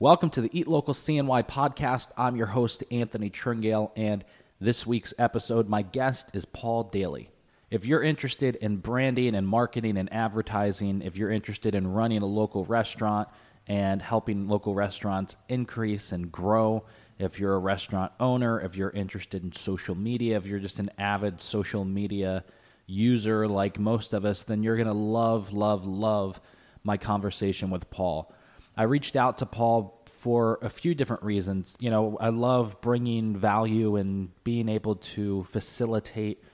Welcome 0.00 0.30
to 0.30 0.40
the 0.40 0.56
Eat 0.56 0.68
Local 0.68 0.94
CNY 0.94 1.48
podcast. 1.48 2.10
I'm 2.16 2.36
your 2.36 2.46
host, 2.46 2.84
Anthony 2.88 3.30
Tringale, 3.30 3.90
and 3.96 4.24
this 4.60 4.86
week's 4.86 5.12
episode, 5.18 5.68
my 5.68 5.82
guest 5.82 6.30
is 6.34 6.44
Paul 6.44 6.84
Daly. 6.84 7.30
If 7.68 7.84
you're 7.84 8.04
interested 8.04 8.54
in 8.54 8.76
branding 8.76 9.34
and 9.34 9.48
marketing 9.48 9.96
and 9.96 10.12
advertising, 10.12 11.02
if 11.02 11.16
you're 11.16 11.32
interested 11.32 11.74
in 11.74 11.92
running 11.92 12.22
a 12.22 12.26
local 12.26 12.64
restaurant 12.64 13.28
and 13.66 14.00
helping 14.00 14.46
local 14.46 14.72
restaurants 14.72 15.34
increase 15.48 16.12
and 16.12 16.30
grow, 16.30 16.84
if 17.18 17.40
you're 17.40 17.56
a 17.56 17.58
restaurant 17.58 18.12
owner, 18.20 18.60
if 18.60 18.76
you're 18.76 18.90
interested 18.90 19.42
in 19.42 19.50
social 19.50 19.96
media, 19.96 20.36
if 20.36 20.46
you're 20.46 20.60
just 20.60 20.78
an 20.78 20.92
avid 20.96 21.40
social 21.40 21.84
media 21.84 22.44
user 22.86 23.48
like 23.48 23.80
most 23.80 24.12
of 24.12 24.24
us, 24.24 24.44
then 24.44 24.62
you're 24.62 24.76
going 24.76 24.86
to 24.86 24.92
love, 24.92 25.52
love, 25.52 25.84
love 25.84 26.40
my 26.84 26.96
conversation 26.96 27.68
with 27.68 27.90
Paul. 27.90 28.32
I 28.78 28.84
reached 28.84 29.16
out 29.16 29.38
to 29.38 29.46
Paul 29.46 30.06
for 30.06 30.60
a 30.62 30.70
few 30.70 30.94
different 30.94 31.24
reasons. 31.24 31.76
You 31.80 31.90
know, 31.90 32.16
I 32.20 32.28
love 32.28 32.80
bringing 32.80 33.36
value 33.36 33.96
and 33.96 34.30
being 34.44 34.68
able 34.68 34.94
to 34.94 35.42
facilitate 35.50 36.44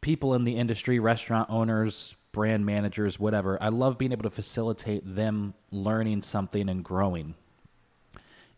people 0.00 0.34
in 0.34 0.44
the 0.44 0.56
industry, 0.56 1.00
restaurant 1.00 1.50
owners, 1.50 2.14
brand 2.30 2.64
managers, 2.64 3.18
whatever. 3.18 3.60
I 3.60 3.70
love 3.70 3.98
being 3.98 4.12
able 4.12 4.22
to 4.22 4.30
facilitate 4.30 5.02
them 5.16 5.54
learning 5.72 6.22
something 6.22 6.68
and 6.68 6.84
growing. 6.84 7.34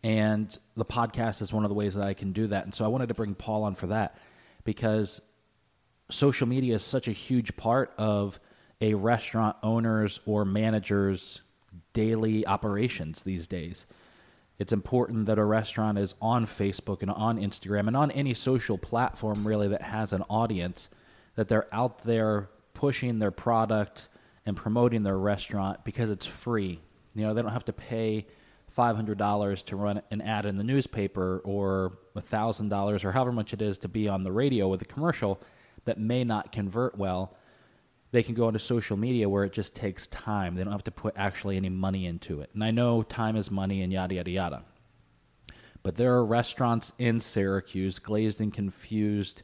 And 0.03 0.55
the 0.77 0.85
podcast 0.85 1.41
is 1.41 1.51
one 1.51 1.63
of 1.63 1.69
the 1.69 1.75
ways 1.75 1.95
that 1.95 2.03
I 2.03 2.13
can 2.13 2.33
do 2.33 2.45
that. 2.47 2.65
And 2.65 2.73
so 2.73 2.85
I 2.85 2.87
wanted 2.87 3.07
to 3.07 3.15
bring 3.15 3.33
Paul 3.33 3.63
on 3.63 3.73
for 3.73 3.87
that 3.87 4.15
because 4.63 5.21
social 6.11 6.47
media 6.47 6.75
is 6.75 6.83
such 6.83 7.07
a 7.07 7.13
huge 7.13 7.57
part 7.57 7.95
of 7.97 8.39
a 8.79 8.93
restaurant 8.93 9.55
owner's 9.63 10.19
or 10.27 10.45
manager's 10.45 11.41
daily 11.93 12.45
operations 12.45 13.23
these 13.23 13.47
days. 13.47 13.85
It's 14.59 14.73
important 14.73 15.25
that 15.25 15.39
a 15.39 15.45
restaurant 15.45 15.97
is 15.97 16.15
on 16.21 16.45
Facebook 16.45 17.01
and 17.01 17.11
on 17.11 17.39
Instagram 17.39 17.87
and 17.87 17.97
on 17.97 18.11
any 18.11 18.33
social 18.33 18.77
platform 18.77 19.47
really 19.47 19.67
that 19.67 19.81
has 19.81 20.13
an 20.13 20.23
audience, 20.29 20.89
that 21.35 21.47
they're 21.47 21.67
out 21.73 22.03
there 22.03 22.49
pushing 22.73 23.19
their 23.19 23.31
product 23.31 24.09
and 24.45 24.55
promoting 24.55 25.03
their 25.03 25.17
restaurant 25.17 25.83
because 25.83 26.09
it's 26.09 26.25
free. 26.25 26.79
You 27.15 27.23
know, 27.23 27.33
they 27.33 27.41
don't 27.41 27.51
have 27.51 27.65
to 27.65 27.73
pay 27.73 28.27
$500 28.77 29.65
to 29.65 29.75
run 29.75 30.01
an 30.11 30.21
ad 30.21 30.45
in 30.45 30.57
the 30.57 30.63
newspaper 30.63 31.41
or 31.43 31.97
$1,000 32.15 33.03
or 33.03 33.11
however 33.11 33.31
much 33.31 33.53
it 33.53 33.61
is 33.61 33.77
to 33.79 33.87
be 33.87 34.07
on 34.07 34.23
the 34.23 34.31
radio 34.31 34.67
with 34.67 34.81
a 34.81 34.85
commercial 34.85 35.41
that 35.85 35.99
may 35.99 36.23
not 36.23 36.51
convert 36.51 36.97
well 36.97 37.35
they 38.13 38.21
can 38.21 38.35
go 38.35 38.45
onto 38.45 38.59
social 38.59 38.95
media 38.95 39.27
where 39.27 39.43
it 39.43 39.51
just 39.51 39.75
takes 39.75 40.05
time. 40.05 40.53
They 40.53 40.63
don't 40.63 40.71
have 40.71 40.83
to 40.83 40.91
put 40.91 41.15
actually 41.17 41.57
any 41.57 41.69
money 41.69 42.05
into 42.05 42.41
it. 42.41 42.51
And 42.53 42.63
I 42.63 42.69
know 42.69 43.01
time 43.01 43.35
is 43.35 43.49
money 43.49 43.81
and 43.81 43.91
yada, 43.91 44.13
yada, 44.13 44.29
yada. 44.29 44.63
But 45.81 45.95
there 45.95 46.13
are 46.13 46.23
restaurants 46.23 46.91
in 46.99 47.19
Syracuse, 47.19 47.97
Glazed 47.97 48.39
and 48.39 48.53
Confused, 48.53 49.41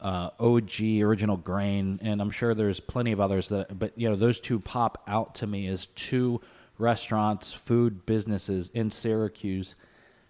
uh, 0.00 0.30
OG, 0.40 1.02
Original 1.02 1.36
Grain, 1.36 2.00
and 2.02 2.20
I'm 2.20 2.32
sure 2.32 2.52
there's 2.52 2.80
plenty 2.80 3.12
of 3.12 3.20
others 3.20 3.48
that, 3.50 3.78
but 3.78 3.96
you 3.96 4.10
know, 4.10 4.16
those 4.16 4.40
two 4.40 4.58
pop 4.58 5.04
out 5.06 5.36
to 5.36 5.46
me 5.46 5.68
as 5.68 5.86
two 5.94 6.40
restaurants, 6.78 7.52
food 7.52 8.06
businesses 8.06 8.72
in 8.74 8.90
Syracuse 8.90 9.76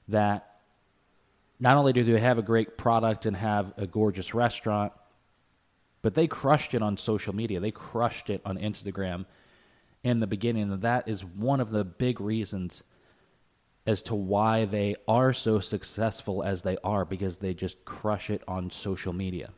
that 0.08 0.56
not 1.58 1.78
only 1.78 1.95
do 1.95 2.05
they 2.05 2.20
have 2.20 2.36
a 2.36 2.42
great 2.42 2.77
product 2.77 3.25
and 3.25 3.34
have 3.36 3.73
a 3.78 3.86
gorgeous 3.86 4.34
restaurant, 4.34 4.92
but 6.02 6.14
they 6.14 6.26
crushed 6.26 6.74
it 6.74 6.82
on 6.82 6.96
social 6.96 7.34
media. 7.34 7.60
They 7.60 7.70
crushed 7.70 8.30
it 8.30 8.40
on 8.44 8.58
Instagram 8.58 9.26
in 10.02 10.20
the 10.20 10.26
beginning. 10.26 10.72
And 10.72 10.82
that 10.82 11.08
is 11.08 11.24
one 11.24 11.60
of 11.60 11.70
the 11.70 11.84
big 11.84 12.20
reasons 12.20 12.82
as 13.86 14.02
to 14.02 14.14
why 14.14 14.64
they 14.64 14.96
are 15.08 15.32
so 15.32 15.60
successful 15.60 16.42
as 16.42 16.62
they 16.62 16.76
are 16.84 17.04
because 17.04 17.38
they 17.38 17.54
just 17.54 17.84
crush 17.84 18.30
it 18.30 18.42
on 18.46 18.70
social 18.70 19.12
media. 19.12 19.50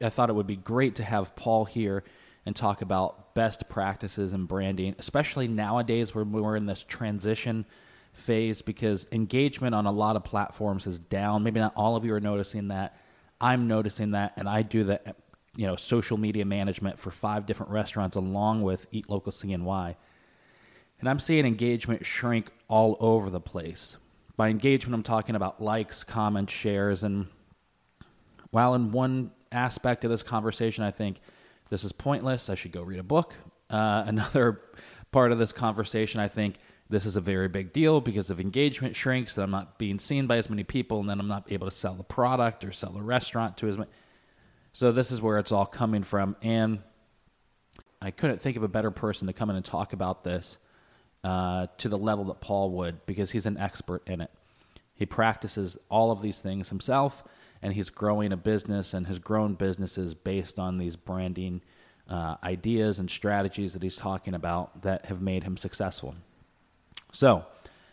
I 0.00 0.08
thought 0.08 0.30
it 0.30 0.34
would 0.34 0.46
be 0.46 0.56
great 0.56 0.96
to 0.96 1.04
have 1.04 1.36
Paul 1.36 1.64
here 1.64 2.04
and 2.44 2.56
talk 2.56 2.82
about 2.82 3.34
best 3.34 3.68
practices 3.68 4.32
in 4.32 4.46
branding, 4.46 4.96
especially 4.98 5.46
nowadays 5.46 6.14
when 6.14 6.32
we're 6.32 6.56
in 6.56 6.66
this 6.66 6.84
transition 6.84 7.64
phase 8.12 8.62
because 8.62 9.06
engagement 9.12 9.74
on 9.74 9.86
a 9.86 9.92
lot 9.92 10.16
of 10.16 10.24
platforms 10.24 10.86
is 10.86 10.98
down. 10.98 11.42
Maybe 11.42 11.60
not 11.60 11.72
all 11.76 11.96
of 11.96 12.04
you 12.04 12.12
are 12.14 12.20
noticing 12.20 12.68
that. 12.68 12.96
I'm 13.42 13.66
noticing 13.66 14.12
that, 14.12 14.34
and 14.36 14.48
I 14.48 14.62
do 14.62 14.84
the 14.84 15.00
you 15.56 15.66
know 15.66 15.76
social 15.76 16.16
media 16.16 16.44
management 16.44 16.98
for 16.98 17.10
five 17.10 17.44
different 17.44 17.72
restaurants 17.72 18.16
along 18.16 18.62
with 18.62 18.86
Eat 18.92 19.10
Local 19.10 19.32
CNY, 19.32 19.96
and 21.00 21.08
I'm 21.08 21.18
seeing 21.18 21.44
engagement 21.44 22.06
shrink 22.06 22.50
all 22.68 22.96
over 23.00 23.28
the 23.28 23.40
place. 23.40 23.96
By 24.36 24.48
engagement, 24.48 24.94
I'm 24.94 25.02
talking 25.02 25.34
about 25.34 25.60
likes, 25.60 26.04
comments, 26.04 26.52
shares, 26.52 27.02
and 27.02 27.26
while 28.50 28.74
in 28.74 28.92
one 28.92 29.32
aspect 29.50 30.04
of 30.04 30.10
this 30.10 30.22
conversation, 30.22 30.84
I 30.84 30.90
think 30.90 31.20
this 31.68 31.84
is 31.84 31.92
pointless, 31.92 32.48
I 32.48 32.54
should 32.54 32.72
go 32.72 32.82
read 32.82 33.00
a 33.00 33.04
book. 33.04 33.34
Uh, 33.68 34.04
another 34.06 34.60
part 35.10 35.32
of 35.32 35.38
this 35.38 35.52
conversation, 35.52 36.20
I 36.20 36.28
think 36.28 36.56
this 36.92 37.06
is 37.06 37.16
a 37.16 37.20
very 37.20 37.48
big 37.48 37.72
deal 37.72 38.00
because 38.02 38.30
if 38.30 38.38
engagement 38.38 38.94
shrinks, 38.94 39.34
then 39.34 39.44
I'm 39.44 39.50
not 39.50 39.78
being 39.78 39.98
seen 39.98 40.26
by 40.26 40.36
as 40.36 40.50
many 40.50 40.62
people, 40.62 41.00
and 41.00 41.08
then 41.08 41.18
I'm 41.18 41.26
not 41.26 41.50
able 41.50 41.68
to 41.68 41.74
sell 41.74 41.94
the 41.94 42.04
product 42.04 42.64
or 42.64 42.72
sell 42.72 42.92
the 42.92 43.02
restaurant 43.02 43.56
to 43.58 43.68
as 43.68 43.78
many. 43.78 43.90
So 44.74 44.92
this 44.92 45.10
is 45.10 45.20
where 45.22 45.38
it's 45.38 45.52
all 45.52 45.64
coming 45.64 46.02
from, 46.02 46.36
and 46.42 46.80
I 48.00 48.10
couldn't 48.10 48.42
think 48.42 48.58
of 48.58 48.62
a 48.62 48.68
better 48.68 48.90
person 48.90 49.26
to 49.26 49.32
come 49.32 49.48
in 49.48 49.56
and 49.56 49.64
talk 49.64 49.94
about 49.94 50.22
this 50.22 50.58
uh, 51.24 51.68
to 51.78 51.88
the 51.88 51.98
level 51.98 52.26
that 52.26 52.40
Paul 52.40 52.70
would 52.72 53.04
because 53.06 53.30
he's 53.30 53.46
an 53.46 53.56
expert 53.56 54.06
in 54.06 54.20
it. 54.20 54.30
He 54.94 55.06
practices 55.06 55.78
all 55.88 56.10
of 56.10 56.20
these 56.20 56.40
things 56.40 56.68
himself, 56.68 57.24
and 57.62 57.72
he's 57.72 57.88
growing 57.88 58.32
a 58.32 58.36
business 58.36 58.92
and 58.92 59.06
has 59.06 59.18
grown 59.18 59.54
businesses 59.54 60.12
based 60.12 60.58
on 60.58 60.76
these 60.76 60.96
branding 60.96 61.62
uh, 62.08 62.36
ideas 62.44 62.98
and 62.98 63.10
strategies 63.10 63.72
that 63.72 63.82
he's 63.82 63.96
talking 63.96 64.34
about 64.34 64.82
that 64.82 65.06
have 65.06 65.22
made 65.22 65.44
him 65.44 65.56
successful. 65.56 66.14
So, 67.12 67.44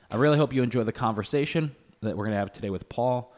I 0.09 0.15
really 0.15 0.37
hope 0.37 0.53
you 0.53 0.63
enjoy 0.63 0.85
the 0.85 0.93
conversation 0.93 1.75
that 2.01 2.15
we're 2.15 2.23
going 2.23 2.33
to 2.33 2.39
have 2.39 2.53
today 2.53 2.69
with 2.69 2.87
Paul. 2.87 3.35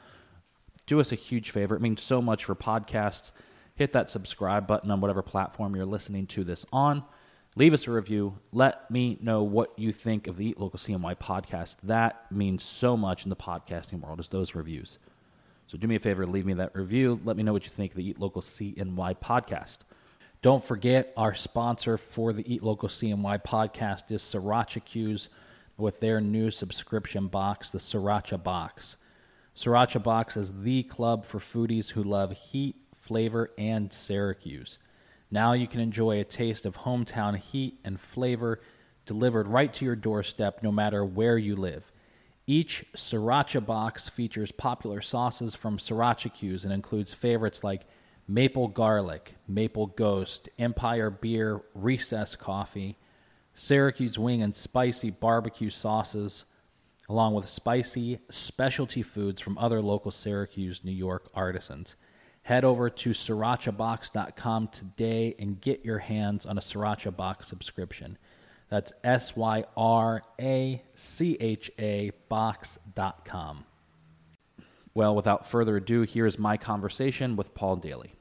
Do 0.86 1.00
us 1.00 1.12
a 1.12 1.16
huge 1.16 1.50
favor. 1.50 1.76
It 1.76 1.82
means 1.82 2.04
so 2.04 2.22
much 2.22 2.46
for 2.46 2.54
podcasts. 2.54 3.32
Hit 3.76 3.92
that 3.94 4.10
subscribe 4.10 4.68
button 4.68 4.92
on 4.92 5.02
whatever 5.02 5.24
platform 5.24 5.76
you're 5.76 5.86
listening 5.86 6.28
to 6.28 6.44
this 6.44 6.68
on. 6.72 7.04
Leave 7.56 7.74
us 7.74 7.88
a 7.88 7.92
review. 7.92 8.38
Let 8.54 8.92
me 8.92 9.18
know 9.22 9.42
what 9.42 9.78
you 9.78 9.92
think 9.92 10.28
of 10.28 10.38
the 10.38 10.50
Eat 10.50 10.60
Local 10.60 10.78
CNY 10.80 11.18
podcast. 11.18 11.78
That 11.82 12.32
means 12.32 12.64
so 12.64 12.96
much 12.96 13.24
in 13.24 13.30
the 13.32 13.36
podcasting 13.36 14.02
world, 14.02 14.20
is 14.20 14.28
those 14.28 14.54
reviews. 14.54 15.00
So 15.66 15.80
do 15.80 15.88
me 15.88 15.96
a 15.96 16.00
favor, 16.00 16.28
leave 16.28 16.46
me 16.46 16.54
that 16.54 16.76
review. 16.76 17.20
Let 17.26 17.38
me 17.38 17.44
know 17.44 17.54
what 17.54 17.64
you 17.64 17.72
think 17.72 17.92
of 17.92 17.98
the 17.98 18.08
Eat 18.08 18.20
Local 18.20 18.44
CNY 18.44 19.18
podcast. 19.18 19.80
Don't 20.44 20.64
forget, 20.64 21.12
our 21.18 21.34
sponsor 21.34 21.98
for 21.98 22.34
the 22.34 22.54
Eat 22.54 22.62
Local 22.62 22.88
CNY 22.88 23.44
podcast 23.44 24.12
is 24.12 24.22
Syracha 24.22 24.86
Q's 24.86 25.28
with 25.78 26.00
their 26.00 26.22
new 26.22 26.52
subscription 26.52 27.28
box, 27.28 27.72
the 27.72 27.80
Syracha 27.80 28.42
Box. 28.42 28.98
Syracha 29.56 30.02
Box 30.02 30.38
is 30.38 30.62
the 30.62 30.84
club 30.84 31.26
for 31.26 31.40
foodies 31.40 31.90
who 31.92 32.04
love 32.04 32.32
heat, 32.32 32.76
flavor, 32.96 33.50
and 33.58 33.92
Syracuse. 33.92 34.80
Now 35.30 35.54
you 35.54 35.68
can 35.68 35.80
enjoy 35.80 36.20
a 36.20 36.26
taste 36.26 36.66
of 36.66 36.80
hometown 36.80 37.38
heat 37.38 37.80
and 37.84 38.00
flavor 38.00 38.60
delivered 39.06 39.48
right 39.48 39.72
to 39.74 39.86
your 39.86 39.96
doorstep 39.96 40.62
no 40.62 40.72
matter 40.72 41.04
where 41.04 41.38
you 41.38 41.56
live. 41.56 41.92
Each 42.48 42.86
Syracha 42.96 43.66
box 43.66 44.10
features 44.10 44.52
popular 44.52 45.02
sauces 45.02 45.56
from 45.56 45.78
Syracha 45.78 46.34
Q's 46.34 46.64
and 46.64 46.74
includes 46.74 47.14
favorites 47.14 47.64
like 47.64 47.84
Maple 48.28 48.68
Garlic, 48.68 49.36
Maple 49.48 49.88
Ghost, 49.88 50.50
Empire 50.60 51.10
Beer, 51.10 51.62
Recess 51.74 52.36
Coffee, 52.36 52.98
Syracuse 53.62 54.18
wing 54.18 54.42
and 54.42 54.56
spicy 54.56 55.12
barbecue 55.12 55.70
sauces, 55.70 56.46
along 57.08 57.36
with 57.36 57.48
spicy 57.48 58.18
specialty 58.32 59.04
foods 59.04 59.40
from 59.40 59.56
other 59.60 59.84
local 59.84 60.10
Syracuse, 60.10 60.84
New 60.84 60.92
York 60.92 61.30
artisans. 61.36 61.96
Head 62.42 62.66
over 62.66 62.90
to 62.90 63.12
syrachabox.com 63.12 64.70
today 64.70 65.36
and 65.38 65.62
get 65.62 65.86
your 65.86 66.00
hands 66.00 66.44
on 66.48 66.58
a 66.58 66.62
Syracha 66.62 67.16
Box 67.16 67.48
subscription. 67.48 68.18
That's 68.70 68.94
S 69.04 69.36
Y 69.36 69.64
R 69.78 70.24
A 70.40 70.82
C 70.96 71.38
H 71.40 71.70
A 71.78 72.14
box.com. 72.30 73.66
Well, 74.96 75.16
without 75.16 75.48
further 75.48 75.78
ado, 75.78 76.02
here's 76.02 76.40
my 76.40 76.58
conversation 76.58 77.36
with 77.36 77.54
Paul 77.54 77.76
Daly. 77.76 78.16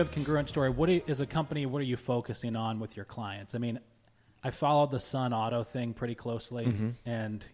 Have 0.00 0.12
congruent 0.12 0.48
story. 0.48 0.70
What 0.70 0.88
is 0.90 1.20
a 1.20 1.26
company? 1.26 1.66
What 1.66 1.80
are 1.80 1.84
you 1.86 1.96
focusing 1.96 2.56
on 2.56 2.80
with 2.80 2.96
your 2.96 3.04
clients? 3.04 3.54
I 3.54 3.58
mean, 3.58 3.78
I 4.42 4.50
followed 4.50 4.90
the 4.90 5.00
Sun 5.00 5.32
Auto 5.32 5.62
thing 5.62 5.94
pretty 5.94 6.14
closely, 6.14 6.66
Mm-hmm. 6.66 6.90
and 7.08 7.44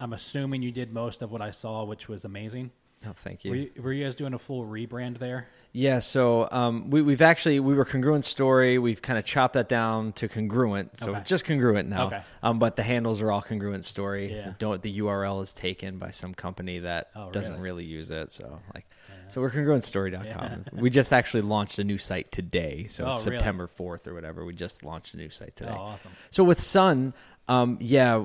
I'm 0.00 0.12
assuming 0.12 0.62
you 0.62 0.72
did 0.72 0.92
most 0.92 1.22
of 1.22 1.30
what 1.30 1.40
I 1.42 1.50
saw, 1.50 1.84
which 1.84 2.08
was 2.08 2.24
amazing. 2.24 2.70
Oh, 3.06 3.12
thank 3.14 3.44
you. 3.44 3.50
Were 3.50 3.56
you, 3.56 3.70
were 3.82 3.92
you 3.92 4.04
guys 4.04 4.14
doing 4.14 4.32
a 4.32 4.38
full 4.38 4.64
rebrand 4.64 5.18
there? 5.18 5.48
Yeah, 5.72 5.98
so 5.98 6.48
um, 6.50 6.88
we, 6.88 7.02
we've 7.02 7.20
actually 7.20 7.60
we 7.60 7.74
were 7.74 7.84
congruent 7.84 8.24
story. 8.24 8.78
We've 8.78 9.02
kind 9.02 9.18
of 9.18 9.24
chopped 9.26 9.54
that 9.54 9.68
down 9.68 10.12
to 10.14 10.28
congruent, 10.28 10.96
so 10.98 11.10
Okay. 11.10 11.22
just 11.26 11.44
congruent 11.44 11.88
now. 11.88 12.06
Okay. 12.06 12.22
Um, 12.42 12.58
but 12.58 12.76
the 12.76 12.82
handles 12.82 13.20
are 13.20 13.30
all 13.30 13.42
congruent 13.42 13.84
story. 13.84 14.32
Yeah. 14.34 14.54
Don't 14.58 14.80
the 14.82 14.98
URL 15.00 15.42
is 15.42 15.52
taken 15.52 15.98
by 15.98 16.10
some 16.10 16.32
company 16.32 16.78
that 16.78 17.10
Oh, 17.14 17.30
doesn't 17.30 17.60
really 17.60 17.84
use 17.84 18.10
it. 18.10 18.32
So 18.32 18.60
like, 18.74 18.86
so 19.28 19.40
we're 19.40 19.50
congruentstory.com. 19.50 20.64
we 20.72 20.90
just 20.90 21.12
actually 21.12 21.42
launched 21.42 21.78
a 21.78 21.84
new 21.84 21.98
site 21.98 22.30
today, 22.32 22.86
so 22.88 23.04
Oh, 23.04 23.14
it's 23.14 23.26
really? 23.26 23.38
September 23.38 23.66
fourth 23.66 24.06
or 24.06 24.14
whatever. 24.14 24.44
We 24.44 24.54
just 24.54 24.84
launched 24.84 25.14
a 25.14 25.16
new 25.16 25.30
site 25.30 25.56
today. 25.56 25.72
Oh, 25.74 25.80
awesome. 25.80 26.10
So 26.30 26.44
with 26.44 26.60
Sun, 26.60 27.14
um, 27.48 27.78
yeah, 27.80 28.24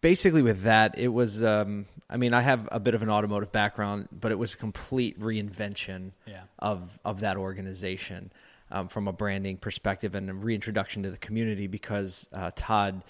basically 0.00 0.42
with 0.42 0.62
that, 0.62 0.98
it 0.98 1.08
was. 1.08 1.42
Um, 1.42 1.86
I 2.10 2.16
mean, 2.18 2.34
I 2.34 2.42
have 2.42 2.68
a 2.70 2.78
bit 2.78 2.94
of 2.94 3.02
an 3.02 3.10
automotive 3.10 3.50
background, 3.50 4.08
but 4.12 4.30
it 4.30 4.38
was 4.38 4.54
a 4.54 4.56
complete 4.58 5.18
reinvention 5.18 6.12
Yeah. 6.26 6.42
of 6.58 6.98
of 7.04 7.20
that 7.20 7.36
organization 7.36 8.30
um, 8.70 8.88
from 8.88 9.08
a 9.08 9.12
branding 9.12 9.56
perspective 9.56 10.14
and 10.14 10.28
a 10.30 10.34
reintroduction 10.34 11.02
to 11.04 11.10
the 11.10 11.16
community 11.16 11.66
because 11.66 12.28
uh, 12.32 12.50
Todd 12.54 13.02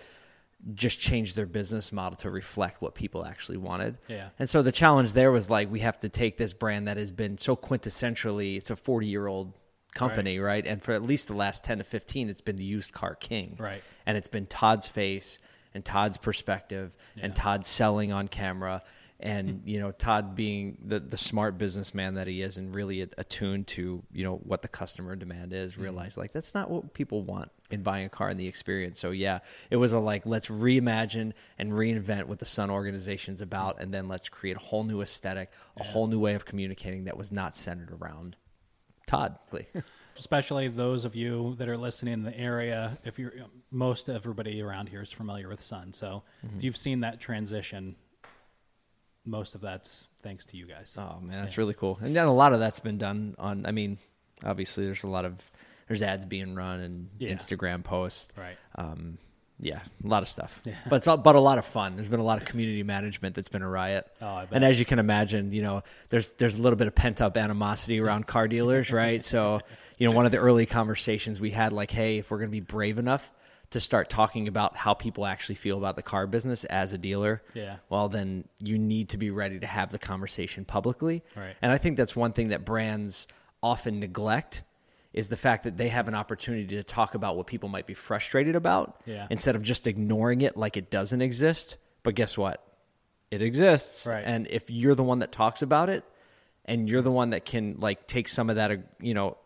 just 0.73 0.99
change 0.99 1.35
their 1.35 1.47
business 1.47 1.93
model 1.93 2.17
to 2.17 2.31
reflect 2.31 2.81
what 2.81 2.95
people 2.95 3.27
actually 3.27 3.59
wanted. 3.59 3.99
Yeah. 4.09 4.29
And 4.39 4.49
so 4.49 4.63
the 4.63 4.73
challenge 4.73 5.13
there 5.13 5.31
was 5.31 5.51
like 5.51 5.71
we 5.71 5.81
have 5.81 5.99
to 6.01 6.09
take 6.09 6.39
this 6.39 6.55
brand 6.55 6.89
that 6.89 6.97
has 6.97 7.11
been 7.11 7.37
so 7.37 7.55
quintessentially 7.55 8.57
it's 8.57 8.71
a 8.71 8.77
40 8.77 9.07
year 9.07 9.27
old 9.27 9.53
company, 9.95 10.39
right. 10.39 10.65
And 10.67 10.83
for 10.83 10.93
at 10.93 11.03
least 11.03 11.29
the 11.29 11.35
last 11.35 11.65
10 11.65 11.79
to 11.79 11.85
15 11.85 12.29
it's 12.31 12.41
been 12.41 12.57
the 12.57 12.65
used 12.65 12.93
car 12.93 13.15
king. 13.15 13.57
Right. 13.59 13.83
And 14.07 14.17
it's 14.17 14.29
been 14.29 14.47
Todd's 14.47 14.89
face 14.89 15.39
and 15.75 15.85
Todd's 15.85 16.17
perspective 16.17 16.97
and 17.21 17.33
Yeah. 17.33 17.43
Todd 17.43 17.67
selling 17.67 18.11
on 18.13 18.29
camera 18.29 18.83
and 19.25 19.63
you 19.65 19.81
know 19.81 19.91
Todd 19.91 20.37
being 20.37 20.79
the 20.85 21.01
the 21.01 21.17
smart 21.17 21.59
businessman 21.59 22.15
that 22.15 22.27
he 22.29 22.43
is 22.43 22.59
and 22.59 22.75
really 22.75 23.01
attuned 23.01 23.67
to 23.69 24.03
you 24.13 24.23
know 24.23 24.37
what 24.37 24.63
the 24.63 24.69
customer 24.69 25.17
demand 25.17 25.53
is 25.53 25.77
realized 25.79 26.17
like 26.19 26.33
that's 26.33 26.55
not 26.55 26.71
what 26.71 26.93
people 26.93 27.23
want 27.23 27.51
in 27.71 27.83
buying 27.83 28.05
a 28.05 28.09
car 28.11 28.29
and 28.29 28.39
the 28.39 28.47
experience. 28.47 29.01
So 29.01 29.11
yeah 29.11 29.39
it 29.71 29.77
was 29.77 29.93
a 29.93 29.99
like 29.99 30.27
let's 30.27 30.49
reimagine 30.49 31.33
and 31.59 31.73
reinvent 31.73 32.25
what 32.27 32.39
the 32.39 32.45
Sun 32.45 32.71
organization's 32.71 33.41
about 33.41 33.81
and 33.81 33.93
then 33.93 34.07
let's 34.09 34.29
create 34.29 34.57
a 34.57 34.61
whole 34.61 34.85
new 34.85 35.01
aesthetic 35.01 35.51
a 35.81 35.85
whole 35.85 36.07
new 36.07 36.21
way 36.21 36.35
of 36.35 36.45
communicating 36.45 37.05
that 37.05 37.17
was 37.17 37.33
not 37.33 37.57
centered 37.57 37.91
around 38.01 38.37
Todd. 39.07 39.39
Especially 40.19 40.69
those 40.69 41.05
of 41.05 41.17
you 41.17 41.57
that 41.59 41.69
are 41.69 41.77
listening 41.77 42.15
in 42.15 42.23
the 42.23 42.39
area 42.39 42.99
if 43.05 43.19
you're 43.19 43.33
most 43.71 44.09
everybody 44.09 44.63
around 44.63 44.89
here 44.89 45.03
is 45.03 45.11
familiar 45.11 45.49
with 45.49 45.61
sun. 45.63 45.93
So 45.93 46.23
Mm-hmm. 46.47 46.59
if 46.59 46.65
you've 46.65 46.77
seen 46.77 47.01
that 47.01 47.21
transition 47.21 47.97
most 49.25 49.55
of 49.55 49.61
that's 49.61 50.07
thanks 50.23 50.45
to 50.47 50.57
you 50.57 50.67
guys 50.67 50.95
Oh 50.99 51.19
man, 51.21 51.41
that's 51.41 51.57
really 51.59 51.75
cool. 51.75 51.99
And 52.03 52.15
then 52.15 52.27
a 52.27 52.35
lot 52.35 52.53
of 52.53 52.61
that's 52.61 52.81
been 52.81 52.99
done 52.99 53.35
on. 53.39 53.65
I 53.67 53.73
mean, 53.73 53.99
obviously 54.45 54.85
there's 54.87 55.05
a 55.05 55.09
lot 55.09 55.25
of 55.25 55.35
there's 55.89 56.03
ads 56.03 56.27
being 56.27 56.55
run 56.55 56.81
and 56.81 57.09
Yeah. 57.19 57.31
Instagram 57.31 57.83
posts. 57.85 58.33
right 58.37 58.57
Um, 58.77 59.19
yeah, 59.61 59.81
a 60.05 60.09
lot 60.09 60.23
of 60.23 60.29
stuff. 60.29 60.61
Yeah. 60.65 60.75
But 60.91 60.97
it's 60.97 61.07
all, 61.09 61.17
but 61.17 61.37
a 61.37 61.41
lot 61.41 61.59
of 61.59 61.65
fun. 61.65 61.95
There's 61.95 62.09
been 62.09 62.19
a 62.21 62.25
lot 62.25 62.41
of 62.43 62.45
community 62.47 62.83
management 62.83 63.37
that's 63.37 63.49
been 63.49 63.63
a 63.63 63.69
riot. 63.69 64.07
Oh, 64.21 64.27
I 64.27 64.41
bet. 64.47 64.57
And 64.57 64.65
as 64.65 64.79
you 64.81 64.85
can 64.85 64.99
imagine, 64.99 65.53
you 65.53 65.63
know, 65.63 65.85
there's 66.09 66.33
there's 66.35 66.57
a 66.57 66.61
little 66.63 66.77
bit 66.77 66.89
of 66.89 66.95
pent 66.95 67.21
up 67.21 67.37
animosity 67.37 68.01
around 68.01 68.27
car 68.27 68.49
dealers, 68.49 68.91
right? 68.93 69.25
So, 69.25 69.61
you 69.97 70.09
know, 70.09 70.15
one 70.17 70.27
of 70.27 70.33
the 70.33 70.39
early 70.39 70.67
conversations 70.67 71.41
we 71.41 71.51
had, 71.53 71.73
like, 71.73 71.93
hey, 71.93 72.19
if 72.19 72.31
we're 72.31 72.39
going 72.39 72.49
to 72.49 72.53
be 72.53 72.61
brave 72.61 72.99
enough 72.99 73.31
to 73.75 73.81
start 73.81 74.09
talking 74.09 74.49
about 74.49 74.77
how 74.77 74.95
people 74.95 75.27
actually 75.27 75.55
feel 75.57 75.79
about 75.79 75.95
the 75.95 76.03
car 76.03 76.27
business 76.27 76.65
as 76.65 76.93
a 76.93 76.99
dealer, 76.99 77.43
Yeah. 77.55 77.77
well, 77.89 78.09
then 78.09 78.49
you 78.59 78.79
need 78.79 79.11
to 79.11 79.19
be 79.19 79.31
ready 79.31 79.59
to 79.61 79.67
have 79.67 79.93
the 79.93 79.99
conversation 79.99 80.65
publicly. 80.65 81.23
Right. 81.37 81.55
And 81.63 81.71
I 81.71 81.79
think 81.79 81.97
that's 81.97 82.17
one 82.17 82.33
thing 82.33 82.49
that 82.49 82.65
brands 82.65 83.29
often 83.63 84.01
neglect 84.01 84.63
is 85.13 85.29
the 85.29 85.37
fact 85.37 85.63
that 85.65 85.77
they 85.77 85.89
have 85.91 86.09
an 86.09 86.15
opportunity 86.15 86.67
to 86.77 86.83
talk 86.83 87.15
about 87.15 87.37
what 87.37 87.47
people 87.47 87.69
might 87.69 87.87
be 87.87 87.95
frustrated 87.95 88.57
about 88.57 89.01
Yeah. 89.07 89.27
instead 89.31 89.55
of 89.55 89.63
just 89.63 89.87
ignoring 89.87 90.41
it 90.41 90.57
like 90.57 90.77
it 90.77 90.91
doesn't 90.91 91.21
exist. 91.23 91.77
But 92.03 92.15
guess 92.17 92.37
what? 92.37 92.61
It 93.31 93.41
exists. 93.43 94.07
Right. 94.07 94.25
And 94.25 94.47
if 94.49 94.71
you're 94.71 94.95
the 94.95 95.05
one 95.05 95.19
that 95.21 95.31
talks 95.33 95.63
about 95.63 95.89
it 95.89 96.05
and 96.65 96.89
you're 96.89 97.03
the 97.03 97.13
one 97.13 97.31
that 97.31 97.45
can 97.45 97.77
like 97.79 98.07
take 98.07 98.29
some 98.29 98.51
of 98.51 98.57
that, 98.57 98.71
uh, 98.71 98.77
you 99.01 99.15
know, 99.15 99.37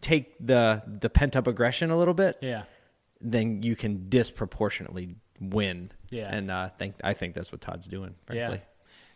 take 0.00 0.34
the 0.44 0.82
the 0.86 1.08
pent 1.08 1.36
up 1.36 1.46
aggression 1.46 1.90
a 1.90 1.96
little 1.96 2.12
bit, 2.14 2.36
yeah 2.42 2.64
then 3.20 3.62
you 3.62 3.76
can 3.76 4.08
disproportionately 4.08 5.14
win. 5.40 5.90
Yeah. 6.10 6.34
And 6.34 6.50
uh, 6.50 6.68
think 6.70 6.94
I 7.04 7.12
think 7.12 7.34
that's 7.34 7.52
what 7.52 7.60
Todd's 7.60 7.86
doing, 7.86 8.14
frankly. 8.26 8.56
yeah 8.58 8.64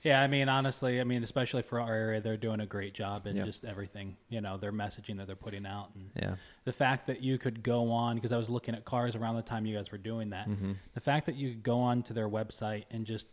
yeah 0.02 0.20
i 0.20 0.26
mean 0.26 0.50
honestly 0.50 1.00
i 1.00 1.04
mean 1.04 1.22
especially 1.24 1.62
for 1.62 1.80
our 1.80 1.94
area 1.94 2.20
they're 2.20 2.36
doing 2.36 2.60
a 2.60 2.66
great 2.66 2.92
job 2.92 3.26
in 3.26 3.34
just 3.42 3.64
everything 3.64 4.14
you 4.28 4.38
know 4.42 4.58
their 4.58 4.70
messaging 4.70 5.16
that 5.16 5.26
they're 5.26 5.34
putting 5.34 5.64
out 5.64 5.88
and 5.94 6.10
Yeah. 6.14 6.34
the 6.66 6.74
fact 6.74 7.06
that 7.06 7.22
you 7.22 7.38
could 7.38 7.62
go 7.62 7.90
on 7.90 8.16
because 8.16 8.30
I 8.30 8.36
was 8.36 8.50
looking 8.50 8.74
at 8.74 8.84
cars 8.84 9.16
around 9.16 9.36
the 9.36 9.42
time 9.42 9.64
you 9.64 9.74
guys 9.74 9.90
were 9.90 9.96
doing 9.96 10.28
that. 10.30 10.46
Mm-hmm. 10.46 10.72
The 10.92 11.00
fact 11.00 11.24
that 11.24 11.36
you 11.36 11.52
could 11.52 11.62
go 11.62 11.78
on 11.80 12.02
to 12.02 12.12
their 12.12 12.28
website 12.28 12.84
and 12.90 13.06
just 13.06 13.26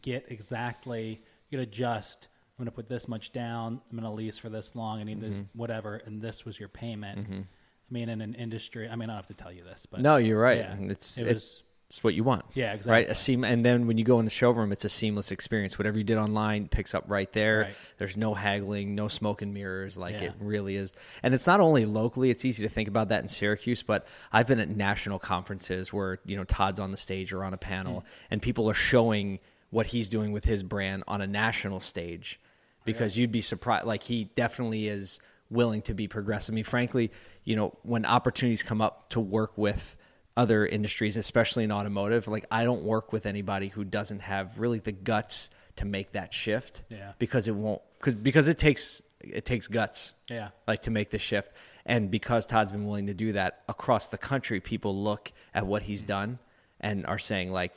get 0.00 0.24
exactly 0.28 1.20
you 1.50 1.58
could 1.58 1.68
adjust. 1.68 2.28
I'm 2.58 2.64
going 2.64 2.72
to 2.72 2.74
put 2.74 2.88
this 2.88 3.08
much 3.08 3.32
down. 3.32 3.82
I'm 3.90 3.98
going 3.98 4.08
to 4.08 4.16
lease 4.16 4.38
for 4.38 4.48
this 4.48 4.74
long. 4.74 5.00
I 5.00 5.04
need 5.04 5.20
this 5.20 5.34
Mm-hmm. 5.34 5.58
whatever, 5.58 5.96
and 5.96 6.22
this 6.22 6.46
was 6.46 6.58
your 6.58 6.70
payment. 6.70 7.44
I 7.88 7.92
mean, 7.92 8.08
in 8.08 8.20
an 8.20 8.34
industry, 8.34 8.88
I 8.88 8.96
mean, 8.96 9.08
I 9.10 9.14
don't 9.14 9.16
have 9.16 9.26
to 9.28 9.34
tell 9.34 9.52
you 9.52 9.62
this, 9.64 9.86
but 9.86 10.00
No, 10.00 10.16
you're 10.16 10.40
right. 10.40 10.58
Yeah, 10.58 10.76
It's 10.80 11.18
it 11.18 11.26
it's, 11.28 11.34
was- 11.34 11.62
it's 11.88 12.02
what 12.02 12.14
you 12.14 12.24
want. 12.24 12.44
Yeah, 12.54 12.70
Right. 12.70 12.74
exactly. 12.74 13.04
A 13.06 13.14
seam, 13.14 13.44
and 13.44 13.64
then 13.64 13.86
when 13.86 13.96
you 13.96 14.02
go 14.02 14.18
in 14.18 14.24
the 14.24 14.30
showroom, 14.32 14.72
it's 14.72 14.84
a 14.84 14.88
seamless 14.88 15.30
experience. 15.30 15.78
Whatever 15.78 15.98
you 15.98 16.02
did 16.02 16.18
online 16.18 16.66
picks 16.66 16.96
up 16.96 17.04
right 17.06 17.32
there. 17.32 17.60
Right. 17.60 17.74
There's 17.98 18.16
no 18.16 18.34
haggling, 18.34 18.96
no 18.96 19.06
smoke 19.06 19.40
and 19.40 19.54
mirrors. 19.54 19.96
Like 19.96 20.14
Yeah. 20.16 20.24
it 20.24 20.32
really 20.40 20.74
is. 20.74 20.96
And 21.22 21.32
it's 21.32 21.46
not 21.46 21.60
only 21.60 21.84
locally. 21.84 22.30
It's 22.30 22.44
easy 22.44 22.64
to 22.64 22.68
think 22.68 22.88
about 22.88 23.08
that 23.10 23.22
in 23.22 23.28
Syracuse, 23.28 23.84
but 23.84 24.04
I've 24.32 24.48
been 24.48 24.58
at 24.58 24.68
national 24.68 25.20
conferences 25.20 25.92
where 25.92 26.18
you 26.24 26.36
know 26.36 26.42
Todd's 26.42 26.80
on 26.80 26.90
the 26.90 26.96
stage 26.96 27.32
or 27.32 27.44
on 27.44 27.54
a 27.54 27.58
panel, 27.58 28.00
Hmm. 28.00 28.06
and 28.32 28.42
people 28.42 28.68
are 28.68 28.74
showing 28.74 29.38
what 29.70 29.86
he's 29.86 30.10
doing 30.10 30.32
with 30.32 30.44
his 30.44 30.64
brand 30.64 31.04
on 31.06 31.20
a 31.20 31.26
national 31.28 31.78
stage. 31.78 32.40
Because 32.84 33.16
you'd 33.16 33.32
be 33.32 33.40
surprised. 33.40 33.86
Like 33.86 34.02
he 34.04 34.24
definitely 34.34 34.88
is 34.88 35.18
willing 35.50 35.82
to 35.82 35.94
be 35.94 36.08
progressive. 36.08 36.52
I 36.52 36.56
mean, 36.56 36.64
frankly, 36.64 37.10
you 37.46 37.56
know, 37.56 37.72
when 37.82 38.04
opportunities 38.04 38.62
come 38.62 38.82
up 38.82 39.08
to 39.10 39.20
work 39.20 39.56
with 39.56 39.96
other 40.36 40.66
industries, 40.66 41.16
especially 41.16 41.64
in 41.64 41.72
automotive, 41.72 42.28
like 42.28 42.44
I 42.50 42.64
don't 42.64 42.82
work 42.82 43.12
with 43.12 43.24
anybody 43.24 43.68
who 43.68 43.84
doesn't 43.84 44.20
have 44.20 44.58
really 44.58 44.80
the 44.80 44.92
guts 44.92 45.48
to 45.76 45.86
make 45.86 46.12
that 46.12 46.34
shift. 46.34 46.82
Yeah. 46.90 47.12
Because 47.18 47.48
it 47.48 47.54
won't 47.54 47.80
because 47.98 48.16
because 48.16 48.48
it 48.48 48.58
takes 48.58 49.02
it 49.20 49.44
takes 49.46 49.68
guts. 49.68 50.12
Yeah. 50.28 50.48
Like 50.66 50.82
to 50.82 50.90
make 50.90 51.10
the 51.10 51.18
shift. 51.18 51.52
And 51.86 52.10
because 52.10 52.46
Todd's 52.46 52.72
been 52.72 52.84
willing 52.84 53.06
to 53.06 53.14
do 53.14 53.32
that 53.32 53.62
across 53.68 54.08
the 54.08 54.18
country, 54.18 54.60
people 54.60 55.00
look 55.02 55.32
at 55.54 55.66
what 55.66 55.82
he's 55.82 56.00
mm-hmm. 56.00 56.08
done 56.08 56.38
and 56.80 57.06
are 57.06 57.18
saying 57.18 57.52
like 57.52 57.72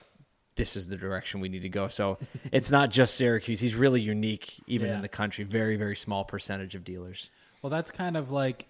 this 0.56 0.76
is 0.76 0.90
the 0.90 0.98
direction 0.98 1.42
we 1.42 1.48
need 1.48 1.62
to 1.62 1.70
go. 1.70 1.88
So 1.88 2.18
it's 2.52 2.72
not 2.72 2.90
just 2.90 3.14
Syracuse. 3.16 3.60
He's 3.60 3.76
really 3.76 4.02
unique 4.02 4.56
even 4.66 4.88
Yeah. 4.90 4.96
in 4.96 5.02
the 5.04 5.08
country. 5.08 5.44
Very, 5.44 5.78
very 5.78 5.96
small 5.96 6.26
percentage 6.26 6.74
of 6.74 6.84
dealers. 6.84 7.30
Well, 7.62 7.70
that's 7.70 7.92
kind 7.92 8.18
of 8.18 8.32
like, 8.32 8.66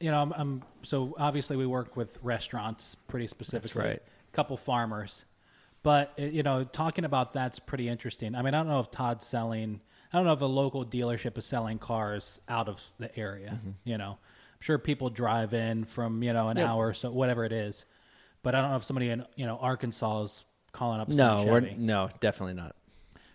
you 0.00 0.10
know, 0.10 0.20
I'm, 0.20 0.32
I'm 0.32 0.62
so 0.82 1.14
obviously 1.18 1.56
we 1.56 1.66
work 1.66 1.96
with 1.96 2.18
restaurants 2.22 2.96
pretty 3.08 3.26
specifically. 3.26 3.82
right. 3.82 4.02
A 4.02 4.36
couple 4.36 4.56
farmers, 4.56 5.24
but 5.82 6.12
it, 6.16 6.32
you 6.32 6.42
know, 6.42 6.64
talking 6.64 7.04
about 7.04 7.32
that's 7.34 7.58
pretty 7.58 7.88
interesting. 7.88 8.34
I 8.34 8.42
mean, 8.42 8.54
I 8.54 8.58
don't 8.58 8.68
know 8.68 8.80
if 8.80 8.90
Todd's 8.90 9.26
selling. 9.26 9.80
I 10.12 10.16
don't 10.16 10.26
know 10.26 10.32
if 10.32 10.40
a 10.40 10.46
local 10.46 10.84
dealership 10.84 11.36
is 11.38 11.46
selling 11.46 11.78
cars 11.78 12.40
out 12.48 12.68
of 12.68 12.82
the 12.98 13.16
area. 13.18 13.50
Mm-hmm. 13.54 13.70
You 13.84 13.98
know, 13.98 14.10
I'm 14.12 14.60
sure 14.60 14.78
people 14.78 15.10
drive 15.10 15.52
in 15.54 15.84
from 15.84 16.22
you 16.22 16.32
know 16.32 16.48
an 16.48 16.56
Yep. 16.56 16.68
hour 16.68 16.88
or 16.88 16.94
so, 16.94 17.10
whatever 17.10 17.44
it 17.44 17.52
is. 17.52 17.84
But 18.42 18.54
I 18.54 18.60
don't 18.62 18.70
know 18.70 18.76
if 18.76 18.84
somebody 18.84 19.10
in 19.10 19.24
you 19.36 19.46
know 19.46 19.58
Arkansas 19.58 20.22
is 20.22 20.44
calling 20.72 21.00
up. 21.00 21.08
No, 21.08 21.58
no, 21.76 22.08
definitely 22.20 22.54
not. 22.54 22.74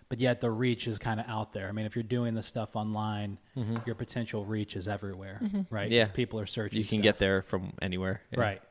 But 0.10 0.20
yet 0.20 0.40
the 0.42 0.52
reach 0.52 0.88
is 0.88 0.98
kind 0.98 1.20
of 1.20 1.26
out 1.28 1.52
there. 1.54 1.68
I 1.68 1.72
mean, 1.72 1.86
if 1.86 1.96
you're 1.96 2.04
doing 2.04 2.34
the 2.36 2.44
stuff 2.44 2.76
online, 2.76 3.38
your 3.86 3.96
potential 3.96 4.46
reach 4.46 4.76
is 4.76 4.88
everywhere, 4.88 5.40
right? 5.42 5.50
'Cause 5.52 5.70
Mm-hmm. 5.72 5.92
Yeah. 5.94 6.08
people 6.08 6.40
are 6.40 6.46
searching. 6.46 6.78
You 6.78 6.84
can 6.86 6.98
stuff. 7.00 7.04
get 7.04 7.18
there 7.20 7.42
from 7.42 7.74
anywhere. 7.82 8.22
Yeah. 8.32 8.40
right. 8.42 8.62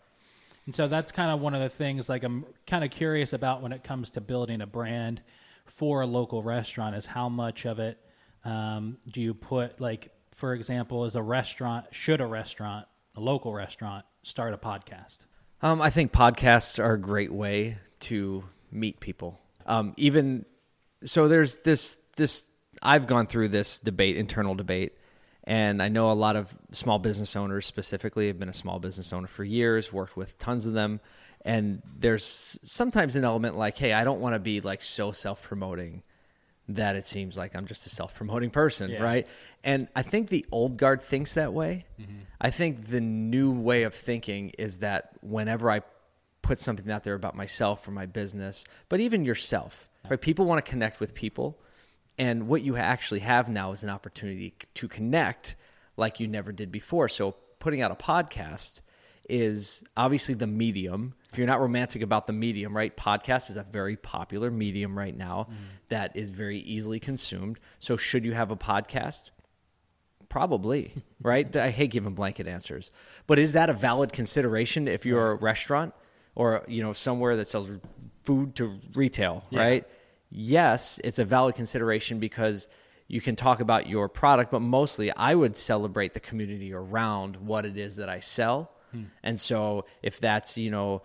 And 0.67 0.75
so 0.75 0.89
that's 0.89 1.13
kind 1.13 1.31
of 1.31 1.41
one 1.41 1.55
of 1.55 1.61
the 1.61 1.69
things. 1.69 2.09
Like 2.09 2.23
I'm 2.25 2.47
kind 2.67 2.85
of 2.85 2.91
curious 2.91 3.33
about 3.33 3.61
when 3.63 3.73
it 3.73 3.83
comes 3.85 4.11
to 4.11 4.21
building 4.21 4.61
a 4.63 4.67
brand 4.67 5.21
for 5.67 6.01
a 6.03 6.07
local 6.07 6.43
restaurant 6.43 6.95
is 6.97 7.05
how 7.07 7.29
much 7.29 7.65
of 7.67 7.79
it 7.79 7.99
um, 8.45 8.99
do 9.11 9.21
you 9.21 9.35
put? 9.35 9.81
Like, 9.81 10.11
for 10.33 10.55
example, 10.55 11.05
is 11.05 11.17
a 11.17 11.23
restaurant 11.23 11.87
should 11.91 12.21
a 12.21 12.27
restaurant, 12.27 12.87
a 13.17 13.21
local 13.21 13.53
restaurant, 13.53 14.05
start 14.23 14.53
a 14.55 14.59
podcast? 14.59 15.27
Um, 15.63 15.81
I 15.83 15.91
think 15.91 16.13
podcasts 16.13 16.79
are 16.83 16.95
a 16.95 17.01
great 17.01 17.33
way 17.33 17.79
to 18.01 18.45
meet 18.71 19.01
people. 19.01 19.41
Um, 19.67 19.95
even 19.97 20.45
so, 21.05 21.29
there's 21.29 21.59
this 21.59 21.99
this 22.17 22.47
I've 22.83 23.07
gone 23.07 23.27
through 23.27 23.49
this 23.49 23.81
debate, 23.81 24.17
internal 24.17 24.55
debate, 24.55 24.93
And 25.45 25.83
I 25.83 25.89
know 25.89 26.11
a 26.11 26.13
lot 26.13 26.37
of 26.37 26.55
small 26.71 26.99
business 26.99 27.37
owners 27.37 27.67
specifically 27.67 28.27
have 28.29 28.39
been 28.39 28.49
a 28.49 28.55
small 28.55 28.79
business 28.79 29.13
owner 29.13 29.27
for 29.27 29.45
years, 29.45 29.93
worked 29.93 30.17
with 30.17 30.39
tons 30.39 30.67
of 30.67 30.73
them. 30.75 31.01
And 31.45 31.83
there's 31.99 32.59
sometimes 32.65 33.17
an 33.17 33.25
element 33.25 33.57
like, 33.57 33.77
hey, 33.79 33.93
I 33.93 34.05
don't 34.05 34.21
want 34.21 34.35
to 34.35 34.39
be 34.39 34.61
like 34.61 34.81
so 34.83 35.13
self 35.13 35.43
promoting 35.43 36.03
that 36.69 36.97
it 36.97 37.05
seems 37.05 37.37
like 37.37 37.55
I'm 37.55 37.67
just 37.67 37.87
a 37.87 37.91
self 37.91 38.15
promoting 38.15 38.49
person, 38.51 38.91
Yeah. 38.91 39.03
right? 39.03 39.27
And 39.63 39.89
I 39.95 40.03
think 40.03 40.29
the 40.31 40.47
old 40.51 40.79
guard 40.79 41.03
thinks 41.03 41.35
that 41.35 41.53
way. 41.53 41.85
Mm-hmm. 42.01 42.21
I 42.41 42.51
think 42.51 42.87
the 42.87 43.01
new 43.03 43.53
way 43.53 43.83
of 43.83 43.95
thinking 43.95 44.51
is 44.59 44.79
that 44.79 45.11
whenever 45.21 45.71
I 45.71 45.83
put 46.41 46.59
something 46.61 46.91
out 46.91 47.03
there 47.03 47.15
about 47.15 47.37
myself 47.37 47.87
or 47.87 47.91
my 47.91 48.07
business, 48.07 48.65
but 48.89 49.01
even 49.01 49.25
yourself, 49.27 49.89
right? 50.09 50.21
People 50.21 50.47
want 50.47 50.65
to 50.65 50.69
connect 50.69 51.01
with 51.01 51.15
people. 51.15 51.59
And 52.19 52.47
what 52.47 52.63
you 52.63 52.77
actually 52.77 53.21
have 53.21 53.49
now 53.49 53.73
is 53.73 53.83
an 53.83 53.91
opportunity 53.91 54.55
to 54.75 54.89
connect 54.89 55.57
like 55.97 56.21
you 56.21 56.29
never 56.29 56.53
did 56.53 56.71
before. 56.71 57.09
So 57.09 57.37
putting 57.59 57.81
out 57.81 57.91
a 57.91 57.97
podcast 57.97 58.81
is 59.29 59.83
obviously 59.97 60.35
the 60.35 60.47
medium. 60.47 61.15
If 61.33 61.39
you're 61.39 61.47
not 61.47 61.61
romantic 61.61 62.03
about 62.03 62.27
the 62.27 62.33
medium, 62.33 62.77
right? 62.77 62.97
Podcast 62.97 63.51
is 63.51 63.57
a 63.57 63.63
very 63.63 63.97
popular 63.97 64.51
medium 64.51 64.97
right 64.97 65.17
now 65.17 65.49
mm-hmm. 65.51 65.55
that 65.89 66.17
is 66.17 66.31
very 66.31 66.59
easily 66.59 67.01
consumed. 67.01 67.59
So 67.81 67.97
should 67.97 68.25
you 68.25 68.33
have 68.33 68.51
a 68.51 68.57
podcast? 68.57 69.31
Probably, 70.29 70.93
right? 71.23 71.55
I 71.57 71.71
hate 71.71 71.91
giving 71.91 72.15
blanket 72.15 72.47
answers. 72.47 72.91
But 73.27 73.39
is 73.39 73.53
that 73.55 73.71
a 73.71 73.73
valid 73.73 74.13
consideration 74.13 74.87
if 74.87 75.07
you're 75.07 75.33
a 75.33 75.37
restaurant 75.37 75.95
or, 76.35 76.65
you 76.69 76.83
know, 76.83 76.93
somewhere 76.93 77.37
that 77.37 77.49
sells 77.49 77.71
food 78.25 78.55
to 78.57 78.79
retail, 78.95 79.45
Yeah. 79.51 79.63
right? 79.63 79.85
Yes, 80.37 81.01
it's 81.05 81.21
a 81.21 81.25
valid 81.25 81.55
consideration 81.55 82.19
because 82.19 82.69
you 83.07 83.21
can 83.21 83.37
talk 83.37 83.61
about 83.61 83.87
your 83.87 84.09
product, 84.09 84.51
but 84.51 84.61
mostly 84.61 85.13
I 85.13 85.35
would 85.35 85.57
celebrate 85.57 86.13
the 86.13 86.21
community 86.21 86.73
around 86.73 87.37
what 87.37 87.65
it 87.65 87.77
is 87.77 87.97
that 87.97 88.09
I 88.09 88.19
sell. 88.19 88.73
Hmm. 88.91 89.05
And 89.23 89.39
so 89.39 89.85
if 90.03 90.19
that's, 90.19 90.59
you 90.59 90.73
know, 90.73 91.03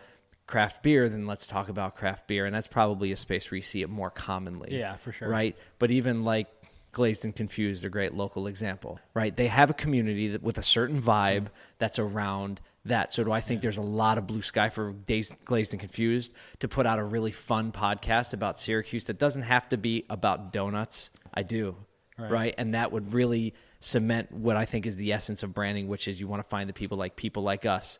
craft 0.48 0.81
beer, 0.81 1.09
then 1.09 1.27
let's 1.27 1.45
talk 1.45 1.69
about 1.69 1.95
craft 1.95 2.27
beer. 2.27 2.48
And 2.48 2.55
that's 2.55 2.67
probably 2.67 3.12
a 3.12 3.15
space 3.15 3.51
where 3.51 3.57
you 3.57 3.62
see 3.62 3.83
it 3.83 3.89
more 3.89 4.09
commonly. 4.09 4.75
Yeah, 4.75 4.95
for 4.98 5.12
sure. 5.12 5.29
Right. 5.29 5.55
But 5.77 5.91
even 5.91 6.24
like 6.24 6.48
Glazed 6.91 7.24
and 7.24 7.36
Confused, 7.36 7.86
a 7.86 7.89
great 7.89 8.15
local 8.15 8.48
example, 8.48 9.00
right? 9.13 9.36
They 9.36 9.48
have 9.48 9.69
a 9.69 9.75
community 9.75 10.29
that, 10.29 10.41
with 10.41 10.57
a 10.57 10.63
certain 10.63 11.01
vibe 11.01 11.41
hmm. 11.50 11.53
that's 11.77 12.00
around 12.00 12.62
that. 12.86 13.12
So 13.12 13.24
do 13.24 13.31
I 13.31 13.41
think 13.41 13.62
there's 13.62 13.77
a 13.77 13.83
lot 13.83 14.17
of 14.17 14.27
blue 14.27 14.41
sky 14.41 14.69
for 14.69 14.93
Days, 14.93 15.36
Glazed 15.45 15.74
and 15.74 15.79
Confused 15.79 16.33
to 16.59 16.67
put 16.67 16.86
out 16.86 17.00
a 17.00 17.03
really 17.03 17.31
fun 17.31 17.71
podcast 17.71 18.33
about 18.33 18.59
Syracuse 18.59 19.05
that 19.05 19.17
doesn't 19.17 19.43
have 19.43 19.69
to 19.69 19.77
be 19.77 20.05
about 20.09 20.53
donuts? 20.53 21.12
I 21.33 21.43
do. 21.43 21.75
Right. 22.17 22.31
right? 22.31 22.55
And 22.57 22.74
that 22.74 22.91
would 22.91 23.13
really 23.13 23.53
cement 23.79 24.31
what 24.31 24.57
I 24.57 24.65
think 24.65 24.86
is 24.86 24.98
the 24.98 25.13
essence 25.13 25.41
of 25.43 25.53
branding, 25.53 25.88
which 25.88 26.07
is 26.07 26.19
you 26.19 26.27
want 26.27 26.43
to 26.43 26.50
find 26.50 26.69
the 26.69 26.74
people 26.74 26.98
like 26.98 27.15
people 27.15 27.43
like 27.43 27.65
us 27.65 28.00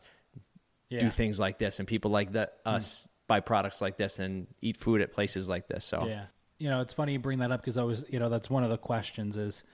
Yeah. 0.90 1.00
do 1.00 1.10
things 1.10 1.38
like 1.40 1.58
this, 1.58 1.78
and 1.78 1.88
people 1.88 2.10
like 2.10 2.32
the, 2.32 2.50
hmm. 2.64 2.70
us 2.70 3.08
buy 3.28 3.40
products 3.40 3.80
like 3.80 3.96
this 3.96 4.18
and 4.18 4.46
eat 4.60 4.76
food 4.76 5.00
at 5.00 5.12
places 5.12 5.48
like 5.48 5.68
this. 5.68 5.84
So 5.84 6.06
Yeah. 6.06 6.24
You 6.58 6.68
know, 6.68 6.82
it's 6.82 6.92
funny 6.92 7.14
you 7.14 7.18
bring 7.18 7.38
that 7.38 7.50
up 7.50 7.62
because 7.62 7.78
I 7.78 7.84
was, 7.84 8.04
you 8.10 8.18
know, 8.18 8.28
that's 8.28 8.50
one 8.50 8.64
of 8.64 8.68
the 8.70 8.76
questions 8.76 9.38
is 9.38 9.64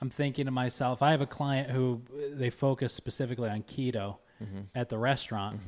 I'm 0.00 0.10
thinking 0.10 0.44
to 0.44 0.52
myself, 0.52 1.02
I 1.02 1.10
have 1.10 1.20
a 1.20 1.26
client 1.26 1.70
who 1.70 2.02
they 2.32 2.50
focus 2.50 2.94
specifically 2.94 3.48
on 3.48 3.62
keto 3.64 4.18
Mm-hmm. 4.42 4.60
at 4.74 4.88
the 4.88 4.98
restaurant. 4.98 5.60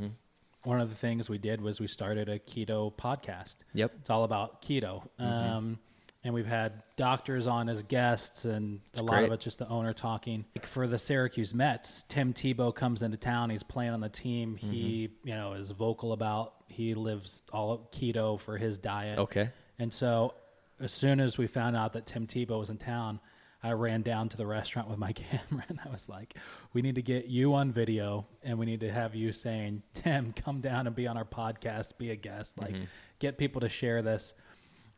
One 0.64 0.80
of 0.80 0.90
the 0.90 0.96
things 0.96 1.30
we 1.30 1.38
did 1.38 1.60
was 1.60 1.80
we 1.80 1.86
started 1.86 2.28
a 2.28 2.38
keto 2.38 2.92
podcast. 2.92 3.56
Yep. 3.74 3.92
It's 4.00 4.10
all 4.10 4.24
about 4.24 4.60
keto. 4.60 5.06
Um, 5.18 5.78
and 6.24 6.34
we've 6.34 6.46
had 6.46 6.82
doctors 6.96 7.46
on 7.46 7.68
as 7.68 7.82
guests 7.84 8.44
and 8.44 8.80
a 8.96 9.02
lot 9.02 9.22
of 9.22 9.28
great. 9.28 9.32
it 9.32 9.40
just 9.40 9.58
the 9.58 9.68
owner 9.68 9.92
talking. 9.92 10.44
Like 10.56 10.66
for 10.66 10.86
the 10.88 10.98
Syracuse 10.98 11.54
Mets, 11.54 12.04
Tim 12.08 12.34
Tebow 12.34 12.74
comes 12.74 13.02
into 13.02 13.16
town. 13.16 13.50
He's 13.50 13.62
playing 13.62 13.92
on 13.92 14.00
the 14.00 14.08
team. 14.08 14.56
He, 14.56 15.10
you 15.22 15.34
know, 15.34 15.52
is 15.52 15.70
vocal 15.70 16.12
about 16.12 16.54
he 16.66 16.94
lives 16.94 17.42
all 17.52 17.88
keto 17.92 18.38
for 18.38 18.58
his 18.58 18.78
diet. 18.78 19.18
Okay. 19.18 19.50
And 19.78 19.92
so 19.92 20.34
as 20.80 20.92
soon 20.92 21.20
as 21.20 21.38
we 21.38 21.46
found 21.46 21.76
out 21.76 21.92
that 21.92 22.06
Tim 22.06 22.26
Tebow 22.26 22.58
was 22.58 22.68
in 22.68 22.78
town, 22.78 23.20
I 23.62 23.72
ran 23.72 24.02
down 24.02 24.28
to 24.30 24.36
the 24.36 24.46
restaurant 24.46 24.88
with 24.88 24.98
my 24.98 25.12
camera 25.14 25.64
and 25.68 25.78
I 25.84 25.90
was 25.90 26.08
like, 26.08 26.34
we 26.72 26.82
need 26.82 26.94
to 26.94 27.02
get 27.02 27.26
you 27.26 27.54
on 27.54 27.72
video 27.72 28.26
and 28.42 28.58
we 28.58 28.66
need 28.66 28.80
to 28.80 28.92
have 28.92 29.14
you 29.14 29.32
saying, 29.32 29.82
Tim, 29.94 30.32
come 30.32 30.60
down 30.60 30.86
and 30.86 30.94
be 30.94 31.06
on 31.06 31.16
our 31.16 31.24
podcast, 31.24 31.98
be 31.98 32.10
a 32.10 32.16
guest, 32.16 32.58
like 32.58 32.74
get 33.18 33.38
people 33.38 33.60
to 33.62 33.68
share 33.68 34.02
this. 34.02 34.34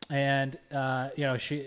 And, 0.09 0.57
uh, 0.71 1.09
you 1.15 1.25
know, 1.25 1.37
she, 1.37 1.65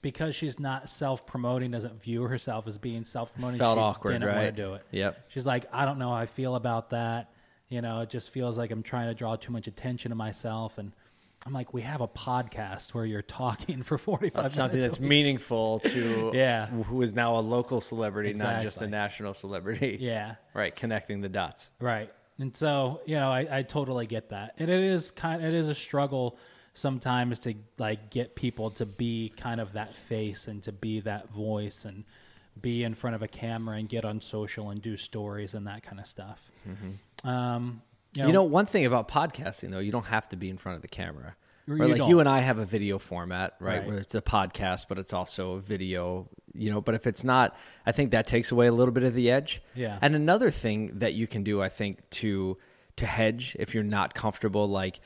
because 0.00 0.34
she's 0.34 0.58
not 0.58 0.88
self 0.88 1.26
promoting, 1.26 1.70
doesn't 1.70 2.02
view 2.02 2.22
herself 2.22 2.66
as 2.66 2.78
being 2.78 3.04
self 3.04 3.34
promoting. 3.34 3.58
Felt 3.58 3.78
awkward, 3.78 4.12
didn't 4.12 4.28
want 4.28 4.36
right? 4.36 4.56
to 4.56 4.62
do 4.62 4.74
it. 4.74 4.82
Yep. 4.90 5.26
She's 5.28 5.46
like, 5.46 5.66
I 5.72 5.84
don't 5.84 5.98
know 5.98 6.08
how 6.08 6.16
I 6.16 6.26
feel 6.26 6.54
about 6.54 6.90
that. 6.90 7.32
You 7.68 7.80
know, 7.80 8.00
it 8.00 8.10
just 8.10 8.30
feels 8.30 8.56
like 8.56 8.70
I'm 8.70 8.82
trying 8.82 9.08
to 9.08 9.14
draw 9.14 9.36
too 9.36 9.52
much 9.52 9.66
attention 9.66 10.10
to 10.10 10.14
myself. 10.14 10.78
And 10.78 10.92
I'm 11.46 11.52
like, 11.52 11.74
we 11.74 11.82
have 11.82 12.00
a 12.00 12.08
podcast 12.08 12.94
where 12.94 13.04
you're 13.04 13.20
talking 13.22 13.82
for 13.82 13.98
45 13.98 14.42
That's 14.44 14.54
something 14.54 14.78
minutes. 14.78 14.96
that's 14.96 15.06
meaningful 15.08 15.80
to 15.80 16.30
Yeah. 16.34 16.66
who 16.68 17.02
is 17.02 17.14
now 17.14 17.36
a 17.38 17.40
local 17.40 17.80
celebrity, 17.80 18.32
not 18.32 18.62
just 18.62 18.80
a 18.80 18.86
national 18.86 19.34
celebrity. 19.34 19.98
yeah, 20.00 20.36
Right. 20.54 20.74
Connecting 20.74 21.20
the 21.20 21.28
dots. 21.28 21.70
right. 21.80 22.10
And 22.38 22.56
so, 22.56 23.00
you 23.06 23.14
know, 23.14 23.28
I, 23.28 23.58
I 23.58 23.62
totally 23.62 24.06
get 24.08 24.30
that. 24.30 24.54
And 24.58 24.68
it 24.68 24.80
is 24.82 25.12
kind 25.12 25.44
it 25.44 25.54
is 25.54 25.68
a 25.68 25.74
struggle 25.74 26.36
sometimes 26.72 27.38
to 27.40 27.54
like 27.78 28.10
get 28.10 28.34
people 28.34 28.70
to 28.72 28.84
be 28.86 29.32
kind 29.36 29.60
of 29.60 29.74
that 29.74 29.94
face 29.94 30.48
and 30.48 30.60
to 30.64 30.72
be 30.72 30.98
that 31.02 31.30
voice 31.30 31.84
and 31.84 32.02
be 32.60 32.82
in 32.82 32.92
front 32.94 33.14
of 33.14 33.22
a 33.22 33.28
camera 33.28 33.76
and 33.76 33.88
get 33.88 34.04
on 34.04 34.20
social 34.20 34.70
and 34.70 34.82
do 34.82 34.96
stories 34.96 35.54
and 35.54 35.68
that 35.68 35.84
kind 35.84 36.00
of 36.00 36.06
stuff. 36.08 36.50
Um, 37.22 37.82
You 38.14 38.32
know, 38.32 38.42
one 38.44 38.66
thing 38.66 38.86
about 38.86 39.08
podcasting 39.08 39.70
though, 39.70 39.78
you 39.80 39.92
don't 39.92 40.06
have 40.06 40.28
to 40.30 40.36
be 40.36 40.48
in 40.50 40.56
front 40.58 40.76
of 40.76 40.82
the 40.82 40.88
camera. 40.88 41.36
You 41.66 41.76
Right? 41.76 41.88
Like 41.90 41.98
don't. 41.98 42.10
you 42.10 42.20
and 42.20 42.28
I 42.28 42.40
have 42.40 42.58
a 42.58 42.66
video 42.66 42.98
format, 42.98 43.54
right? 43.58 43.78
Right. 43.78 43.86
Where 43.88 43.96
it's 43.98 44.14
a 44.14 44.20
podcast, 44.20 44.86
but 44.88 44.98
it's 44.98 45.12
also 45.14 45.52
a 45.52 45.60
video, 45.60 46.28
you 46.52 46.70
know, 46.70 46.80
but 46.82 46.94
if 46.94 47.06
it's 47.06 47.24
not, 47.24 47.56
I 47.86 47.92
think 47.92 48.10
that 48.10 48.26
takes 48.26 48.52
away 48.52 48.66
a 48.66 48.72
little 48.72 48.92
bit 48.92 49.02
of 49.02 49.14
the 49.14 49.30
edge. 49.30 49.62
Yeah. 49.74 49.98
And 50.02 50.14
another 50.14 50.50
thing 50.50 50.98
that 50.98 51.14
you 51.14 51.26
can 51.26 51.42
do, 51.42 51.62
I 51.62 51.70
think, 51.70 52.08
to 52.20 52.58
to 52.96 53.06
hedge 53.06 53.56
if 53.58 53.74
you're 53.74 53.82
not 53.82 54.14
comfortable 54.14 54.68
like 54.68 55.00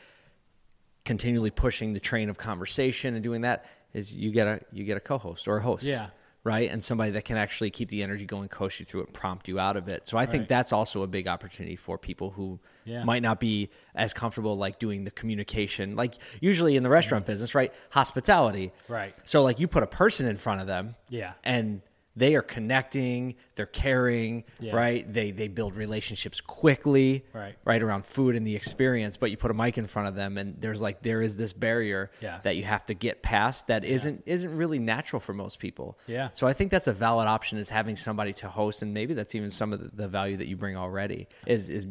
continually 1.05 1.51
pushing 1.51 1.95
the 1.95 2.01
train 2.01 2.29
of 2.29 2.37
conversation 2.37 3.15
and 3.15 3.23
doing 3.23 3.41
that 3.43 3.65
is 3.95 4.15
you 4.15 4.31
get 4.31 4.47
a 4.47 4.61
you 4.73 4.85
get 4.85 4.97
a 4.97 5.01
co-host 5.01 5.49
or 5.49 5.57
a 5.59 5.63
host. 5.63 5.85
Yeah. 5.85 6.09
Right. 6.45 6.71
And 6.71 6.83
somebody 6.83 7.11
that 7.13 7.25
can 7.25 7.37
actually 7.37 7.71
keep 7.71 7.89
the 7.89 8.03
energy 8.03 8.25
going, 8.25 8.49
coach 8.49 8.79
you 8.81 8.87
through 8.87 9.03
it, 9.03 9.13
prompt 9.13 9.49
you 9.49 9.59
out 9.59 9.77
of 9.77 9.89
it. 9.89 10.07
So 10.09 10.17
I 10.17 10.25
think 10.27 10.43
Right. 10.43 10.49
that's 10.49 10.73
also 10.73 11.03
a 11.03 11.07
big 11.07 11.27
opportunity 11.29 11.77
for 11.77 11.99
people 11.99 12.31
who 12.31 12.59
Yeah. 12.89 13.05
might 13.05 13.23
not 13.23 13.39
be 13.39 13.71
as 13.95 14.13
comfortable 14.13 14.57
like 14.57 14.79
doing 14.79 15.05
the 15.05 15.11
communication. 15.11 15.95
Like 15.95 16.15
usually 16.41 16.77
in 16.77 16.83
the 16.83 16.89
restaurant 16.89 17.25
mm. 17.25 17.29
business, 17.29 17.55
right? 17.55 17.73
Hospitality. 17.91 18.73
Right. 18.89 19.15
So 19.25 19.43
like 19.43 19.61
you 19.61 19.69
put 19.69 19.83
a 19.83 19.87
person 19.87 20.27
in 20.27 20.37
front 20.37 20.61
of 20.61 20.67
them. 20.67 20.97
Yeah. 21.09 21.35
And 21.45 21.83
they 22.17 22.35
are 22.35 22.43
connecting, 22.43 23.37
they're 23.55 23.67
caring, 23.67 24.43
Yeah. 24.59 24.75
right? 24.75 25.11
They 25.11 25.31
they 25.31 25.47
build 25.47 25.77
relationships 25.77 26.41
quickly, 26.41 27.25
Right. 27.33 27.55
right 27.65 27.81
around 27.81 28.07
food 28.07 28.35
and 28.35 28.45
the 28.45 28.57
experience. 28.57 29.17
But 29.17 29.31
you 29.31 29.37
put 29.37 29.53
a 29.53 29.55
mic 29.55 29.79
in 29.79 29.87
front 29.87 30.09
of 30.09 30.17
them, 30.17 30.37
and 30.37 30.57
there's 30.61 30.83
like 30.83 31.03
there 31.03 31.23
is 31.23 31.37
this 31.37 31.53
barrier 31.53 32.11
Yes. 32.21 32.43
that 32.43 32.57
you 32.57 32.65
have 32.65 32.85
to 32.87 32.95
get 32.95 33.23
past 33.23 33.69
that 33.69 33.85
not 33.85 34.23
isn't 34.27 34.57
really 34.57 34.81
natural 34.81 35.21
for 35.21 35.33
most 35.33 35.61
people. 35.61 35.97
Yeah. 36.09 36.31
So 36.33 36.49
I 36.49 36.55
think 36.55 36.73
that's 36.73 36.89
a 36.89 36.93
valid 36.93 37.29
option 37.29 37.57
is 37.59 37.69
having 37.69 37.95
somebody 37.95 38.33
to 38.35 38.49
host, 38.49 38.83
and 38.83 38.93
maybe 38.93 39.15
that's 39.15 39.37
even 39.37 39.51
some 39.51 39.73
of 39.73 39.79
the, 39.81 39.91
the 39.95 40.09
value 40.09 40.39
that 40.39 40.49
you 40.49 40.57
bring 40.57 40.77
already 40.77 41.29
is 41.47 41.71
is 41.71 41.87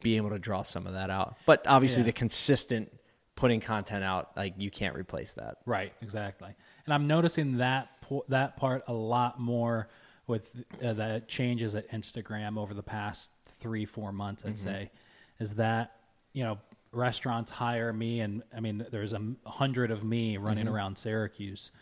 being 0.00 0.18
able 0.18 0.30
to 0.30 0.38
draw 0.38 0.62
some 0.62 0.86
of 0.86 0.94
that 0.94 1.10
out. 1.10 1.36
But 1.46 1.66
obviously, 1.66 2.02
Yeah. 2.02 2.06
the 2.06 2.12
consistent 2.12 2.92
putting 3.36 3.60
content 3.60 4.04
out, 4.04 4.36
like 4.36 4.54
you 4.58 4.70
can't 4.70 4.94
replace 4.94 5.32
that. 5.34 5.58
Right, 5.64 5.92
exactly. 6.02 6.54
And 6.84 6.94
I'm 6.94 7.06
noticing 7.06 7.58
that 7.58 8.00
po- 8.02 8.24
that 8.28 8.56
part 8.56 8.84
a 8.86 8.92
lot 8.92 9.40
more 9.40 9.88
with 10.26 10.50
uh, 10.82 10.92
the 10.92 11.22
changes 11.26 11.74
at 11.74 11.90
Instagram 11.90 12.58
over 12.58 12.74
the 12.74 12.82
past 12.82 13.32
three 13.58 13.84
four 13.84 14.12
months. 14.12 14.44
I'd 14.44 14.54
mm-hmm. 14.54 14.64
say 14.64 14.90
is 15.38 15.54
that 15.54 15.96
you 16.32 16.44
know 16.44 16.58
restaurants 16.92 17.50
hire 17.50 17.92
me, 17.92 18.20
and 18.20 18.42
I 18.54 18.60
mean 18.60 18.86
there's 18.90 19.12
a 19.12 19.22
hundred 19.46 19.90
of 19.90 20.04
me 20.04 20.36
running 20.36 20.66
mm-hmm. 20.66 20.74
around 20.74 20.98
Syracuse 20.98 21.72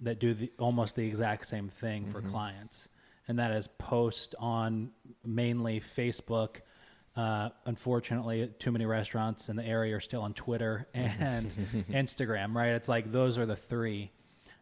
that 0.00 0.18
do 0.18 0.34
the, 0.34 0.50
almost 0.58 0.96
the 0.96 1.06
exact 1.06 1.46
same 1.46 1.68
thing 1.68 2.06
for 2.06 2.20
mm-hmm. 2.20 2.30
clients, 2.30 2.88
and 3.28 3.38
that 3.38 3.52
is 3.52 3.68
post 3.78 4.34
on 4.38 4.90
mainly 5.24 5.80
Facebook. 5.80 6.56
Uh, 7.16 7.50
unfortunately, 7.64 8.50
too 8.58 8.72
many 8.72 8.86
restaurants 8.86 9.48
in 9.48 9.54
the 9.56 9.64
area 9.64 9.94
are 9.96 10.00
still 10.00 10.22
on 10.22 10.34
Twitter 10.34 10.86
and 10.94 11.50
Instagram, 11.90 12.54
right? 12.54 12.70
It's 12.72 12.88
like 12.88 13.12
those 13.12 13.38
are 13.38 13.46
the 13.46 13.54
three, 13.56 14.10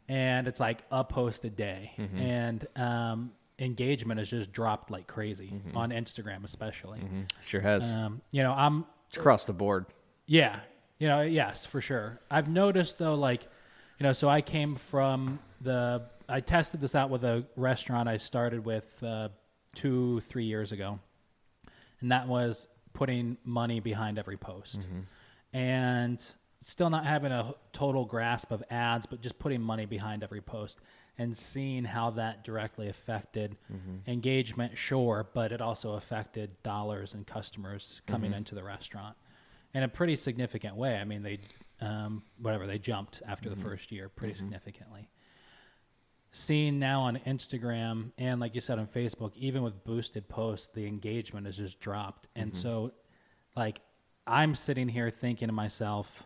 and 0.09 0.47
it's 0.47 0.61
like 0.61 0.83
a 0.91 1.03
post 1.03 1.45
a 1.47 1.51
day, 1.51 1.93
and 2.17 2.67
um, 2.77 3.33
engagement 3.59 4.19
has 4.19 4.29
just 4.29 4.53
dropped 4.53 4.91
like 4.91 5.07
crazy 5.07 5.53
on 5.75 5.91
Instagram, 5.91 6.45
especially. 6.45 7.01
Sure 7.47 7.61
has. 7.63 7.95
Um, 7.95 8.21
you 8.33 8.43
know, 8.43 8.53
I'm 8.53 8.85
it's 9.07 9.17
across 9.17 9.47
the 9.47 9.53
board. 9.55 9.87
yeah, 10.27 10.61
you 10.99 11.09
know, 11.09 11.23
yes, 11.23 11.65
for 11.65 11.81
sure. 11.81 12.21
I've 12.31 12.49
noticed 12.49 12.99
though, 12.99 13.15
like, 13.15 13.43
you 13.99 14.05
know, 14.05 14.13
so 14.13 14.29
I 14.29 14.41
came 14.43 14.77
from 14.77 15.39
the 15.63 16.03
I 16.29 16.41
tested 16.41 16.81
this 16.81 16.95
out 16.95 17.09
with 17.11 17.25
a 17.25 17.45
restaurant 17.57 18.09
I 18.09 18.17
started 18.19 18.65
with 18.65 19.03
uh, 19.03 19.29
two, 19.75 20.21
three 20.21 20.45
years 20.45 20.73
ago, 20.73 20.99
and 22.03 22.13
that 22.13 22.29
was 22.29 22.67
putting 22.93 23.39
money 23.45 23.81
behind 23.81 24.19
every 24.19 24.37
post, 24.37 24.81
mm-hmm. 24.81 25.57
and 25.57 26.25
still 26.61 26.91
not 26.91 27.07
having 27.07 27.33
a 27.33 27.55
total 27.73 28.05
grasp 28.05 28.53
of 28.53 28.63
ads, 28.71 29.07
but 29.07 29.21
just 29.21 29.39
putting 29.39 29.61
money 29.61 29.87
behind 29.87 30.23
every 30.23 30.41
post 30.41 30.79
and 31.19 31.37
seeing 31.37 31.85
how 31.85 32.11
that 32.11 32.45
directly 32.45 32.89
affected 32.89 33.57
mm-hmm. 33.73 34.11
engagement. 34.11 34.77
Sure, 34.77 35.27
but 35.35 35.53
it 35.53 35.61
also 35.61 35.93
affected 35.93 36.51
dollars 36.63 37.15
and 37.15 37.27
customers 37.27 38.03
coming 38.07 38.31
mm-hmm. 38.31 38.39
into 38.39 38.55
the 38.55 38.63
restaurant 38.63 39.17
in 39.75 39.83
a 39.83 39.89
pretty 39.89 40.17
significant 40.17 40.77
way. 40.77 40.97
I 40.97 41.05
mean, 41.05 41.23
they 41.23 41.39
um, 41.81 42.23
whatever 42.41 42.67
they 42.67 42.79
jumped 42.79 43.23
after 43.27 43.51
the 43.51 43.57
first 43.57 43.91
year 43.91 44.09
pretty 44.09 44.35
significantly 44.35 45.09
seeing 46.33 46.79
now 46.79 47.03
on 47.03 47.21
Instagram 47.27 48.11
and 48.19 48.41
like 48.41 48.55
you 48.55 48.61
said 48.61 48.79
on 48.79 48.87
Facebook, 48.87 49.37
even 49.37 49.63
with 49.63 49.85
boosted 49.85 50.29
posts, 50.29 50.69
the 50.75 50.87
engagement 50.87 51.47
has 51.47 51.57
just 51.57 51.79
dropped. 51.79 52.27
And 52.35 52.53
mm-hmm. 52.53 52.61
so 52.61 52.93
like 53.55 53.81
I'm 54.27 54.55
sitting 54.55 54.89
here 54.89 55.11
thinking 55.11 55.49
to 55.49 55.53
myself, 55.53 56.25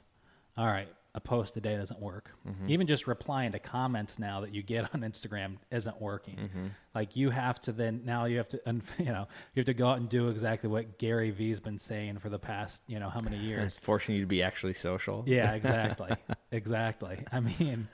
all 0.56 0.66
right, 0.66 0.88
a 1.16 1.20
post 1.20 1.56
a 1.56 1.60
day 1.60 1.76
doesn't 1.76 1.98
work. 1.98 2.30
Even 2.68 2.86
just 2.86 3.06
replying 3.08 3.50
to 3.52 3.58
comments 3.58 4.18
now 4.18 4.42
that 4.42 4.54
you 4.54 4.62
get 4.62 4.94
on 4.94 5.00
Instagram 5.00 5.56
isn't 5.72 6.00
working. 6.00 6.70
Like 6.94 7.16
you 7.16 7.30
have 7.30 7.58
to 7.62 7.72
then 7.72 8.02
now 8.04 8.26
you 8.26 8.36
have 8.38 8.48
to 8.50 8.60
you 8.98 9.06
know 9.06 9.26
you 9.54 9.60
have 9.60 9.66
to 9.66 9.74
go 9.74 9.88
out 9.88 9.98
and 9.98 10.08
do 10.08 10.28
exactly 10.28 10.68
what 10.70 10.98
Gary 10.98 11.30
Vee's 11.30 11.58
been 11.58 11.78
saying 11.78 12.18
for 12.18 12.28
the 12.28 12.38
past 12.38 12.82
you 12.86 13.00
know 13.00 13.08
how 13.08 13.20
many 13.20 13.38
years. 13.48 13.64
It's 13.66 13.78
forcing 13.78 14.14
you 14.14 14.20
to 14.20 14.26
be 14.26 14.42
actually 14.42 14.74
social. 14.74 15.24
Yeah, 15.26 15.52
exactly, 15.60 16.12
exactly. 16.52 17.24
I 17.32 17.40
mean, 17.40 17.88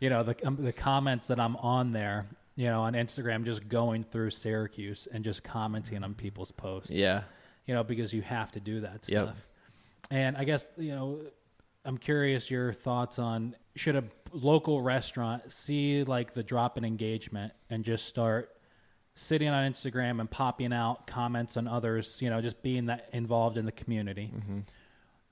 you 0.00 0.10
know, 0.10 0.22
the 0.22 0.36
um, 0.46 0.56
the 0.60 0.72
comments 0.72 1.26
that 1.28 1.40
I'm 1.40 1.56
on 1.56 1.92
there, 1.92 2.26
you 2.56 2.66
know, 2.66 2.82
on 2.82 2.94
Instagram, 2.94 3.44
just 3.44 3.68
going 3.68 4.04
through 4.04 4.30
Syracuse 4.30 5.06
and 5.12 5.24
just 5.24 5.42
commenting 5.42 6.02
on 6.04 6.14
people's 6.14 6.50
posts. 6.52 6.90
Yeah. 6.90 7.22
you 7.66 7.74
know, 7.74 7.84
because 7.84 8.12
you 8.12 8.22
have 8.22 8.50
to 8.52 8.60
do 8.60 8.80
that 8.80 9.04
Yep. 9.08 9.24
stuff. 9.24 9.46
And 10.10 10.36
I 10.36 10.44
guess 10.44 10.68
you 10.78 10.92
know, 10.92 11.20
I'm 11.88 11.96
curious 11.96 12.50
your 12.50 12.74
thoughts 12.74 13.18
on 13.18 13.56
should 13.74 13.96
a 13.96 14.04
local 14.30 14.82
restaurant 14.82 15.50
see 15.50 16.04
like 16.04 16.34
the 16.34 16.42
drop 16.42 16.76
in 16.76 16.84
engagement 16.84 17.54
and 17.70 17.82
just 17.82 18.04
start 18.04 18.54
sitting 19.14 19.48
on 19.48 19.72
Instagram 19.72 20.20
and 20.20 20.30
popping 20.30 20.74
out 20.74 21.06
comments 21.06 21.56
on 21.56 21.66
others, 21.66 22.18
you 22.20 22.28
know, 22.28 22.42
just 22.42 22.60
being 22.60 22.86
that 22.86 23.08
involved 23.14 23.56
in 23.56 23.64
the 23.64 23.72
community. 23.72 24.30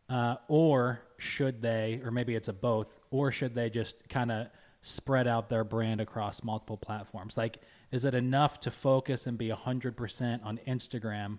Uh, 0.08 0.36
or 0.48 1.02
should 1.18 1.60
they, 1.60 2.00
or 2.02 2.10
maybe 2.10 2.34
it's 2.34 2.48
a 2.48 2.54
both, 2.54 2.86
or 3.10 3.30
should 3.30 3.54
they 3.54 3.68
just 3.68 4.08
kind 4.08 4.32
of 4.32 4.46
spread 4.80 5.28
out 5.28 5.50
their 5.50 5.62
brand 5.62 6.00
across 6.00 6.42
multiple 6.42 6.78
platforms? 6.78 7.36
Like, 7.36 7.58
is 7.92 8.06
it 8.06 8.14
enough 8.14 8.60
to 8.60 8.70
focus 8.70 9.26
and 9.26 9.36
be 9.36 9.50
100% 9.50 10.42
on 10.42 10.58
Instagram 10.66 11.38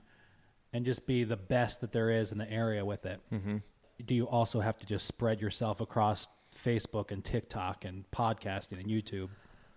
and 0.71 0.86
just 0.86 1.07
be 1.07 1.24
the 1.24 1.38
best 1.38 1.81
that 1.81 1.91
there 1.91 2.12
is 2.12 2.31
in 2.31 2.38
the 2.38 2.51
area 2.51 2.86
with 2.86 3.07
it? 3.07 3.19
Mm-hmm. 3.33 3.57
Do 4.06 4.16
you 4.16 4.27
also 4.27 4.60
have 4.60 4.77
to 4.77 4.86
just 4.86 5.08
spread 5.08 5.42
yourself 5.42 5.82
across 5.82 6.27
Facebook 6.63 7.12
and 7.12 7.24
TikTok 7.24 7.86
and 7.86 8.10
podcasting 8.12 8.80
and 8.80 8.88
YouTube? 8.88 9.30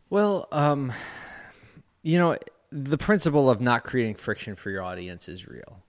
Well, 0.08 0.48
um, 0.52 0.92
you 2.02 2.18
know, 2.18 2.36
the 2.72 2.98
principle 2.98 3.50
of 3.50 3.60
not 3.60 3.84
creating 3.84 4.14
friction 4.14 4.54
for 4.54 4.70
your 4.70 4.82
audience 4.82 5.28
is 5.28 5.46
real. 5.46 5.82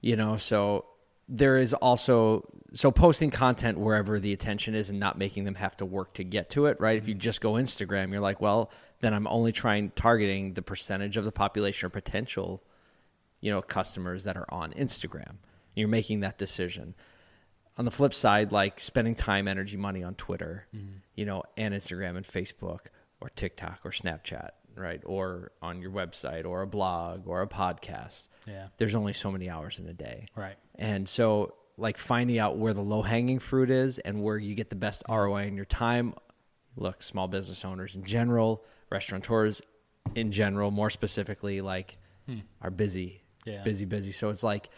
You 0.00 0.16
know, 0.16 0.36
so 0.36 0.86
there 1.28 1.56
is 1.56 1.74
also 1.74 2.48
so 2.74 2.90
posting 2.90 3.30
content 3.30 3.78
wherever 3.78 4.20
the 4.20 4.32
attention 4.32 4.74
is 4.74 4.90
and 4.90 5.00
not 5.00 5.18
making 5.18 5.44
them 5.44 5.54
have 5.54 5.76
to 5.78 5.84
work 5.84 6.14
to 6.14 6.24
get 6.24 6.50
to 6.50 6.66
it, 6.66 6.80
right? 6.80 6.98
If 6.98 7.08
you 7.08 7.14
just 7.14 7.40
go 7.40 7.52
Instagram, 7.54 8.10
you're 8.12 8.20
like, 8.20 8.40
well, 8.40 8.70
then 9.00 9.14
I'm 9.14 9.26
only 9.26 9.52
trying 9.52 9.90
targeting 9.90 10.54
the 10.54 10.62
percentage 10.62 11.16
of 11.16 11.24
the 11.24 11.32
population 11.32 11.86
or 11.86 11.90
potential, 11.90 12.62
you 13.40 13.50
know, 13.50 13.62
customers 13.62 14.24
that 14.24 14.36
are 14.36 14.46
on 14.48 14.72
Instagram. 14.72 15.36
You're 15.74 15.88
making 15.88 16.20
that 16.20 16.38
decision. 16.38 16.94
On 17.78 17.84
the 17.84 17.90
flip 17.90 18.14
side, 18.14 18.52
like 18.52 18.80
spending 18.80 19.14
time, 19.14 19.46
energy, 19.46 19.76
money 19.76 20.02
on 20.02 20.14
Twitter, 20.14 20.66
mm-hmm. 20.74 20.96
you 21.14 21.26
know, 21.26 21.42
and 21.56 21.74
Instagram 21.74 22.16
and 22.16 22.26
Facebook 22.26 22.86
or 23.20 23.28
TikTok 23.30 23.80
or 23.84 23.90
Snapchat, 23.90 24.50
right? 24.74 25.02
Or 25.04 25.52
on 25.60 25.80
your 25.80 25.90
website 25.90 26.46
or 26.46 26.62
a 26.62 26.66
blog 26.66 27.26
or 27.26 27.42
a 27.42 27.46
podcast. 27.46 28.28
Yeah. 28.46 28.68
There's 28.78 28.94
only 28.94 29.12
so 29.12 29.30
many 29.30 29.50
hours 29.50 29.78
in 29.78 29.86
a 29.88 29.92
day. 29.92 30.26
Right. 30.34 30.56
And 30.76 31.08
so, 31.08 31.54
like, 31.76 31.98
finding 31.98 32.38
out 32.38 32.56
where 32.56 32.72
the 32.72 32.82
low 32.82 33.02
hanging 33.02 33.38
fruit 33.38 33.70
is 33.70 33.98
and 33.98 34.22
where 34.22 34.38
you 34.38 34.54
get 34.54 34.70
the 34.70 34.76
best 34.76 35.02
ROI 35.08 35.46
in 35.46 35.56
your 35.56 35.64
time. 35.66 36.14
Look, 36.76 37.02
small 37.02 37.28
business 37.28 37.64
owners 37.64 37.96
in 37.96 38.04
general, 38.04 38.64
restaurateurs 38.90 39.62
in 40.14 40.30
general, 40.32 40.70
more 40.70 40.90
specifically, 40.90 41.60
like, 41.60 41.98
hmm. 42.26 42.38
are 42.62 42.70
busy, 42.70 43.22
Yeah. 43.44 43.62
busy, 43.62 43.84
busy. 43.84 44.12
So 44.12 44.30
it's 44.30 44.42
like 44.42 44.68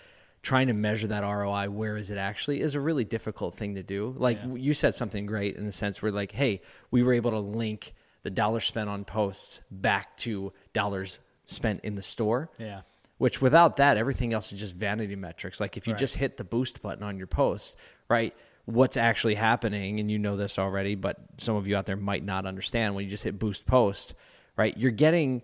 trying 0.42 0.68
to 0.68 0.72
measure 0.72 1.08
that 1.08 1.22
ROI, 1.24 1.68
where 1.70 1.96
is 1.96 2.10
it 2.10 2.18
actually, 2.18 2.60
is 2.60 2.74
a 2.74 2.80
really 2.80 3.04
difficult 3.04 3.54
thing 3.56 3.74
to 3.74 3.82
do. 3.82 4.14
Like, 4.16 4.38
Yeah. 4.44 4.54
you 4.54 4.72
said 4.74 4.94
something 4.94 5.26
great 5.26 5.56
in 5.56 5.66
the 5.66 5.72
sense 5.72 6.00
where, 6.00 6.12
like, 6.12 6.32
hey, 6.32 6.60
we 6.90 7.02
were 7.02 7.12
able 7.12 7.32
to 7.32 7.38
link 7.40 7.94
the 8.22 8.30
dollars 8.30 8.64
spent 8.64 8.88
on 8.88 9.04
posts 9.04 9.60
back 9.70 10.16
to 10.18 10.52
dollars 10.72 11.18
spent 11.46 11.80
in 11.82 11.94
the 11.94 12.02
store. 12.02 12.50
Yeah. 12.58 12.82
Which 13.16 13.40
without 13.42 13.76
that, 13.78 13.96
everything 13.96 14.32
else 14.32 14.52
is 14.52 14.60
just 14.60 14.74
vanity 14.76 15.16
metrics. 15.16 15.60
Like 15.60 15.76
if 15.76 15.86
you 15.86 15.92
Right. 15.94 15.98
just 16.00 16.16
hit 16.16 16.36
the 16.36 16.44
boost 16.44 16.82
button 16.82 17.02
on 17.02 17.16
your 17.16 17.26
post, 17.26 17.76
right? 18.08 18.32
What's 18.64 18.96
actually 18.96 19.34
happening, 19.34 19.98
and 19.98 20.10
you 20.10 20.18
know 20.18 20.36
this 20.36 20.58
already, 20.58 20.94
but 20.94 21.16
some 21.38 21.56
of 21.56 21.66
you 21.66 21.76
out 21.76 21.86
there 21.86 21.96
might 21.96 22.22
not 22.22 22.44
understand 22.46 22.94
when 22.94 23.04
you 23.04 23.10
just 23.10 23.24
hit 23.24 23.38
boost 23.38 23.66
post, 23.66 24.14
right? 24.56 24.76
You're 24.76 24.90
getting 24.92 25.42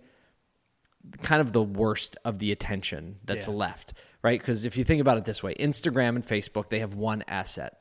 kind 1.21 1.41
of 1.41 1.51
the 1.53 1.63
worst 1.63 2.17
of 2.23 2.39
the 2.39 2.51
attention 2.51 3.17
that's 3.23 3.47
Yeah. 3.47 3.53
left, 3.53 3.93
right? 4.25 4.39
Because 4.39 4.65
if 4.65 4.75
you 4.75 4.83
think 4.83 5.01
about 5.01 5.19
it 5.19 5.25
this 5.25 5.43
way, 5.43 5.53
Instagram 5.53 6.15
and 6.15 6.25
Facebook, 6.25 6.69
they 6.69 6.79
have 6.79 6.95
one 6.95 7.23
asset 7.27 7.79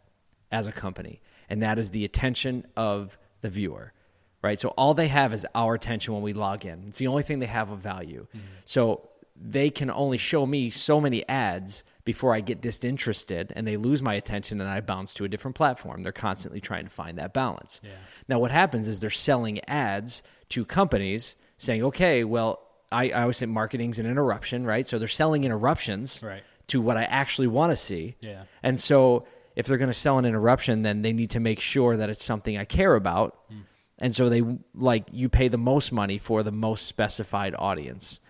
as 0.52 0.66
a 0.66 0.72
company, 0.72 1.22
and 1.48 1.62
that 1.62 1.78
is 1.78 1.90
the 1.90 2.04
attention 2.04 2.66
of 2.76 3.16
the 3.40 3.48
viewer, 3.48 3.94
right? 4.42 4.60
So 4.60 4.68
all 4.76 4.92
they 4.92 5.08
have 5.08 5.32
is 5.32 5.46
our 5.54 5.72
attention 5.72 6.12
when 6.12 6.22
we 6.22 6.34
log 6.34 6.66
in. 6.66 6.84
It's 6.88 6.98
the 6.98 7.06
only 7.06 7.22
thing 7.22 7.38
they 7.38 7.46
have 7.46 7.70
of 7.70 7.78
value. 7.78 8.26
Mm-hmm. 8.26 8.46
So 8.66 9.08
they 9.34 9.70
can 9.70 9.90
only 9.90 10.18
show 10.18 10.44
me 10.44 10.68
so 10.68 11.00
many 11.00 11.26
ads 11.30 11.82
before 12.04 12.34
I 12.34 12.40
get 12.40 12.60
disinterested 12.60 13.50
and 13.56 13.66
they 13.66 13.78
lose 13.78 14.02
my 14.02 14.12
attention 14.12 14.60
and 14.60 14.68
I 14.68 14.82
bounce 14.82 15.14
to 15.14 15.24
a 15.24 15.28
different 15.28 15.56
platform. 15.56 16.02
They're 16.02 16.12
constantly 16.12 16.60
trying 16.60 16.84
to 16.84 16.90
find 16.90 17.16
that 17.16 17.32
balance. 17.32 17.80
Yeah. 17.82 17.90
Now, 18.28 18.38
what 18.38 18.50
happens 18.50 18.86
is 18.86 19.00
they're 19.00 19.08
selling 19.08 19.64
ads 19.64 20.22
to 20.50 20.66
companies 20.66 21.36
saying, 21.56 21.82
okay, 21.84 22.22
well, 22.22 22.60
I, 22.94 23.10
I 23.10 23.22
always 23.22 23.36
say 23.36 23.46
marketing's 23.46 23.98
an 23.98 24.06
interruption, 24.06 24.64
right? 24.64 24.86
So 24.86 24.98
they're 24.98 25.08
selling 25.08 25.44
interruptions 25.44 26.22
Right. 26.22 26.42
to 26.68 26.80
what 26.80 26.96
I 26.96 27.04
actually 27.04 27.48
want 27.48 27.72
to 27.72 27.76
see. 27.76 28.16
Yeah. 28.20 28.44
And 28.62 28.78
so 28.78 29.26
if 29.56 29.66
they're 29.66 29.78
going 29.78 29.90
to 29.90 29.94
sell 29.94 30.18
an 30.18 30.24
interruption, 30.24 30.82
then 30.82 31.02
they 31.02 31.12
need 31.12 31.30
to 31.30 31.40
make 31.40 31.60
sure 31.60 31.96
that 31.96 32.10
it's 32.10 32.24
something 32.24 32.56
I 32.56 32.64
care 32.64 32.94
about. 32.94 33.38
Hmm. 33.48 33.58
And 33.98 34.14
so 34.14 34.28
they 34.28 34.42
like 34.74 35.04
you 35.12 35.28
pay 35.28 35.48
the 35.48 35.58
most 35.58 35.92
money 35.92 36.18
for 36.18 36.42
the 36.42 36.52
most 36.52 36.86
specified 36.86 37.54
audience. 37.56 38.20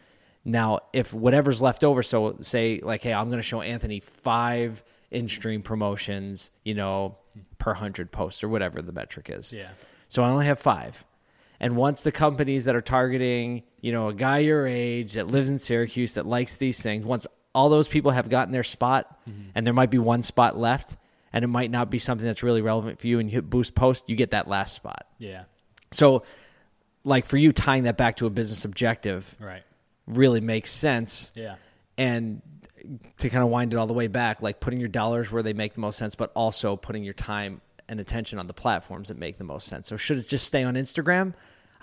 Now, 0.45 0.81
if 0.93 1.13
whatever's 1.15 1.63
left 1.63 1.83
over, 1.83 2.03
so 2.03 2.37
say 2.41 2.81
like, 2.83 3.03
hey, 3.03 3.15
I'm 3.15 3.29
going 3.29 3.39
to 3.39 3.43
show 3.43 3.63
Anthony 3.63 4.01
five 4.01 4.85
in-stream 5.11 5.63
promotions, 5.63 6.51
you 6.65 6.75
know, 6.75 7.17
hmm. 7.33 7.41
per 7.59 7.75
hundred 7.75 8.13
posts 8.13 8.45
or 8.45 8.49
whatever 8.49 8.83
the 8.83 8.93
metric 8.93 9.31
is. 9.31 9.53
Yeah. 9.53 9.71
So 10.09 10.23
I 10.23 10.29
only 10.29 10.47
have 10.47 10.59
five. 10.59 11.07
And 11.65 11.77
once 11.77 12.03
the 12.03 12.13
companies 12.13 12.67
that 12.67 12.77
are 12.77 12.83
targeting, 12.83 13.63
you 13.81 13.91
know, 13.91 14.09
a 14.09 14.15
guy 14.15 14.41
your 14.41 14.67
age 14.67 15.15
that 15.15 15.29
lives 15.29 15.49
in 15.49 15.59
Syracuse 15.59 16.13
that 16.13 16.27
likes 16.27 16.57
these 16.57 16.79
things, 16.79 17.07
once 17.07 17.27
all 17.55 17.71
those 17.71 17.89
people 17.89 18.11
have 18.11 18.29
gotten 18.29 18.53
their 18.53 18.63
spot 18.63 19.19
mm-hmm. 19.27 19.49
and 19.55 19.67
there 19.67 19.73
might 19.73 19.91
be 19.91 19.97
one 19.99 20.23
spot 20.23 20.59
left 20.59 20.99
and 21.33 21.43
it 21.43 21.49
might 21.49 21.71
not 21.71 21.91
be 21.91 21.99
something 21.99 22.27
that's 22.27 22.43
really 22.43 22.61
relevant 22.61 23.01
for 23.01 23.07
you 23.07 23.19
and 23.19 23.31
you 23.31 23.37
hit 23.37 23.49
boost 23.49 23.75
post, 23.75 24.11
you 24.11 24.15
get 24.15 24.33
that 24.33 24.47
last 24.47 24.75
spot. 24.75 25.07
Yeah. 25.17 25.45
So 25.91 26.25
like 27.03 27.25
for 27.25 27.39
you 27.39 27.51
tying 27.51 27.85
that 27.85 27.97
back 27.97 28.17
to 28.17 28.27
a 28.27 28.31
business 28.31 28.67
objective 28.67 29.35
Right. 29.41 29.63
really 30.07 30.43
makes 30.43 30.71
sense 30.71 31.33
Yeah. 31.35 31.55
and 31.97 32.43
to 33.21 33.31
kind 33.31 33.43
of 33.43 33.49
wind 33.49 33.73
it 33.73 33.79
all 33.79 33.87
the 33.87 33.95
way 33.95 34.09
back, 34.09 34.43
like 34.43 34.61
putting 34.61 34.81
your 34.81 34.91
dollars 34.91 35.33
where 35.33 35.43
they 35.43 35.55
make 35.55 35.73
the 35.73 35.81
most 35.81 35.97
sense, 35.99 36.15
but 36.15 36.31
also 36.37 36.77
putting 36.77 37.05
your 37.05 37.15
time 37.15 37.63
and 37.89 38.01
attention 38.01 38.39
on 38.39 38.49
the 38.49 38.53
platforms 38.53 39.09
that 39.09 39.17
make 39.17 39.39
the 39.39 39.45
most 39.45 39.67
sense. 39.67 39.89
So 39.89 39.97
should 39.97 40.19
it 40.19 40.29
just 40.29 40.47
stay 40.47 40.63
on 40.63 40.75
Instagram? 40.75 41.33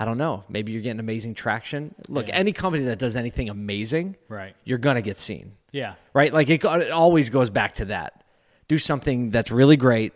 I 0.01 0.05
don't 0.05 0.17
know. 0.17 0.43
Maybe 0.49 0.71
you're 0.71 0.81
getting 0.81 0.99
amazing 0.99 1.35
traction. 1.35 1.93
Look, 2.07 2.27
Yeah. 2.27 2.33
any 2.37 2.53
company 2.53 2.85
that 2.85 2.97
does 2.97 3.15
anything 3.15 3.51
amazing, 3.51 4.15
Right. 4.27 4.55
you're 4.63 4.79
gonna 4.79 5.03
get 5.03 5.15
seen, 5.15 5.57
Yeah. 5.71 5.93
right? 6.11 6.33
Like 6.33 6.49
it, 6.49 6.65
it 6.65 6.91
always 6.91 7.29
goes 7.29 7.51
back 7.51 7.75
to 7.75 7.85
that. 7.85 8.23
Do 8.67 8.79
something 8.79 9.29
that's 9.29 9.51
really 9.51 9.77
great, 9.77 10.13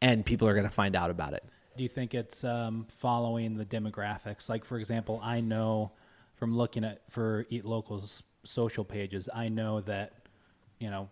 and 0.00 0.26
people 0.26 0.48
are 0.48 0.54
gonna 0.56 0.70
find 0.70 0.96
out 0.96 1.08
about 1.10 1.34
it. 1.34 1.44
Do 1.76 1.84
you 1.84 1.88
think 1.88 2.14
it's 2.14 2.42
um, 2.42 2.86
following 2.90 3.56
the 3.56 3.64
demographics? 3.64 4.48
Like, 4.48 4.64
for 4.64 4.76
example, 4.76 5.20
I 5.22 5.40
know 5.40 5.92
from 6.34 6.56
looking 6.56 6.82
at 6.84 7.02
for 7.08 7.46
Eat 7.48 7.64
Local's 7.64 8.24
social 8.42 8.84
pages, 8.84 9.28
I 9.32 9.48
know 9.48 9.82
that 9.82 10.14
you 10.80 10.90
know 10.90 11.08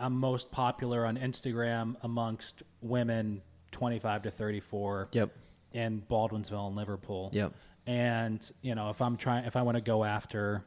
I'm 0.00 0.14
most 0.16 0.50
popular 0.50 1.06
on 1.06 1.16
Instagram 1.16 1.94
amongst 2.02 2.64
women 2.80 3.40
25 3.70 4.22
to 4.24 4.30
34. 4.32 5.10
Yep. 5.12 5.30
In 5.74 6.02
Baldwinsville 6.10 6.66
and 6.68 6.76
Liverpool. 6.76 7.28
Yep. 7.34 7.52
And 7.86 8.50
you 8.62 8.74
know, 8.74 8.88
if 8.88 9.02
I'm 9.02 9.16
trying, 9.18 9.44
if 9.44 9.56
I 9.56 9.62
want 9.62 9.76
to 9.76 9.82
go 9.82 10.04
after 10.04 10.64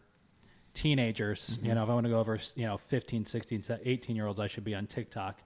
teenagers, 0.74 1.58
you 1.64 1.74
know, 1.74 1.84
if 1.84 1.90
I 1.90 1.94
want 1.94 2.06
to 2.06 2.10
go 2.12 2.20
over, 2.20 2.40
you 2.56 2.66
know, 2.66 2.78
15, 2.78 3.26
16, 3.26 3.64
18 3.84 4.16
year 4.16 4.28
olds, 4.28 4.40
I 4.40 4.48
should 4.48 4.64
be 4.64 4.76
on 4.76 4.86
TikTok. 4.86 5.42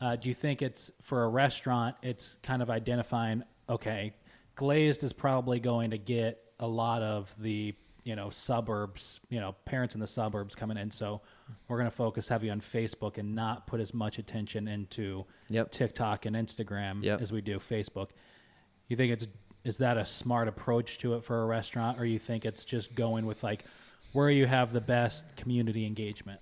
Uh, 0.00 0.16
do 0.16 0.28
you 0.28 0.34
think 0.34 0.62
it's 0.62 0.90
for 1.02 1.24
a 1.24 1.28
restaurant? 1.28 1.96
It's 2.02 2.36
kind 2.42 2.62
of 2.62 2.70
identifying. 2.70 3.42
Okay, 3.68 4.14
glazed 4.54 5.02
is 5.02 5.12
probably 5.12 5.58
going 5.60 5.90
to 5.90 5.98
get 5.98 6.42
a 6.60 6.66
lot 6.68 7.02
of 7.02 7.32
the 7.40 7.74
you 8.02 8.16
know 8.16 8.30
suburbs 8.30 9.20
you 9.28 9.38
know 9.38 9.54
parents 9.66 9.94
in 9.94 10.00
the 10.00 10.06
suburbs 10.06 10.54
coming 10.54 10.78
in 10.78 10.90
so 10.90 11.20
we're 11.68 11.76
going 11.76 11.88
to 11.90 11.94
focus 11.94 12.26
heavy 12.28 12.48
on 12.48 12.58
facebook 12.58 13.18
and 13.18 13.34
not 13.34 13.66
put 13.66 13.78
as 13.78 13.92
much 13.92 14.18
attention 14.18 14.66
into 14.66 15.24
Yep. 15.50 15.70
tiktok 15.70 16.24
and 16.24 16.34
instagram 16.34 17.04
Yep. 17.04 17.20
as 17.20 17.30
we 17.30 17.42
do 17.42 17.58
facebook 17.58 18.08
you 18.90 18.96
think 18.96 19.12
it's 19.12 19.26
is 19.64 19.78
that 19.78 19.96
a 19.96 20.04
smart 20.04 20.48
approach 20.48 20.98
to 20.98 21.14
it 21.14 21.24
for 21.24 21.42
a 21.42 21.46
restaurant 21.46 21.98
or 21.98 22.04
you 22.04 22.18
think 22.18 22.44
it's 22.44 22.64
just 22.64 22.94
going 22.94 23.24
with 23.26 23.42
like 23.42 23.64
where 24.12 24.28
you 24.30 24.46
have 24.46 24.72
the 24.72 24.80
best 24.80 25.24
community 25.36 25.86
engagement 25.86 26.40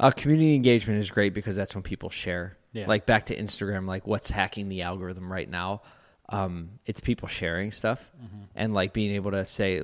Uh, 0.00 0.10
community 0.10 0.54
engagement 0.54 0.98
is 0.98 1.10
great 1.10 1.32
because 1.34 1.54
that's 1.54 1.74
when 1.74 1.82
people 1.82 2.10
share. 2.10 2.56
Yeah. 2.72 2.86
Like 2.88 3.06
back 3.06 3.26
to 3.26 3.36
Instagram, 3.36 3.86
like 3.86 4.06
what's 4.06 4.30
hacking 4.30 4.68
the 4.68 4.82
algorithm 4.82 5.30
right 5.32 5.48
now? 5.48 5.82
Um, 6.28 6.70
it's 6.86 7.00
people 7.00 7.28
sharing 7.28 7.70
stuff 7.70 8.10
Mm-hmm. 8.16 8.42
and 8.56 8.74
like 8.74 8.92
being 8.92 9.12
able 9.12 9.30
to 9.32 9.44
say, 9.44 9.82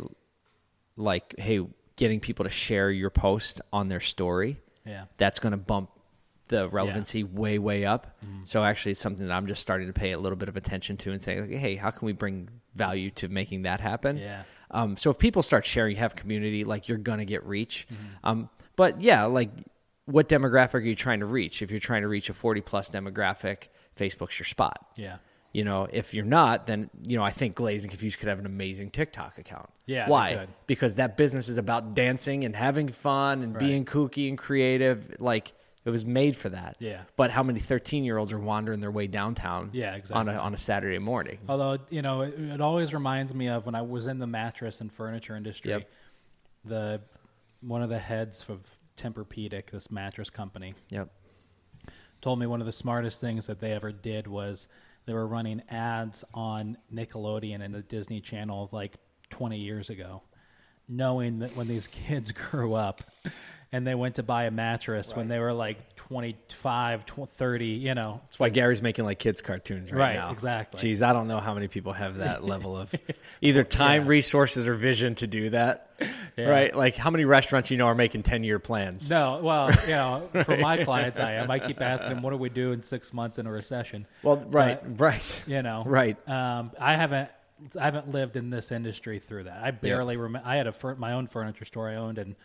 like, 0.97 1.35
hey, 1.39 1.61
getting 1.97 2.21
people 2.21 2.45
to 2.45 2.51
share 2.51 2.91
your 2.91 3.11
post 3.11 3.61
on 3.73 3.89
their 3.89 4.01
story. 4.01 4.57
yeah 4.87 5.05
That's 5.19 5.39
going 5.39 5.51
to 5.53 5.59
bump 5.59 5.91
the 6.49 6.69
relevancy 6.69 7.25
way, 7.25 7.59
way 7.59 7.85
up. 7.85 8.19
So 8.45 8.65
actually, 8.65 8.93
it's 8.93 9.01
something 9.01 9.27
that 9.27 9.33
I'm 9.33 9.47
just 9.47 9.63
starting 9.63 9.87
to 9.87 9.93
pay 9.93 10.13
a 10.13 10.19
little 10.19 10.37
bit 10.37 10.49
of 10.49 10.57
attention 10.57 10.97
to 10.99 11.13
and 11.13 11.23
saying, 11.23 11.41
like, 11.51 11.59
hey, 11.61 11.77
how 11.77 11.91
can 11.91 12.07
we 12.07 12.13
bring 12.13 12.49
value 12.75 13.11
to 13.13 13.29
making 13.29 13.63
that 13.63 13.81
happen? 13.81 14.17
Yeah. 14.17 14.43
Um, 14.71 14.97
so 14.97 15.11
if 15.11 15.19
people 15.19 15.43
start 15.43 15.65
sharing, 15.65 15.97
you 15.97 16.01
have 16.01 16.15
community, 16.17 16.65
like 16.65 16.89
you're 16.89 16.99
gonna 16.99 17.25
get 17.25 17.45
reach. 17.45 17.87
Mm-hmm. 17.93 18.29
Um, 18.29 18.51
but 18.77 19.01
yeah, 19.01 19.25
like 19.25 19.51
what 20.05 20.29
demographic 20.29 20.75
are 20.75 20.79
you 20.81 20.95
trying 20.95 21.21
to 21.21 21.27
reach? 21.27 21.63
If 21.63 21.71
you're 21.71 21.81
trying 21.81 22.03
to 22.03 22.09
reach 22.09 22.29
a 22.31 22.35
40 22.35 22.61
plus 22.63 22.89
demographic, 22.91 23.69
Facebook's 23.97 24.39
your 24.39 24.47
spot. 24.47 24.87
yeah 24.97 25.17
You 25.53 25.65
know, 25.65 25.87
if 25.93 26.13
you're 26.15 26.25
not, 26.25 26.67
then 26.67 26.91
you 27.03 27.17
know 27.17 27.25
I 27.25 27.31
think 27.31 27.55
Glazed 27.57 27.85
and 27.85 27.91
Confused 27.91 28.19
could 28.19 28.29
have 28.29 28.39
an 28.39 28.47
amazing 28.47 28.91
TikTok 28.91 29.39
account. 29.39 29.71
Yeah, 29.87 30.09
why? 30.09 30.47
Because 30.67 30.97
that 30.97 31.17
business 31.17 31.49
is 31.49 31.57
about 31.59 31.95
dancing 31.95 32.45
and 32.45 32.55
having 32.55 32.89
fun 32.89 33.43
and 33.43 33.55
Right. 33.55 33.61
being 33.61 33.85
kooky 33.87 34.29
and 34.29 34.37
creative. 34.39 35.17
Like 35.19 35.55
it 35.89 35.91
was 35.91 36.05
made 36.05 36.37
for 36.37 36.51
that. 36.51 36.77
Yeah. 36.79 37.03
But 37.17 37.31
how 37.31 37.43
many 37.43 37.59
13 37.61 38.05
year 38.05 38.19
olds 38.19 38.33
are 38.33 38.39
wandering 38.39 38.81
their 38.81 38.91
way 38.91 39.07
downtown? 39.07 39.71
Yeah, 39.73 39.95
exactly. 39.95 40.21
On 40.21 40.29
a 40.29 40.39
on 40.39 40.55
a 40.55 40.59
Saturday 40.59 40.99
morning. 40.99 41.39
Although 41.49 41.79
you 41.91 42.03
know, 42.03 42.21
it, 42.21 42.35
it 42.39 42.61
always 42.61 42.93
reminds 42.93 43.35
me 43.35 43.49
of 43.49 43.65
when 43.67 43.75
I 43.75 43.83
was 43.83 44.07
in 44.07 44.19
the 44.19 44.27
mattress 44.27 44.81
and 44.81 44.93
furniture 44.93 45.35
industry. 45.35 45.71
Yep. 45.71 45.91
The 46.67 47.01
one 47.61 47.83
of 47.83 47.89
the 47.89 47.99
heads 47.99 48.45
of 48.49 48.61
Tempur-Pedic, 48.97 49.71
this 49.71 49.91
mattress 49.91 50.29
company, 50.31 50.75
Yep. 50.91 51.09
told 52.21 52.39
me 52.39 52.47
one 52.47 52.61
of 52.61 52.67
the 52.67 52.73
smartest 52.73 53.21
things 53.21 53.47
that 53.47 53.59
they 53.61 53.73
ever 53.73 53.91
did 53.93 54.27
was 54.27 54.69
they 55.07 55.13
were 55.15 55.27
running 55.27 55.63
ads 55.71 56.23
on 56.35 56.77
Nickelodeon 56.93 57.63
and 57.65 57.75
the 57.75 57.83
Disney 57.83 58.21
Channel 58.21 58.69
like 58.73 58.97
20 59.31 59.57
years 59.59 59.89
ago, 59.91 60.23
knowing 60.89 61.39
that 61.39 61.57
when 61.57 61.67
these 61.67 61.87
kids 62.07 62.31
grew 62.33 62.75
up 62.75 63.03
and 63.73 63.87
they 63.87 63.95
went 63.95 64.15
to 64.17 64.23
buy 64.23 64.45
a 64.45 64.51
mattress 64.51 65.15
when 65.15 65.29
they 65.29 65.39
were 65.39 65.53
like 65.53 65.95
25, 65.97 67.05
tw- 67.05 67.29
30, 67.29 67.67
you 67.67 67.95
know, 67.95 68.21
That's 68.25 68.39
why 68.39 68.49
Gary's 68.49 68.81
making 68.81 69.05
like 69.05 69.19
kids 69.19 69.41
cartoons 69.43 69.93
right, 69.93 69.99
Right, 70.01 70.15
now. 70.17 70.31
exactly. 70.33 70.81
Jeez, 70.81 71.03
I 71.03 71.13
don't 71.13 71.29
know 71.29 71.39
how 71.41 71.53
many 71.55 71.69
people 71.69 71.93
have 71.93 72.17
that 72.19 72.43
level 72.55 72.77
of 72.79 72.95
either 73.43 73.65
time, 73.65 74.05
Yeah. 74.05 74.09
resources, 74.09 74.67
or 74.67 74.75
vision 74.75 75.15
to 75.17 75.27
do 75.27 75.51
that. 75.51 75.91
Yeah. 76.37 76.47
Right? 76.47 76.75
Like 76.75 76.97
how 76.97 77.11
many 77.11 77.25
restaurants 77.25 77.71
you 77.71 77.77
know 77.77 77.87
are 77.87 77.95
making 77.95 78.23
ten 78.23 78.45
year 78.45 78.59
plans? 78.59 79.11
No, 79.11 79.41
well, 79.43 79.71
you 79.83 79.89
know, 79.89 80.29
for 80.45 80.57
my 80.57 80.85
clients, 80.85 81.19
I 81.19 81.33
am. 81.35 81.51
I 81.51 81.59
keep 81.59 81.81
asking 81.81 82.11
them, 82.11 82.23
"What 82.23 82.31
do 82.31 82.37
we 82.37 82.49
do 82.49 82.71
in 82.73 82.81
six 82.83 83.13
months 83.13 83.39
in 83.39 83.47
a 83.47 83.51
recession?" 83.51 84.07
Well, 84.23 84.37
right, 84.49 84.81
But, 84.97 85.05
right. 85.05 85.45
you 85.47 85.61
know, 85.63 85.83
Right. 85.85 86.17
Um, 86.29 86.71
I 86.79 86.95
haven't, 86.95 87.29
I 87.79 87.85
haven't 87.85 88.13
lived 88.13 88.37
in 88.37 88.49
this 88.51 88.71
industry 88.71 89.19
through 89.19 89.45
that. 89.45 89.61
I 89.63 89.73
barely 89.73 90.17
remember. 90.17 90.47
I 90.49 90.55
had 90.57 90.69
a 90.69 90.73
fur- 90.73 90.95
my 90.95 91.13
own 91.15 91.27
furniture 91.27 91.65
store 91.65 91.89
I 91.91 91.97
owned 91.97 92.19
in 92.19 92.37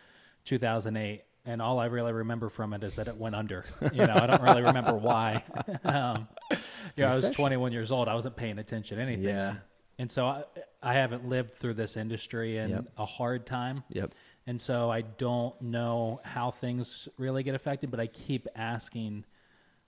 2008, 0.44 1.22
and 1.46 1.60
all 1.60 1.78
I 1.78 1.86
really 1.86 2.12
remember 2.12 2.48
from 2.48 2.72
it 2.72 2.82
is 2.82 2.94
that 2.96 3.08
it 3.08 3.16
went 3.16 3.34
under. 3.34 3.64
You 3.92 4.06
know, 4.06 4.14
I 4.14 4.26
don't 4.26 4.42
really 4.42 4.62
remember 4.62 4.94
why. 4.94 5.42
um, 5.84 6.26
you 6.50 7.04
know, 7.04 7.08
I 7.08 7.14
was 7.14 7.28
21 7.30 7.72
years 7.72 7.90
old. 7.90 8.08
I 8.08 8.14
wasn't 8.14 8.36
paying 8.36 8.58
attention 8.58 8.96
to 8.96 9.02
anything. 9.02 9.24
Yeah. 9.24 9.56
And 9.98 10.10
so 10.10 10.26
I, 10.26 10.44
I 10.82 10.94
haven't 10.94 11.28
lived 11.28 11.52
through 11.54 11.74
this 11.74 11.96
industry 11.96 12.56
in 12.58 12.70
Yep. 12.70 12.84
a 12.98 13.04
hard 13.04 13.46
time. 13.46 13.84
Yep. 13.90 14.12
And 14.46 14.60
so 14.60 14.90
I 14.90 15.02
don't 15.02 15.58
know 15.62 16.20
how 16.24 16.50
things 16.50 17.08
really 17.16 17.42
get 17.42 17.54
affected, 17.54 17.90
but 17.90 18.00
I 18.00 18.06
keep 18.08 18.48
asking 18.56 19.24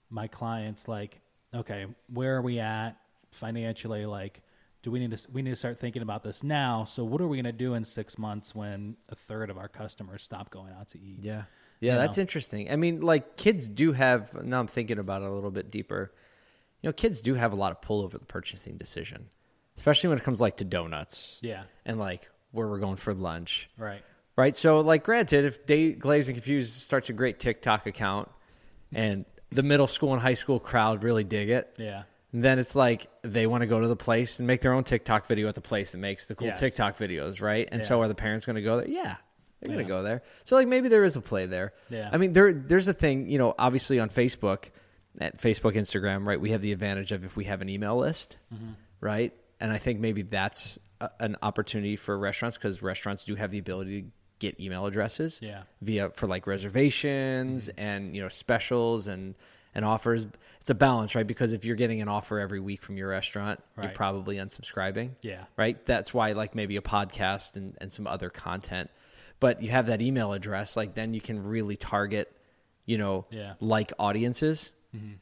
my 0.09 0.27
clients 0.27 0.87
like, 0.87 1.19
okay, 1.53 1.85
where 2.11 2.37
are 2.37 2.41
we 2.41 2.59
at 2.59 2.93
financially? 3.31 4.05
Like, 4.05 4.41
do 4.87 4.91
we 4.91 4.99
need 4.99 5.11
to 5.17 5.27
we 5.33 5.41
need 5.41 5.49
to 5.49 5.57
start 5.57 5.79
thinking 5.81 6.01
about 6.01 6.23
this 6.23 6.43
now? 6.43 6.85
So 6.85 7.03
what 7.03 7.19
are 7.19 7.27
we 7.27 7.35
going 7.35 7.43
to 7.43 7.51
do 7.51 7.73
in 7.73 7.83
6 7.83 8.17
months 8.17 8.55
when 8.55 8.95
a 9.09 9.15
third 9.15 9.49
of 9.49 9.57
our 9.57 9.67
customers 9.67 10.23
stop 10.23 10.49
going 10.49 10.71
out 10.71 10.87
to 10.89 10.97
eat? 10.97 11.19
Yeah. 11.23 11.43
Yeah, 11.81 11.95
You 11.95 11.99
that's 11.99 12.15
know? 12.15 12.21
interesting. 12.21 12.71
I 12.71 12.77
mean, 12.77 13.01
like 13.01 13.35
kids 13.35 13.67
do 13.67 13.91
have 13.91 14.33
now 14.45 14.61
I'm 14.61 14.67
thinking 14.67 14.97
about 14.97 15.23
it 15.23 15.27
a 15.27 15.31
little 15.33 15.51
bit 15.51 15.69
deeper. 15.71 16.13
You 16.81 16.87
know, 16.87 16.93
kids 16.93 17.21
do 17.21 17.33
have 17.33 17.51
a 17.51 17.57
lot 17.57 17.73
of 17.73 17.81
pull 17.81 18.01
over 18.01 18.17
the 18.17 18.23
purchasing 18.23 18.77
decision. 18.77 19.27
Especially 19.75 20.07
when 20.07 20.17
it 20.19 20.23
comes 20.23 20.39
like 20.39 20.55
to 20.57 20.63
donuts. 20.63 21.37
Yeah. 21.41 21.63
And 21.85 21.99
like 21.99 22.29
where 22.51 22.65
we're 22.69 22.79
going 22.79 22.95
for 22.95 23.13
lunch. 23.13 23.69
Right. 23.77 24.01
Right. 24.37 24.55
So, 24.55 24.79
like, 24.79 25.03
granted, 25.03 25.43
if 25.43 25.65
Day 25.65 25.91
Glaze 25.91 26.29
and 26.29 26.35
Confused 26.37 26.73
starts 26.75 27.09
a 27.09 27.13
great 27.13 27.39
TikTok 27.39 27.87
account 27.87 28.29
and 28.93 29.25
the 29.51 29.63
middle 29.63 29.87
school 29.87 30.13
and 30.13 30.21
high 30.21 30.35
school 30.35 30.61
crowd 30.61 31.03
really 31.03 31.25
dig 31.25 31.49
it, 31.49 31.75
Yeah. 31.77 32.03
Then 32.43 32.59
it's 32.59 32.75
like 32.75 33.07
they 33.21 33.47
want 33.47 33.61
to 33.61 33.67
go 33.67 33.79
to 33.79 33.87
the 33.87 33.95
place 33.95 34.39
and 34.39 34.47
make 34.47 34.61
their 34.61 34.73
own 34.73 34.83
TikTok 34.83 35.25
video 35.27 35.47
at 35.47 35.55
the 35.55 35.61
place 35.61 35.91
that 35.91 35.97
makes 35.99 36.25
the 36.25 36.35
cool 36.35 36.47
Yes. 36.47 36.59
TikTok 36.59 36.97
videos, 36.97 37.41
right? 37.41 37.67
And 37.71 37.83
so 37.83 38.01
are 38.01 38.07
the 38.07 38.15
parents 38.15 38.45
going 38.45 38.55
to 38.57 38.61
go 38.61 38.77
there? 38.77 38.87
Yeah. 38.89 39.15
They're 39.61 39.75
going 39.75 39.79
Yeah. 39.79 39.83
to 39.83 39.87
go 39.87 40.03
there. 40.03 40.21
So, 40.43 40.55
like, 40.55 40.67
maybe 40.67 40.87
there 40.89 41.03
is 41.03 41.15
a 41.15 41.21
play 41.21 41.45
there. 41.47 41.73
Yeah. 41.89 42.09
I 42.11 42.17
mean, 42.17 42.33
there 42.33 42.53
there's 42.53 42.87
a 42.87 42.93
thing, 42.93 43.27
you 43.29 43.37
know, 43.37 43.55
obviously 43.57 43.99
on 43.99 44.09
Facebook, 44.09 44.65
at 45.19 45.41
Facebook, 45.41 45.73
Instagram, 45.75 46.25
right? 46.27 46.39
We 46.39 46.51
have 46.51 46.61
the 46.61 46.71
advantage 46.73 47.11
of 47.11 47.23
if 47.23 47.35
we 47.35 47.45
have 47.45 47.61
an 47.61 47.69
email 47.69 47.97
list, 47.97 48.37
Mm-hmm. 48.53 48.71
right? 49.01 49.33
And 49.59 49.71
I 49.71 49.77
think 49.79 49.99
maybe 49.99 50.21
that's 50.21 50.77
a, 51.01 51.09
an 51.19 51.37
opportunity 51.41 51.95
for 51.95 52.17
restaurants 52.19 52.55
because 52.57 52.83
restaurants 52.83 53.23
do 53.23 53.33
have 53.35 53.49
the 53.49 53.57
ability 53.57 54.01
to 54.03 54.07
get 54.39 54.59
email 54.59 54.85
addresses 54.85 55.39
Yeah. 55.41 55.63
via 55.81 56.11
for 56.11 56.27
like 56.27 56.45
reservations 56.45 57.67
Mm-hmm. 57.69 57.79
and 57.79 58.15
you 58.15 58.21
know 58.21 58.29
specials 58.29 59.07
and 59.07 59.33
and 59.75 59.83
offers 59.85 60.25
it's 60.61 60.69
a 60.69 60.75
balance 60.75 61.15
right? 61.15 61.25
Because 61.27 61.53
if 61.53 61.63
you're 61.65 61.75
getting 61.75 62.01
an 62.01 62.07
offer 62.09 62.39
every 62.39 62.59
week 62.59 62.81
from 62.83 62.97
your 62.97 63.09
restaurant 63.09 63.61
you're 63.81 63.91
probably 63.91 64.35
unsubscribing. 64.37 65.11
Yeah. 65.21 65.43
right? 65.55 65.83
That's 65.85 66.13
why 66.13 66.31
like 66.33 66.55
maybe 66.55 66.75
a 66.77 66.81
podcast 66.81 67.55
and, 67.55 67.77
and 67.79 67.91
some 67.91 68.05
other 68.07 68.29
content. 68.29 68.89
But 69.39 69.61
you 69.61 69.69
have 69.69 69.85
that 69.87 70.01
email 70.01 70.33
address 70.33 70.75
like 70.75 70.93
then 70.95 71.13
you 71.13 71.21
can 71.21 71.43
really 71.43 71.75
target 71.77 72.31
you 72.85 72.97
know 72.97 73.25
Yeah. 73.29 73.53
like 73.59 73.93
audiences 73.99 74.71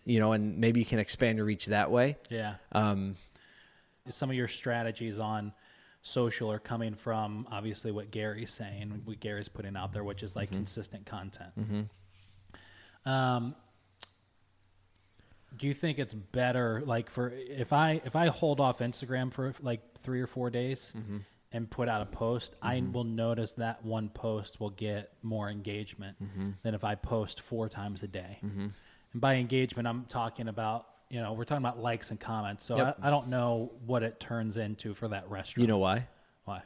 you 0.05 0.19
know 0.21 0.31
and 0.31 0.57
maybe 0.59 0.79
you 0.79 0.85
can 0.85 0.99
expand 0.99 1.37
your 1.37 1.45
reach 1.45 1.65
that 1.65 1.91
way. 1.91 2.17
Yeah. 2.29 2.55
um 2.71 3.15
some 4.09 4.29
of 4.29 4.35
your 4.35 4.47
strategies 4.47 5.19
on 5.19 5.51
social 6.01 6.51
are 6.51 6.59
coming 6.59 6.93
from 6.93 7.47
obviously 7.51 7.91
what 7.91 8.11
Gary's 8.11 8.51
saying, 8.51 9.01
what 9.05 9.19
Gary's 9.19 9.49
putting 9.49 9.75
out 9.75 9.91
there, 9.93 10.03
which 10.03 10.21
is 10.21 10.35
like 10.35 10.51
consistent 10.51 11.05
content. 11.07 11.89
Um, 13.05 13.55
do 15.57 15.67
you 15.67 15.73
think 15.73 15.99
it's 15.99 16.13
better, 16.13 16.81
like 16.85 17.09
for 17.09 17.31
if 17.35 17.73
I 17.73 18.01
if 18.05 18.15
I 18.15 18.27
hold 18.27 18.59
off 18.59 18.79
Instagram 18.79 19.31
for 19.31 19.53
like 19.61 19.81
three 20.01 20.21
or 20.21 20.27
four 20.27 20.49
days 20.49 20.93
mm-hmm. 20.95 21.17
and 21.51 21.69
put 21.69 21.87
out 21.87 22.01
a 22.01 22.05
post, 22.05 22.55
I 22.61 22.77
mm-hmm. 22.77 22.91
will 22.91 23.03
notice 23.03 23.53
that 23.53 23.83
one 23.83 24.09
post 24.09 24.59
will 24.59 24.71
get 24.71 25.13
more 25.23 25.49
engagement 25.49 26.17
mm-hmm. 26.21 26.51
than 26.63 26.73
if 26.73 26.83
I 26.83 26.95
post 26.95 27.41
four 27.41 27.69
times 27.69 28.03
a 28.03 28.07
day. 28.07 28.39
And 29.13 29.21
by 29.21 29.35
engagement, 29.35 29.87
I'm 29.87 30.05
talking 30.05 30.47
about 30.47 30.87
you 31.09 31.21
know 31.21 31.33
we're 31.33 31.45
talking 31.45 31.63
about 31.63 31.79
likes 31.79 32.11
and 32.11 32.19
comments. 32.19 32.63
So 32.63 32.77
Yep. 32.77 32.97
I, 33.01 33.07
I 33.07 33.09
don't 33.09 33.27
know 33.29 33.71
what 33.85 34.03
it 34.03 34.19
turns 34.19 34.57
into 34.57 34.93
for 34.93 35.07
that 35.09 35.29
restaurant. 35.29 35.61
you 35.61 35.67
know 35.67 35.77
why 35.77 36.07
why? 36.45 36.63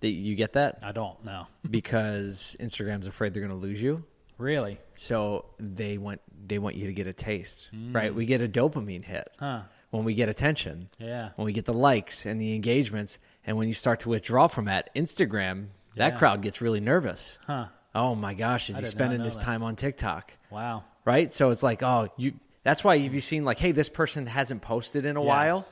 that 0.00 0.10
you 0.10 0.34
get 0.34 0.52
that 0.52 0.80
I 0.82 0.92
don't 0.92 1.24
know. 1.24 1.46
because 1.70 2.56
instagram's 2.60 3.06
afraid 3.06 3.32
they're 3.32 3.42
going 3.46 3.58
to 3.58 3.66
lose 3.66 3.80
you 3.80 4.04
Really? 4.38 4.80
So 4.94 5.46
they 5.58 5.98
want 5.98 6.20
they 6.46 6.58
want 6.58 6.76
you 6.76 6.86
to 6.86 6.92
get 6.92 7.06
a 7.06 7.12
taste, 7.12 7.70
right? 7.92 8.12
Mm. 8.12 8.14
We 8.14 8.26
get 8.26 8.40
a 8.42 8.48
dopamine 8.48 9.04
hit 9.04 9.28
Huh. 9.38 9.62
when 9.90 10.04
we 10.04 10.14
get 10.14 10.28
attention, 10.28 10.88
Yeah. 10.98 11.30
when 11.36 11.46
we 11.46 11.52
get 11.52 11.64
the 11.64 11.74
likes 11.74 12.26
and 12.26 12.40
the 12.40 12.54
engagements, 12.54 13.18
and 13.46 13.56
when 13.56 13.68
you 13.68 13.74
start 13.74 14.00
to 14.00 14.08
withdraw 14.08 14.46
from 14.48 14.66
that 14.66 14.90
Instagram, 14.94 15.68
that 15.96 16.18
crowd 16.18 16.42
gets 16.42 16.60
really 16.60 16.80
nervous. 16.80 17.38
Huh. 17.46 17.66
Oh 17.94 18.14
my 18.14 18.34
gosh, 18.34 18.70
is 18.70 18.76
I 18.76 18.80
he 18.80 18.86
spending 18.86 19.20
his 19.20 19.36
that. 19.36 19.44
time 19.44 19.62
on 19.62 19.76
TikTok? 19.76 20.32
Wow. 20.50 20.82
Right? 21.04 21.30
So 21.30 21.50
it's 21.50 21.62
like, 21.62 21.82
oh, 21.82 22.08
you. 22.16 22.34
That's 22.64 22.82
why 22.82 22.94
you've 22.94 23.22
seen 23.22 23.44
like, 23.44 23.58
hey, 23.58 23.72
this 23.72 23.88
person 23.90 24.26
hasn't 24.26 24.62
posted 24.62 25.04
in 25.04 25.16
a 25.16 25.20
Yes. 25.20 25.28
while. 25.28 25.66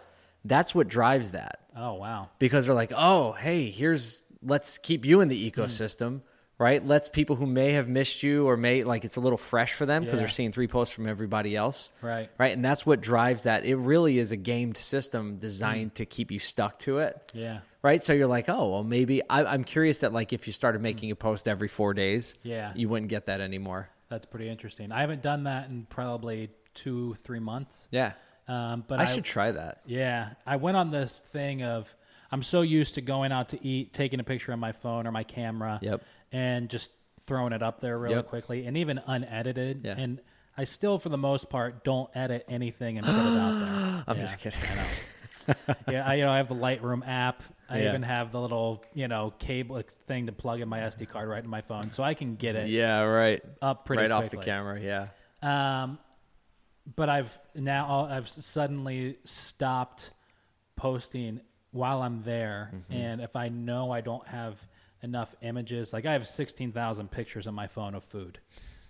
That's 0.44 0.74
what 0.74 0.88
drives 0.88 1.30
that 1.32 1.60
Oh 1.76 1.94
wow. 1.94 2.28
because 2.38 2.66
they're 2.66 2.74
like, 2.74 2.92
oh, 2.94 3.32
hey, 3.32 3.70
here's 3.70 4.26
let's 4.42 4.78
keep 4.78 5.04
you 5.04 5.20
in 5.20 5.28
the 5.28 5.50
hmm. 5.50 5.60
ecosystem, 5.60 6.20
right? 6.62 6.84
Let's 6.86 7.08
people 7.08 7.36
who 7.36 7.46
may 7.46 7.72
have 7.72 7.88
missed 7.88 8.22
you 8.22 8.46
or 8.48 8.56
may 8.56 8.84
like 8.84 9.04
it's 9.04 9.16
a 9.16 9.20
little 9.20 9.36
fresh 9.38 9.72
for 9.74 9.84
them 9.84 10.04
because 10.04 10.18
Yeah. 10.18 10.26
they're 10.26 10.28
seeing 10.30 10.52
three 10.52 10.68
posts 10.68 10.94
from 10.94 11.06
everybody 11.08 11.56
else, 11.56 11.90
Right. 12.00 12.30
Right, 12.38 12.52
and 12.52 12.64
that's 12.64 12.86
what 12.86 13.00
drives 13.00 13.42
that. 13.42 13.64
It 13.66 13.76
really 13.76 14.18
is 14.18 14.32
a 14.32 14.36
gamed 14.36 14.76
system 14.76 15.38
designed 15.38 15.96
to 15.96 16.06
keep 16.06 16.30
you 16.30 16.38
stuck 16.38 16.78
to 16.80 16.98
it, 16.98 17.20
Yeah. 17.34 17.58
right? 17.82 18.02
So 18.02 18.12
you're 18.12 18.26
like, 18.28 18.48
oh, 18.48 18.70
well, 18.70 18.84
maybe 18.84 19.20
I, 19.28 19.44
I'm 19.44 19.64
curious 19.64 19.98
that 19.98 20.12
like 20.12 20.32
if 20.32 20.46
you 20.46 20.52
started 20.52 20.80
making 20.80 21.10
a 21.10 21.16
post 21.16 21.48
every 21.48 21.68
four 21.68 21.92
days, 21.94 22.34
Yeah. 22.42 22.72
you 22.74 22.88
wouldn't 22.88 23.10
get 23.10 23.26
that 23.26 23.40
anymore. 23.40 23.88
That's 24.08 24.26
pretty 24.26 24.48
interesting. 24.48 24.92
I 24.92 25.00
haven't 25.00 25.22
done 25.22 25.44
that 25.44 25.68
in 25.68 25.86
probably 25.90 26.50
two, 26.74 27.14
three 27.24 27.40
months. 27.40 27.88
Yeah, 27.90 28.12
Um, 28.48 28.84
but 28.86 28.98
I 28.98 29.02
I, 29.02 29.04
should 29.06 29.24
try 29.24 29.52
that. 29.52 29.80
Yeah, 29.86 30.30
I 30.46 30.56
went 30.56 30.76
on 30.76 30.90
this 30.90 31.22
thing 31.32 31.62
of 31.62 31.94
I'm 32.30 32.42
so 32.42 32.62
used 32.62 32.94
to 32.94 33.00
going 33.02 33.30
out 33.32 33.50
to 33.50 33.62
eat, 33.66 33.92
taking 33.92 34.18
a 34.20 34.24
picture 34.24 34.52
on 34.52 34.58
my 34.58 34.72
phone 34.72 35.06
or 35.06 35.12
my 35.12 35.22
camera, 35.22 35.78
Yep. 35.82 36.02
And 36.32 36.68
just 36.68 36.90
throwing 37.26 37.52
it 37.52 37.62
up 37.62 37.80
there 37.80 37.98
really 37.98 38.16
Yep. 38.16 38.26
quickly, 38.26 38.66
and 38.66 38.76
even 38.76 38.98
unedited. 39.06 39.82
Yeah. 39.84 39.94
And 39.96 40.20
I 40.56 40.64
still, 40.64 40.98
for 40.98 41.08
the 41.08 41.18
most 41.18 41.48
part, 41.50 41.84
don't 41.84 42.10
edit 42.14 42.44
anything 42.48 42.98
and 42.98 43.06
put 43.06 43.14
it 43.14 43.38
out 43.38 43.58
there. 43.58 43.68
I'm 44.08 44.16
Yeah, 44.16 44.22
just 44.22 44.38
kidding. 44.38 44.60
I 44.60 45.54
yeah, 45.90 46.06
I, 46.06 46.14
you 46.14 46.24
know, 46.24 46.30
I 46.30 46.36
have 46.36 46.48
the 46.48 46.54
Lightroom 46.54 47.06
app. 47.06 47.42
I 47.68 47.80
Yeah. 47.80 47.88
even 47.88 48.02
have 48.02 48.30
the 48.32 48.40
little, 48.40 48.84
you 48.94 49.08
know, 49.08 49.32
cable 49.38 49.82
thing 50.06 50.26
to 50.26 50.32
plug 50.32 50.60
in 50.60 50.68
my 50.68 50.80
SD 50.80 51.08
card 51.08 51.28
right 51.28 51.42
in 51.42 51.48
my 51.50 51.62
phone, 51.62 51.90
so 51.90 52.02
I 52.02 52.14
can 52.14 52.36
get 52.36 52.54
it 52.54 52.68
Yeah, 52.68 53.00
right. 53.02 53.42
up 53.60 53.84
pretty 53.84 54.02
right 54.02 54.10
off 54.10 54.24
the 54.24 54.36
quickly. 54.36 54.44
camera. 54.46 54.80
Yeah. 54.80 55.08
Um, 55.82 55.98
but 56.96 57.08
I've 57.08 57.36
now 57.54 58.06
I've 58.10 58.28
suddenly 58.28 59.16
stopped 59.24 60.12
posting 60.76 61.40
while 61.70 62.02
I'm 62.02 62.22
there, 62.24 62.70
Mm-hmm. 62.74 62.92
and 62.92 63.20
if 63.22 63.34
I 63.36 63.48
know 63.48 63.90
I 63.90 64.00
don't 64.00 64.26
have 64.28 64.60
enough 65.02 65.34
images, 65.42 65.92
like 65.92 66.06
I 66.06 66.12
have 66.12 66.26
sixteen 66.28 66.72
thousand 66.72 67.10
pictures 67.10 67.46
on 67.46 67.54
my 67.54 67.66
phone 67.66 67.94
of 67.94 68.04
food, 68.04 68.38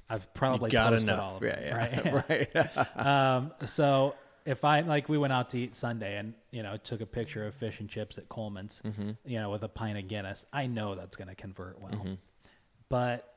I've 0.08 0.32
probably 0.34 0.70
Got 0.70 0.92
enough. 0.94 1.20
all 1.22 1.36
of 1.36 1.42
yeah, 1.42 1.56
them, 1.90 2.00
yeah. 2.04 2.22
right? 2.28 2.54
right. 2.96 2.96
um, 3.06 3.52
so 3.66 4.14
if 4.44 4.64
I 4.64 4.80
like, 4.80 5.08
we 5.08 5.18
went 5.18 5.32
out 5.32 5.50
to 5.50 5.58
eat 5.58 5.76
Sunday, 5.76 6.16
and 6.18 6.34
you 6.50 6.62
know, 6.62 6.76
took 6.76 7.00
a 7.00 7.06
picture 7.06 7.46
of 7.46 7.54
fish 7.54 7.80
and 7.80 7.88
chips 7.88 8.18
at 8.18 8.28
Coleman's, 8.28 8.82
Mm-hmm. 8.84 9.10
you 9.24 9.38
know, 9.38 9.50
with 9.50 9.62
a 9.62 9.68
pint 9.68 9.98
of 9.98 10.08
Guinness. 10.08 10.46
I 10.52 10.66
know 10.66 10.94
that's 10.94 11.16
going 11.16 11.28
to 11.28 11.34
convert 11.34 11.80
well, 11.80 12.18
but 12.88 13.28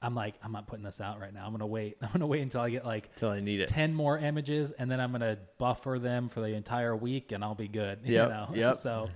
I'm 0.00 0.14
like, 0.14 0.34
I'm 0.44 0.52
not 0.52 0.68
putting 0.68 0.84
this 0.84 1.00
out 1.00 1.18
right 1.20 1.34
now. 1.34 1.42
I'm 1.44 1.50
going 1.50 1.58
to 1.58 1.66
wait. 1.66 1.96
I'm 2.02 2.08
going 2.10 2.20
to 2.20 2.26
wait 2.26 2.42
until 2.42 2.60
I 2.60 2.70
get 2.70 2.86
like 2.86 3.08
until 3.14 3.30
I 3.30 3.40
need 3.40 3.60
it. 3.60 3.68
10 3.68 3.92
more 3.94 4.16
images 4.16 4.70
and 4.70 4.88
then 4.90 5.00
I'm 5.00 5.10
going 5.10 5.22
to 5.22 5.36
buffer 5.58 5.98
them 5.98 6.28
for 6.28 6.40
the 6.40 6.54
entire 6.54 6.94
week 6.94 7.32
and 7.32 7.42
I'll 7.42 7.56
be 7.56 7.66
good. 7.68 7.98
You 8.04 8.14
Yep, 8.14 8.28
know? 8.28 8.48
yep. 8.54 8.76
So, 8.76 9.10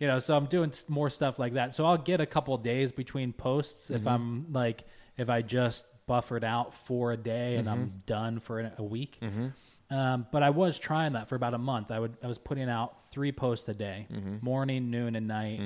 you 0.00 0.06
know, 0.06 0.18
so 0.18 0.34
I'm 0.34 0.46
doing 0.46 0.72
more 0.88 1.10
stuff 1.10 1.38
like 1.38 1.52
that. 1.54 1.74
So 1.74 1.84
I'll 1.84 1.98
get 1.98 2.20
a 2.20 2.26
couple 2.26 2.56
days 2.56 2.90
between 2.90 3.32
posts 3.32 3.90
if 3.90 4.00
mm-hmm. 4.00 4.08
I'm 4.08 4.52
like, 4.52 4.84
if 5.16 5.28
I 5.28 5.42
just 5.42 5.84
buffered 6.06 6.42
out 6.42 6.74
for 6.74 7.12
a 7.12 7.16
day 7.16 7.56
and 7.56 7.68
I'm 7.68 7.86
mm-hmm. 7.86 7.98
done 8.06 8.40
for 8.40 8.72
a- 8.76 8.82
week. 8.82 9.18
Mm-hmm. 9.22 9.94
Um, 9.94 10.26
but 10.32 10.42
I 10.42 10.50
was 10.50 10.78
trying 10.78 11.12
that 11.12 11.28
for 11.28 11.34
about 11.34 11.52
a 11.52 11.58
month. 11.58 11.90
I 11.90 12.00
would, 12.00 12.16
I 12.22 12.26
was 12.28 12.38
putting 12.38 12.70
out 12.70 13.10
three 13.10 13.30
posts 13.30 13.68
a 13.68 13.74
day, 13.74 14.06
morning, 14.40 14.90
noon, 14.90 15.16
and 15.16 15.28
night. 15.28 15.60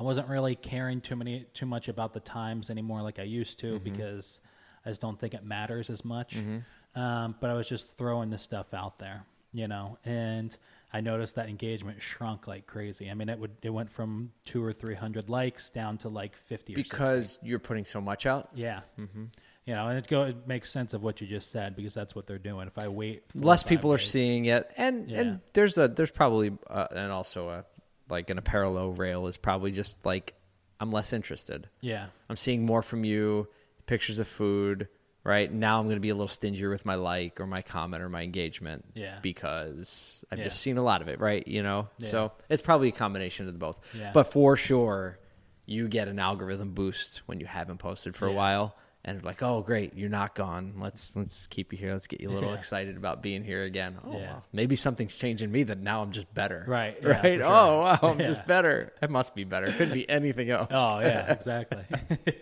I 0.00 0.02
wasn't 0.02 0.28
really 0.28 0.54
caring 0.54 1.00
too 1.00 1.16
many 1.16 1.44
too 1.52 1.66
much 1.66 1.88
about 1.88 2.14
the 2.14 2.20
times 2.20 2.70
anymore 2.70 3.02
like 3.02 3.18
I 3.18 3.24
used 3.24 3.58
to 3.60 3.80
because 3.80 4.40
I 4.86 4.90
just 4.90 5.00
don't 5.00 5.18
think 5.18 5.34
it 5.34 5.44
matters 5.44 5.90
as 5.90 6.04
much. 6.04 6.36
Um, 6.94 7.34
but 7.40 7.50
I 7.50 7.54
was 7.54 7.68
just 7.68 7.96
throwing 7.98 8.30
this 8.30 8.42
stuff 8.42 8.72
out 8.72 9.00
there, 9.00 9.24
you 9.52 9.66
know, 9.66 9.98
and 10.04 10.56
I 10.92 11.00
noticed 11.02 11.34
that 11.34 11.48
engagement 11.48 12.00
shrunk 12.00 12.46
like 12.46 12.66
crazy. 12.66 13.10
I 13.10 13.14
mean, 13.14 13.28
it 13.28 13.38
would 13.38 13.52
it 13.62 13.70
went 13.70 13.90
from 13.90 14.32
two 14.44 14.64
or 14.64 14.72
three 14.72 14.94
hundred 14.94 15.28
likes 15.28 15.68
down 15.70 15.98
to 15.98 16.08
like 16.08 16.34
fifty 16.36 16.72
or 16.72 16.76
60. 16.76 16.90
because 16.90 17.38
you're 17.42 17.58
putting 17.58 17.84
so 17.84 18.00
much 18.00 18.24
out. 18.26 18.48
yeah. 18.54 18.80
You 18.96 19.74
know, 19.74 19.88
and 19.88 19.98
it 19.98 20.06
go 20.08 20.22
it 20.22 20.46
makes 20.48 20.70
sense 20.70 20.94
of 20.94 21.02
what 21.02 21.20
you 21.20 21.26
just 21.26 21.50
said 21.50 21.76
because 21.76 21.92
that's 21.92 22.14
what 22.14 22.26
they're 22.26 22.38
doing. 22.38 22.68
If 22.68 22.78
I 22.78 22.88
wait, 22.88 23.22
Less 23.34 23.62
people 23.62 23.92
are 23.92 23.98
seeing 23.98 24.46
it, 24.46 24.70
and 24.78 25.10
Yeah. 25.10 25.20
and 25.20 25.40
there's 25.52 25.76
a 25.76 25.88
there's 25.88 26.10
probably 26.10 26.52
uh, 26.70 26.86
and 26.90 27.12
also 27.12 27.50
a 27.50 27.64
like 28.08 28.30
in 28.30 28.38
a 28.38 28.42
parallel 28.42 28.92
rail 28.92 29.26
is 29.26 29.36
probably 29.36 29.70
just 29.72 30.06
like 30.06 30.32
I'm 30.80 30.90
less 30.90 31.12
interested. 31.12 31.68
Yeah, 31.82 32.06
I'm 32.30 32.36
seeing 32.36 32.64
more 32.64 32.80
from 32.80 33.04
you, 33.04 33.48
pictures 33.84 34.18
of 34.18 34.26
food. 34.26 34.88
Right 35.24 35.52
now, 35.52 35.78
I'm 35.78 35.86
going 35.86 35.96
to 35.96 36.00
be 36.00 36.08
a 36.08 36.14
little 36.14 36.28
stingier 36.28 36.70
with 36.70 36.86
my 36.86 36.94
like 36.94 37.38
or 37.40 37.46
my 37.46 37.60
comment 37.60 38.02
or 38.02 38.08
my 38.08 38.22
engagement. 38.22 38.84
Yeah. 38.94 39.18
because 39.20 40.24
I've 40.30 40.38
Yeah. 40.38 40.44
just 40.44 40.60
seen 40.60 40.78
a 40.78 40.82
lot 40.82 41.02
of 41.02 41.08
it. 41.08 41.20
Right, 41.20 41.46
you 41.46 41.62
know. 41.62 41.88
Yeah. 41.98 42.08
So 42.08 42.32
it's 42.48 42.62
probably 42.62 42.88
a 42.88 42.92
combination 42.92 43.46
of 43.46 43.52
the 43.52 43.58
both. 43.58 43.78
Yeah. 43.94 44.12
But 44.14 44.32
for 44.32 44.56
sure, 44.56 45.18
you 45.66 45.86
get 45.88 46.08
an 46.08 46.18
algorithm 46.18 46.72
boost 46.72 47.18
when 47.26 47.40
you 47.40 47.46
haven't 47.46 47.76
posted 47.78 48.16
for 48.16 48.26
a 48.26 48.32
while, 48.32 48.74
and 49.04 49.22
like, 49.22 49.42
oh, 49.42 49.60
great, 49.60 49.94
you're 49.96 50.08
not 50.08 50.34
gone. 50.34 50.74
Let's 50.78 51.14
let's 51.14 51.46
keep 51.46 51.72
you 51.72 51.78
here. 51.78 51.92
Let's 51.92 52.06
get 52.06 52.20
you 52.22 52.30
a 52.30 52.32
little 52.32 52.54
excited 52.60 52.96
about 52.96 53.22
being 53.22 53.44
here 53.44 53.64
again. 53.64 53.98
Oh, 54.04 54.12
Yeah. 54.12 54.18
well, 54.32 54.44
maybe 54.52 54.76
something's 54.76 55.14
changing 55.14 55.52
me 55.52 55.64
that 55.64 55.78
now 55.78 56.00
I'm 56.02 56.12
just 56.12 56.32
better. 56.32 56.64
Right, 56.66 56.96
right. 57.04 57.38
Oh, 57.42 57.44
sure. 57.44 57.44
Oh, 57.46 57.80
wow, 57.82 57.98
I'm 58.02 58.18
just 58.18 58.46
better. 58.46 58.94
It 59.02 59.10
must 59.10 59.34
be 59.34 59.44
better. 59.44 59.70
Could 59.72 59.92
be 59.92 60.08
anything 60.08 60.48
else. 60.48 60.68
Oh 60.70 61.00
yeah, 61.00 61.30
exactly. 61.32 61.84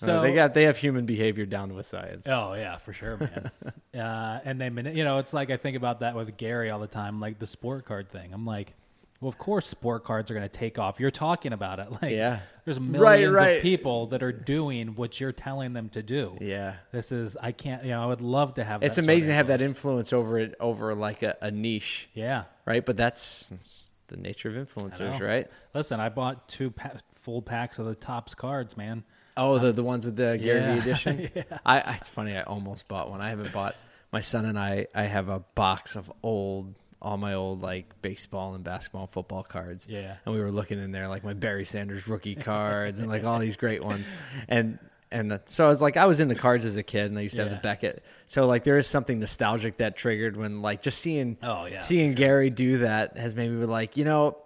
So 0.00 0.06
so 0.06 0.22
they 0.22 0.34
got 0.34 0.54
they 0.54 0.62
have 0.64 0.76
human 0.78 1.04
behavior 1.04 1.44
down 1.46 1.68
to 1.68 1.78
a 1.78 1.84
science. 1.84 2.26
Oh 2.26 2.54
yeah, 2.54 2.78
for 2.78 2.92
sure, 2.92 3.18
man. 3.18 3.50
uh, 4.02 4.40
and 4.44 4.60
they, 4.60 4.92
you 4.92 5.04
know, 5.04 5.18
it's 5.18 5.32
like 5.34 5.50
I 5.50 5.56
think 5.58 5.76
about 5.76 6.00
that 6.00 6.14
with 6.16 6.36
Gary 6.36 6.70
all 6.70 6.80
the 6.80 6.86
time, 6.86 7.20
like 7.20 7.38
the 7.38 7.46
sport 7.46 7.84
card 7.84 8.10
thing. 8.10 8.32
I'm 8.32 8.46
like, 8.46 8.72
well, 9.20 9.28
of 9.28 9.36
course, 9.36 9.66
sport 9.66 10.04
cards 10.04 10.30
are 10.30 10.34
going 10.34 10.48
to 10.48 10.58
take 10.58 10.78
off. 10.78 10.98
You're 10.98 11.10
talking 11.10 11.52
about 11.52 11.78
it, 11.80 11.90
like, 12.02 12.12
Yeah. 12.12 12.40
there's 12.64 12.80
millions 12.80 13.34
right. 13.34 13.56
of 13.56 13.62
people 13.62 14.06
that 14.06 14.22
are 14.22 14.32
doing 14.32 14.94
what 14.94 15.20
you're 15.20 15.32
telling 15.32 15.74
them 15.74 15.90
to 15.90 16.02
do. 16.02 16.38
Yeah. 16.40 16.76
This 16.92 17.12
is, 17.12 17.36
I 17.36 17.52
can't, 17.52 17.84
you 17.84 17.90
know, 17.90 18.02
I 18.02 18.06
would 18.06 18.22
love 18.22 18.54
to 18.54 18.64
have. 18.64 18.82
It's 18.82 18.96
that 18.96 19.02
sort 19.02 19.04
of 19.04 19.08
amazing 19.10 19.28
to 19.28 19.34
have 19.34 19.48
that 19.48 19.60
influence. 19.60 20.10
influence 20.10 20.12
over 20.14 20.38
it 20.38 20.54
over 20.58 20.94
like 20.94 21.22
a, 21.22 21.36
a 21.42 21.50
niche, 21.50 22.08
Yeah. 22.14 22.44
right? 22.64 22.84
But 22.84 22.96
that's, 22.96 23.50
that's 23.50 23.90
the 24.08 24.16
nature 24.16 24.48
of 24.58 24.66
influencers, 24.66 25.20
right? 25.20 25.48
Listen, 25.74 26.00
I 26.00 26.08
bought 26.08 26.48
two 26.48 26.70
pa- 26.70 26.92
full 27.14 27.42
packs 27.42 27.78
of 27.78 27.84
the 27.84 27.94
Topps 27.94 28.34
cards, 28.34 28.74
man. 28.78 29.04
Oh, 29.36 29.58
the 29.58 29.72
the 29.72 29.82
ones 29.82 30.04
with 30.04 30.16
the 30.16 30.38
Gary 30.38 30.60
Yeah. 30.60 30.74
Vee 30.74 30.80
edition. 30.90 31.30
I, 31.64 31.80
I 31.80 31.94
it's 31.94 32.08
funny. 32.08 32.36
I 32.36 32.42
almost 32.42 32.88
bought 32.88 33.10
one. 33.10 33.20
I 33.20 33.30
haven't 33.30 33.52
bought. 33.52 33.76
My 34.12 34.20
son 34.20 34.44
and 34.44 34.58
I. 34.58 34.86
I 34.94 35.04
have 35.04 35.28
a 35.28 35.38
box 35.54 35.94
of 35.96 36.10
old, 36.22 36.74
all 37.00 37.16
my 37.16 37.34
old 37.34 37.62
like 37.62 37.86
baseball 38.02 38.54
and 38.54 38.64
basketball, 38.64 39.02
and 39.02 39.10
football 39.10 39.42
cards. 39.44 39.86
Yeah. 39.88 40.16
And 40.26 40.34
we 40.34 40.40
were 40.40 40.50
looking 40.50 40.82
in 40.82 40.90
there, 40.92 41.08
like 41.08 41.22
my 41.24 41.32
Barry 41.34 41.64
Sanders 41.64 42.08
rookie 42.08 42.34
cards 42.34 43.00
and 43.00 43.08
like 43.08 43.24
all 43.24 43.38
these 43.38 43.56
great 43.56 43.84
ones. 43.84 44.10
And 44.48 44.78
and 45.12 45.32
uh, 45.32 45.38
so 45.46 45.64
I 45.64 45.68
was 45.68 45.80
like, 45.80 45.96
I 45.96 46.06
was 46.06 46.18
into 46.20 46.34
cards 46.34 46.64
as 46.64 46.76
a 46.76 46.82
kid, 46.82 47.06
and 47.10 47.18
I 47.18 47.22
used 47.22 47.36
to 47.36 47.42
have 47.42 47.50
Yeah. 47.52 47.56
the 47.56 47.62
Beckett. 47.62 48.04
So 48.26 48.46
like, 48.46 48.64
there 48.64 48.78
is 48.78 48.86
something 48.86 49.18
nostalgic 49.20 49.76
that 49.78 49.96
triggered 49.96 50.36
when 50.36 50.60
like 50.62 50.82
just 50.82 51.00
seeing. 51.00 51.36
Oh, 51.42 51.66
yeah. 51.66 51.78
Seeing 51.78 52.14
Gary 52.14 52.50
do 52.50 52.78
that 52.78 53.16
has 53.16 53.34
made 53.36 53.48
me 53.50 53.60
be 53.60 53.66
like, 53.66 53.96
you 53.96 54.04
know. 54.04 54.36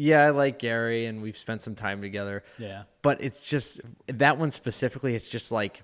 Yeah, 0.00 0.24
I 0.24 0.30
like 0.30 0.58
Gary, 0.58 1.06
and 1.06 1.20
we've 1.22 1.36
spent 1.36 1.62
some 1.62 1.74
time 1.74 2.00
together. 2.00 2.42
Yeah. 2.58 2.84
but 3.02 3.22
it's 3.22 3.46
just 3.48 3.80
that 4.06 4.38
one 4.38 4.50
specifically 4.50 5.14
it's 5.14 5.28
just 5.28 5.52
like 5.52 5.82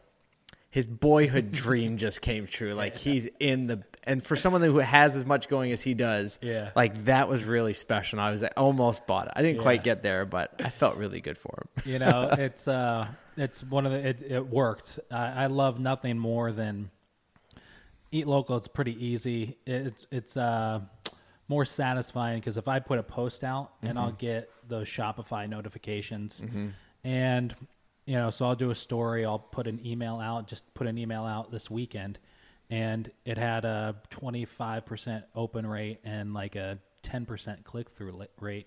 his 0.70 0.87
boyhood 0.87 1.52
dream 1.64 1.96
just 1.98 2.20
came 2.22 2.46
true. 2.46 2.72
Like 2.72 2.96
he's 2.96 3.29
in 3.40 3.66
the 3.66 3.83
and 4.05 4.22
for 4.24 4.37
someone 4.37 4.62
who 4.62 4.79
has 4.79 5.16
as 5.16 5.26
much 5.26 5.48
going 5.48 5.72
as 5.72 5.83
he 5.83 5.92
does 5.94 6.38
Yeah. 6.42 6.70
like 6.76 7.07
that 7.07 7.29
was 7.29 7.42
really 7.44 7.74
special 7.74 8.20
and 8.20 8.26
i 8.29 8.31
was 8.31 8.42
I 8.44 8.48
almost 8.57 9.07
bought 9.07 9.26
it. 9.26 9.33
I 9.35 9.42
didn't 9.42 9.62
quite 9.62 9.83
get 9.83 10.02
there 10.02 10.24
but 10.24 10.55
i 10.64 10.68
felt 10.68 10.96
really 10.96 11.20
good 11.20 11.37
for 11.37 11.66
him. 11.76 11.92
You 11.92 11.98
know 11.98 12.29
it's 12.38 12.68
uh 12.68 13.09
it's 13.37 13.62
one 13.64 13.85
of 13.85 13.92
the 13.92 14.09
it, 14.09 14.22
it 14.22 14.46
worked. 14.46 14.98
I, 15.11 15.44
I 15.44 15.46
love 15.48 15.79
nothing 15.81 16.18
more 16.18 16.52
than 16.52 16.90
eat 18.12 18.26
local. 18.26 18.57
It's 18.57 18.68
pretty 18.68 18.94
easy. 19.05 19.57
It's 19.66 20.07
it's 20.11 20.37
uh 20.37 20.81
more 21.49 21.65
satisfying 21.65 22.41
because 22.41 22.57
if 22.57 22.67
i 22.69 22.79
put 22.81 22.99
a 22.99 23.03
post 23.03 23.45
out 23.45 23.73
and 23.83 23.99
i'll 23.99 24.13
get 24.13 24.51
those 24.69 24.89
shopify 24.89 25.49
notifications. 25.49 26.45
And 27.05 27.55
you 28.05 28.17
know 28.17 28.31
so 28.31 28.45
i'll 28.47 28.55
do 28.57 28.71
a 28.71 28.75
story. 28.75 29.25
I'll 29.25 29.39
put 29.39 29.67
an 29.67 29.85
email 29.85 30.19
out 30.19 30.49
just 30.49 30.73
put 30.75 30.87
an 30.87 30.99
email 30.99 31.25
out 31.25 31.51
this 31.53 31.71
weekend. 31.71 32.19
And 32.69 33.09
it 33.25 33.39
had 33.39 33.65
a 33.65 33.95
25% 34.11 35.23
open 35.37 35.67
rate 35.69 36.01
and 36.03 36.35
like 36.35 36.57
a 36.57 36.81
10% 37.05 37.63
click-through 37.63 38.11
li- 38.13 38.27
rate. 38.41 38.67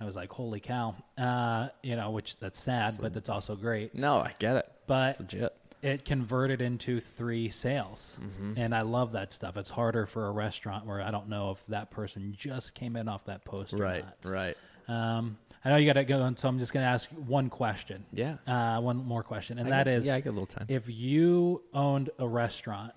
I 0.00 0.04
was 0.04 0.16
like, 0.16 0.32
"Holy 0.32 0.58
cow!" 0.58 0.96
Uh, 1.16 1.68
you 1.82 1.94
know, 1.94 2.10
which 2.10 2.38
that's 2.38 2.58
sad, 2.60 2.94
but 3.00 3.12
that's 3.12 3.28
also 3.28 3.54
great. 3.54 3.94
no 3.94 4.16
i 4.18 4.34
get 4.40 4.56
it. 4.56 4.70
But 4.88 5.10
it's 5.10 5.20
legit 5.20 5.54
it 5.86 6.04
converted 6.04 6.60
into 6.60 7.00
three 7.00 7.48
sales, 7.50 8.18
and 8.56 8.74
I 8.74 8.82
love 8.82 9.12
that 9.12 9.32
stuff. 9.32 9.56
It's 9.56 9.70
harder 9.70 10.06
for 10.06 10.26
a 10.26 10.30
restaurant 10.32 10.86
where 10.86 11.00
I 11.00 11.10
don't 11.10 11.28
know 11.28 11.52
if 11.52 11.64
that 11.66 11.90
person 11.90 12.34
just 12.36 12.74
came 12.74 12.96
in 12.96 13.08
off 13.08 13.24
that 13.26 13.44
post 13.44 13.72
or 13.74 13.78
right 13.78 14.04
not. 14.04 14.16
right 14.30 14.56
Um, 14.88 15.38
I 15.64 15.70
know 15.70 15.76
you 15.76 15.86
got 15.86 15.94
to 15.94 16.04
go, 16.04 16.22
and 16.22 16.38
so 16.38 16.48
I'm 16.48 16.58
just 16.58 16.72
going 16.72 16.84
to 16.84 16.88
ask 16.90 17.08
one 17.10 17.50
question. 17.50 18.04
Yeah. 18.12 18.36
uh, 18.46 18.80
one 18.80 18.98
more 19.04 19.22
question, 19.22 19.58
and 19.58 19.66
I 19.68 19.70
that 19.70 19.84
got- 19.86 19.94
is, 19.94 20.06
yeah 20.06 20.14
i 20.16 20.20
get 20.20 20.28
a 20.30 20.32
little 20.32 20.46
time 20.46 20.66
if 20.68 20.88
you 20.88 21.62
owned 21.74 22.10
a 22.18 22.26
restaurant 22.26 22.92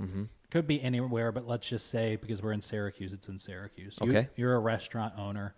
Could 0.52 0.66
be 0.68 0.82
anywhere, 0.82 1.32
but 1.32 1.48
let's 1.48 1.68
just 1.68 1.88
say 1.92 2.16
because 2.16 2.42
we're 2.42 2.54
in 2.54 2.62
Syracuse, 2.62 3.14
it's 3.14 3.28
in 3.28 3.38
Syracuse. 3.38 3.98
You, 4.02 4.10
Okay. 4.10 4.30
You're 4.36 4.56
a 4.56 4.60
restaurant 4.60 5.14
owner. 5.18 5.54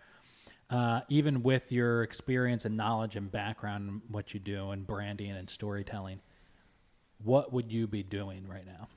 Uh, 0.69 1.01
even 1.09 1.43
with 1.43 1.69
your 1.71 2.01
experience 2.03 2.63
and 2.65 2.77
knowledge 2.77 3.15
and 3.17 3.29
background 3.29 3.89
in 3.89 4.01
what 4.09 4.33
you 4.33 4.39
do 4.39 4.71
and 4.71 4.87
branding 4.87 5.31
and 5.31 5.49
storytelling, 5.49 6.19
what 7.23 7.51
would 7.53 7.71
you 7.71 7.87
be 7.87 8.03
doing 8.03 8.47
right 8.47 8.65
now? 8.65 8.87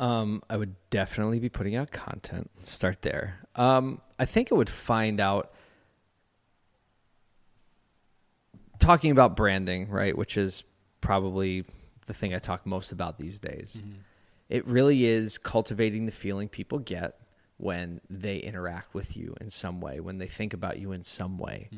Um, 0.00 0.42
I 0.48 0.56
would 0.56 0.76
definitely 0.90 1.40
be 1.40 1.48
putting 1.48 1.74
out 1.74 1.90
content. 1.90 2.50
Start 2.62 3.02
there. 3.02 3.40
Um, 3.56 4.00
I 4.18 4.24
think 4.26 4.52
I 4.52 4.54
would 4.54 4.70
find 4.70 5.20
out 5.20 5.52
talking 8.78 9.10
about 9.10 9.36
branding, 9.36 9.88
right, 9.88 10.16
which 10.16 10.36
is 10.36 10.62
probably 11.00 11.64
the 12.06 12.14
thing 12.14 12.32
I 12.32 12.38
talk 12.38 12.64
most 12.64 12.92
about 12.92 13.18
these 13.18 13.40
days. 13.40 13.82
It 14.48 14.66
really 14.66 15.04
is 15.04 15.36
cultivating 15.36 16.06
the 16.06 16.12
feeling 16.12 16.48
people 16.48 16.78
get 16.78 17.18
when 17.56 18.00
they 18.08 18.38
interact 18.38 18.94
with 18.94 19.16
you 19.16 19.34
in 19.40 19.50
some 19.50 19.80
way, 19.80 19.98
when 19.98 20.18
they 20.18 20.28
think 20.28 20.54
about 20.54 20.78
you 20.78 20.92
in 20.92 21.02
some 21.02 21.38
way. 21.38 21.68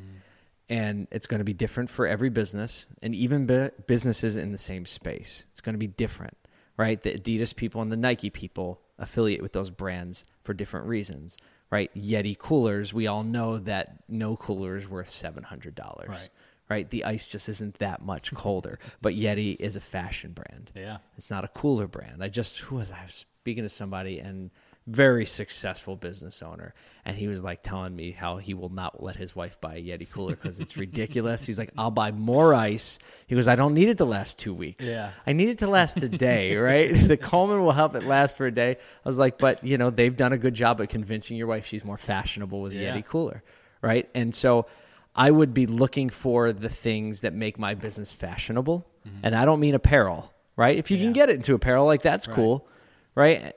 And 0.70 1.08
it's 1.10 1.26
going 1.26 1.40
to 1.40 1.44
be 1.44 1.52
different 1.52 1.90
for 1.90 2.06
every 2.06 2.30
business 2.30 2.86
and 3.02 3.14
even 3.14 3.44
bu- 3.46 3.70
businesses 3.86 4.36
in 4.36 4.52
the 4.52 4.58
same 4.58 4.86
space. 4.86 5.44
It's 5.50 5.60
going 5.60 5.74
to 5.74 5.78
be 5.78 5.88
different, 5.88 6.36
right? 6.76 7.02
The 7.02 7.12
Adidas 7.18 7.54
people 7.54 7.82
and 7.82 7.90
the 7.90 7.96
Nike 7.96 8.30
people 8.30 8.80
affiliate 8.98 9.42
with 9.42 9.52
those 9.52 9.68
brands 9.70 10.24
for 10.44 10.54
different 10.54 10.86
reasons, 10.86 11.36
right? 11.72 11.90
Yeti 11.96 12.38
coolers, 12.38 12.94
we 12.94 13.08
all 13.08 13.24
know 13.24 13.58
that 13.58 14.04
no 14.08 14.36
cooler 14.36 14.76
is 14.76 14.88
worth 14.88 15.08
$700 15.08 16.08
Right. 16.08 16.28
right? 16.68 16.88
The 16.88 17.04
ice 17.04 17.26
just 17.26 17.48
isn't 17.48 17.78
that 17.80 18.00
much 18.02 18.32
colder. 18.34 18.78
but 19.02 19.14
Yeti 19.14 19.56
is 19.58 19.74
a 19.74 19.80
fashion 19.80 20.32
brand. 20.32 20.70
Yeah. 20.76 20.98
It's 21.16 21.30
not 21.30 21.44
a 21.44 21.48
cooler 21.48 21.88
brand. 21.88 22.22
I 22.22 22.28
just 22.28 22.58
who 22.60 22.76
was 22.76 22.92
I, 22.92 23.00
I 23.00 23.04
was 23.06 23.14
speaking 23.40 23.64
to 23.64 23.68
somebody 23.68 24.20
and 24.20 24.50
very 24.86 25.24
successful 25.26 25.94
business 25.94 26.42
owner 26.42 26.74
and 27.04 27.16
he 27.16 27.28
was 27.28 27.44
like 27.44 27.62
telling 27.62 27.94
me 27.94 28.10
how 28.10 28.38
he 28.38 28.54
will 28.54 28.68
not 28.70 29.02
let 29.02 29.14
his 29.16 29.36
wife 29.36 29.60
buy 29.60 29.76
a 29.76 29.82
Yeti 29.82 30.10
cooler 30.10 30.34
because 30.36 30.58
it's 30.60 30.76
ridiculous. 30.76 31.46
He's 31.46 31.58
like, 31.58 31.70
I'll 31.78 31.90
buy 31.90 32.10
more 32.12 32.54
ice. 32.54 32.98
He 33.26 33.34
goes, 33.34 33.46
I 33.48 33.56
don't 33.56 33.72
need 33.74 33.88
it 33.88 33.98
to 33.98 34.04
last 34.04 34.38
two 34.38 34.52
weeks. 34.52 34.88
Yeah. 34.90 35.10
I 35.26 35.32
need 35.32 35.48
it 35.48 35.58
to 35.58 35.66
last 35.68 35.96
a 35.98 36.08
day, 36.08 36.56
right? 36.68 36.92
the 36.94 37.16
Coleman 37.16 37.60
will 37.62 37.72
help 37.72 37.94
it 37.94 38.04
last 38.04 38.36
for 38.36 38.46
a 38.46 38.50
day. 38.52 38.72
I 39.04 39.08
was 39.08 39.16
like, 39.18 39.38
but 39.38 39.62
you 39.64 39.78
know, 39.78 39.90
they've 39.90 40.16
done 40.16 40.32
a 40.32 40.38
good 40.38 40.54
job 40.54 40.80
at 40.80 40.88
convincing 40.90 41.36
your 41.36 41.46
wife 41.46 41.66
she's 41.66 41.84
more 41.84 41.98
fashionable 41.98 42.60
with 42.60 42.72
a 42.72 42.76
Yeah. 42.76 42.96
Yeti 42.96 43.04
cooler, 43.06 43.42
right? 43.82 44.08
And 44.14 44.34
so 44.34 44.66
I 45.14 45.30
would 45.30 45.54
be 45.54 45.66
looking 45.66 46.10
for 46.10 46.52
the 46.52 46.68
things 46.68 47.20
that 47.22 47.32
make 47.34 47.58
my 47.58 47.74
business 47.74 48.12
fashionable. 48.12 48.86
And 49.22 49.34
I 49.34 49.44
don't 49.46 49.60
mean 49.60 49.74
apparel, 49.74 50.32
right? 50.56 50.76
If 50.76 50.90
you 50.90 50.96
Mm-hmm. 50.96 51.02
Yeah. 51.02 51.06
can 51.06 51.12
get 51.14 51.30
it 51.30 51.36
into 51.36 51.54
apparel, 51.54 51.86
like 51.86 52.02
that's 52.02 52.28
Right. 52.28 52.34
cool, 52.34 52.68
right? 53.14 53.54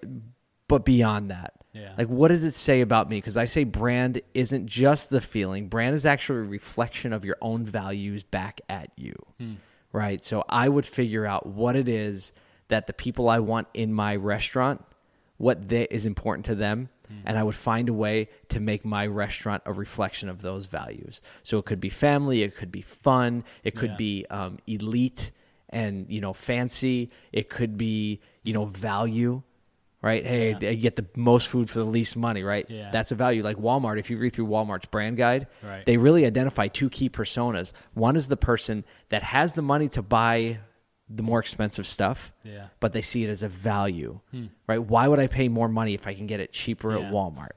But 0.67 0.86
beyond 0.86 1.30
that, 1.32 1.54
Yeah. 1.73 1.93
like 1.97 2.08
what 2.08 2.30
does 2.30 2.43
it 2.43 2.54
say 2.54 2.82
about 2.82 3.10
me? 3.10 3.17
Because 3.17 3.38
I 3.38 3.45
say 3.45 3.63
brand 3.63 4.21
isn't 4.34 4.67
just 4.67 5.10
the 5.10 5.21
feeling, 5.21 5.67
brand 5.67 5.95
is 5.95 6.06
actually 6.06 6.39
a 6.39 6.43
reflection 6.43 7.13
of 7.13 7.26
your 7.26 7.38
own 7.41 7.65
values 7.65 8.23
back 8.23 8.62
at 8.69 8.89
you, 8.95 9.15
Hmm. 9.39 9.54
right? 9.91 10.23
So 10.23 10.43
I 10.49 10.69
would 10.69 10.86
figure 10.86 11.26
out 11.26 11.45
what 11.47 11.76
it 11.76 11.88
is 11.89 12.34
that 12.69 12.88
the 12.88 12.93
people 12.93 13.28
I 13.30 13.39
want 13.39 13.67
in 13.73 13.93
my 13.93 14.15
restaurant, 14.15 14.84
what 15.38 15.67
they, 15.67 15.84
is 15.91 16.06
important 16.06 16.45
to 16.45 16.56
them, 16.56 16.89
Hmm. 17.08 17.13
and 17.26 17.38
I 17.38 17.43
would 17.43 17.56
find 17.56 17.89
a 17.89 17.93
way 17.93 18.30
to 18.49 18.60
make 18.62 18.86
my 18.86 19.06
restaurant 19.06 19.62
a 19.65 19.73
reflection 19.73 20.30
of 20.30 20.41
those 20.41 20.67
values. 20.67 21.21
So 21.43 21.58
it 21.58 21.65
could 21.65 21.82
be 21.82 21.89
family, 21.89 22.41
it 22.43 22.56
could 22.56 22.71
be 22.71 22.82
fun, 22.82 23.43
it 23.63 23.76
could 23.76 23.91
Yeah. 23.91 23.97
be 23.97 24.26
um, 24.30 24.60
elite 24.65 25.32
and 25.69 26.06
you 26.10 26.21
know 26.21 26.34
fancy, 26.34 27.10
it 27.32 27.49
could 27.49 27.78
be 27.78 28.21
you 28.43 28.54
know 28.54 28.65
value. 28.65 29.41
Right, 30.04 30.26
hey, 30.26 30.58
Yeah. 30.60 30.74
get 30.74 30.98
the 30.98 31.06
most 31.16 31.48
food 31.48 31.70
for 31.70 31.80
the 31.80 31.86
least 31.86 32.18
money. 32.18 32.44
Right, 32.44 32.66
Yeah. 32.70 32.92
that's 32.92 33.12
a 33.12 33.16
value. 33.16 33.42
Like 33.42 33.56
Walmart, 33.58 33.98
if 34.00 34.10
you 34.10 34.18
read 34.18 34.34
through 34.34 34.48
Walmart's 34.48 34.86
brand 34.88 35.16
guide, 35.16 35.48
Right. 35.63 35.86
they 35.86 35.96
really 35.96 36.26
identify 36.26 36.68
two 36.68 36.89
key 36.89 37.10
personas. 37.10 37.72
One 37.94 38.18
is 38.18 38.28
the 38.28 38.36
person 38.36 38.84
that 39.10 39.24
has 39.24 39.56
the 39.56 39.62
money 39.62 39.88
to 39.89 40.02
buy 40.02 40.60
the 41.10 41.24
more 41.24 41.39
expensive 41.39 41.88
stuff, 41.88 42.34
Yeah. 42.44 42.68
but 42.82 42.92
they 42.92 43.02
see 43.02 43.24
it 43.24 43.30
as 43.30 43.44
a 43.44 43.48
value, 43.48 44.20
hmm. 44.32 44.48
right? 44.68 44.80
Why 44.84 45.08
would 45.08 45.20
I 45.20 45.28
pay 45.28 45.48
more 45.48 45.70
money 45.70 45.94
if 45.94 46.06
I 46.06 46.13
can 46.13 46.28
get 46.28 46.39
it 46.42 46.52
cheaper 46.52 46.98
Yeah. 46.98 47.06
at 47.08 47.13
Walmart? 47.13 47.52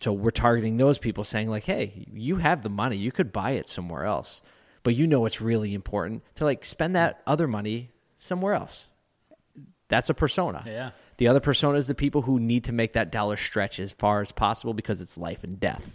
So 0.00 0.12
we're 0.12 0.30
targeting 0.30 0.76
those 0.76 0.98
people 0.98 1.24
saying 1.24 1.48
like, 1.48 1.64
"Hey, 1.64 2.06
you 2.12 2.36
have 2.36 2.62
the 2.62 2.68
money, 2.70 2.96
you 2.96 3.10
could 3.12 3.32
buy 3.32 3.52
it 3.52 3.66
somewhere 3.66 4.04
else." 4.04 4.42
But 4.82 4.94
you 4.94 5.06
know 5.06 5.24
it's 5.26 5.40
really 5.40 5.74
important 5.74 6.22
to 6.36 6.44
like 6.44 6.64
spend 6.64 6.94
that 6.96 7.20
other 7.26 7.48
money 7.48 7.90
somewhere 8.16 8.54
else. 8.54 8.88
That's 9.88 10.08
a 10.10 10.14
persona. 10.14 10.62
Yeah. 10.66 10.90
The 11.18 11.28
other 11.28 11.40
persona 11.40 11.76
is 11.78 11.86
the 11.88 11.94
people 11.94 12.22
who 12.22 12.38
need 12.40 12.64
to 12.64 12.72
make 12.72 12.94
that 12.94 13.10
dollar 13.12 13.36
stretch 13.36 13.78
as 13.78 13.92
far 13.92 14.22
as 14.22 14.32
possible 14.32 14.72
because 14.74 15.00
it's 15.00 15.18
life 15.18 15.44
and 15.44 15.58
death. 15.60 15.90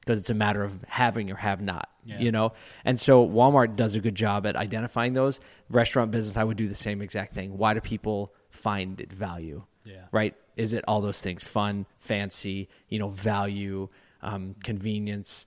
Because 0.00 0.18
it's 0.20 0.30
a 0.30 0.34
matter 0.34 0.62
of 0.62 0.82
having 0.86 1.30
or 1.30 1.34
have 1.36 1.60
not, 1.62 1.88
Yeah. 2.04 2.20
you 2.20 2.30
know? 2.30 2.52
And 2.84 3.00
so 3.00 3.26
Walmart 3.26 3.74
does 3.74 3.94
a 3.94 4.00
good 4.00 4.14
job 4.14 4.46
at 4.46 4.54
identifying 4.54 5.14
those. 5.14 5.40
Restaurant 5.70 6.10
business, 6.10 6.36
I 6.36 6.44
would 6.44 6.56
do 6.56 6.68
the 6.68 6.74
same 6.74 7.00
exact 7.02 7.34
thing. 7.34 7.56
Why 7.58 7.74
do 7.74 7.80
people 7.80 8.32
find 8.50 9.00
it 9.00 9.12
value? 9.12 9.64
Yeah. 9.84 10.04
Right? 10.12 10.34
Is 10.56 10.72
it 10.72 10.84
all 10.86 11.00
those 11.00 11.20
things? 11.20 11.42
Fun, 11.42 11.86
fancy, 11.98 12.68
you 12.88 12.98
know, 12.98 13.08
value, 13.08 13.88
um, 14.22 14.54
convenience, 14.62 15.46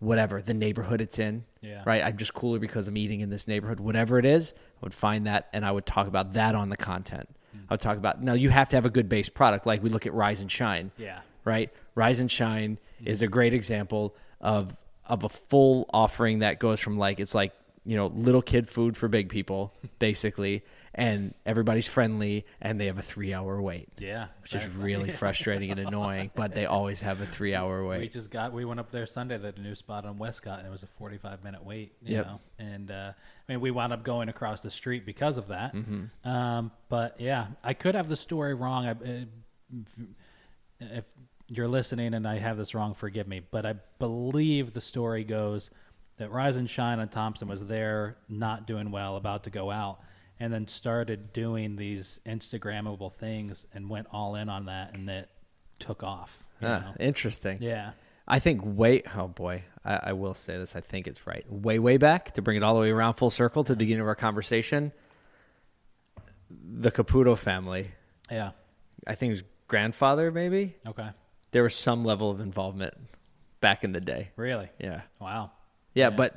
whatever, 0.00 0.42
the 0.42 0.54
neighborhood 0.54 1.00
it's 1.00 1.18
in. 1.18 1.44
Yeah. 1.60 1.82
Right? 1.86 2.02
I'm 2.02 2.16
just 2.16 2.34
cooler 2.34 2.58
because 2.58 2.88
I'm 2.88 2.96
eating 2.96 3.20
in 3.20 3.30
this 3.30 3.46
neighborhood. 3.46 3.80
Whatever 3.80 4.18
it 4.18 4.24
is, 4.24 4.54
I 4.54 4.86
would 4.86 4.94
find 4.94 5.26
that 5.26 5.48
and 5.52 5.64
I 5.64 5.70
would 5.70 5.86
talk 5.86 6.08
about 6.08 6.32
that 6.32 6.54
on 6.54 6.68
the 6.70 6.76
content. 6.76 7.28
I 7.68 7.74
would 7.74 7.80
talk 7.80 7.96
about 7.96 8.22
now 8.22 8.34
you 8.34 8.50
have 8.50 8.68
to 8.68 8.76
have 8.76 8.86
a 8.86 8.90
good 8.90 9.08
base 9.08 9.28
product. 9.28 9.66
Like 9.66 9.82
we 9.82 9.90
look 9.90 10.06
at 10.06 10.14
Rise 10.14 10.40
and 10.40 10.50
Shine. 10.50 10.90
Yeah. 10.96 11.20
Right? 11.44 11.70
Rise 11.94 12.20
and 12.20 12.30
Shine 12.30 12.78
mm-hmm. 12.96 13.08
is 13.08 13.22
a 13.22 13.28
great 13.28 13.54
example 13.54 14.14
of 14.40 14.76
of 15.06 15.24
a 15.24 15.28
full 15.28 15.88
offering 15.92 16.40
that 16.40 16.58
goes 16.58 16.80
from 16.80 16.98
like 16.98 17.20
it's 17.20 17.34
like, 17.34 17.52
you 17.84 17.96
know, 17.96 18.06
little 18.06 18.42
kid 18.42 18.68
food 18.68 18.96
for 18.96 19.08
big 19.08 19.28
people, 19.28 19.72
basically, 19.98 20.62
and 20.94 21.34
everybody's 21.46 21.86
friendly 21.86 22.44
and 22.60 22.80
they 22.80 22.86
have 22.86 22.98
a 22.98 23.02
three 23.02 23.32
hour 23.32 23.60
wait. 23.62 23.88
Yeah. 23.98 24.26
Which 24.42 24.54
is 24.54 24.66
really 24.76 25.10
frustrating 25.12 25.70
and 25.70 25.78
annoying, 25.80 26.30
but 26.34 26.54
they 26.54 26.66
always 26.66 27.00
have 27.02 27.20
a 27.20 27.26
three 27.26 27.54
hour 27.54 27.86
wait. 27.86 28.00
We 28.00 28.08
just 28.08 28.30
got 28.30 28.52
we 28.52 28.64
went 28.64 28.80
up 28.80 28.90
there 28.90 29.06
Sunday 29.06 29.36
at 29.36 29.56
a 29.56 29.60
new 29.60 29.74
spot 29.74 30.04
on 30.04 30.18
Westcott 30.18 30.58
and 30.58 30.66
it 30.66 30.70
was 30.70 30.82
a 30.82 30.86
45 30.88 31.44
minute 31.44 31.64
wait, 31.64 31.92
you 32.02 32.16
Yep. 32.16 32.26
know. 32.26 32.40
And 32.58 32.90
uh, 32.90 33.12
I 33.14 33.52
mean 33.52 33.60
we 33.60 33.70
wound 33.70 33.92
up 33.92 34.02
going 34.02 34.28
across 34.28 34.60
the 34.62 34.70
street 34.70 35.06
because 35.06 35.36
of 35.36 35.48
that. 35.48 35.74
Mm-hmm. 35.74 36.28
Um, 36.28 36.72
but 36.88 37.20
yeah, 37.20 37.46
I 37.62 37.74
could 37.74 37.94
have 37.94 38.08
the 38.08 38.16
story 38.16 38.54
wrong. 38.54 38.86
I, 38.86 38.90
uh, 38.90 40.04
if 40.80 41.04
you're 41.48 41.68
listening 41.68 42.14
and 42.14 42.26
I 42.26 42.38
have 42.38 42.56
this 42.56 42.74
wrong, 42.74 42.94
forgive 42.94 43.28
me. 43.28 43.40
But 43.50 43.66
I 43.66 43.74
believe 43.98 44.72
the 44.72 44.80
story 44.80 45.24
goes 45.24 45.70
that 46.16 46.30
Rise 46.30 46.56
and 46.56 46.68
Shine 46.68 46.98
on 47.00 47.08
Thompson 47.08 47.48
was 47.48 47.64
there, 47.66 48.16
not 48.28 48.66
doing 48.66 48.90
well, 48.90 49.16
about 49.16 49.44
to 49.44 49.50
go 49.50 49.70
out, 49.70 50.00
and 50.40 50.52
then 50.52 50.66
started 50.66 51.32
doing 51.32 51.76
these 51.76 52.18
Instagrammable 52.26 53.12
things 53.14 53.66
and 53.74 53.88
went 53.90 54.06
all 54.10 54.34
in 54.34 54.48
on 54.48 54.64
that, 54.66 54.96
and 54.96 55.08
it 55.08 55.28
took 55.78 56.02
off. 56.02 56.42
Ah, 56.62 56.92
interesting. 56.98 57.58
Yeah. 57.60 57.92
I 58.26 58.38
think 58.38 58.60
way 58.64 59.02
oh 59.16 59.28
boy, 59.28 59.64
I, 59.84 60.00
I 60.04 60.12
will 60.12 60.34
say 60.34 60.56
this. 60.56 60.74
I 60.76 60.80
think 60.80 61.06
it's 61.06 61.26
right. 61.26 61.44
Way 61.50 61.78
way 61.78 61.96
back 61.96 62.32
to 62.32 62.42
bring 62.42 62.56
it 62.56 62.62
all 62.62 62.74
the 62.74 62.80
way 62.80 62.90
around 62.90 63.14
full 63.14 63.30
circle 63.30 63.64
to 63.64 63.72
the 63.72 63.76
beginning 63.76 64.02
of 64.02 64.06
our 64.08 64.14
conversation. 64.14 64.92
The 66.50 66.90
Caputo 66.90 67.36
family, 67.38 67.90
Yeah. 68.30 68.50
I 69.06 69.14
think 69.14 69.30
his 69.30 69.42
grandfather 69.68 70.30
maybe. 70.30 70.74
Okay. 70.86 71.08
There 71.52 71.62
was 71.62 71.74
some 71.74 72.04
level 72.04 72.30
of 72.30 72.40
involvement 72.40 72.94
back 73.60 73.82
in 73.84 73.92
the 73.92 74.00
day. 74.00 74.30
Really? 74.36 74.68
Yeah, 74.78 75.02
Wow. 75.20 75.52
yeah, 75.94 76.08
Yeah. 76.08 76.16
but 76.16 76.36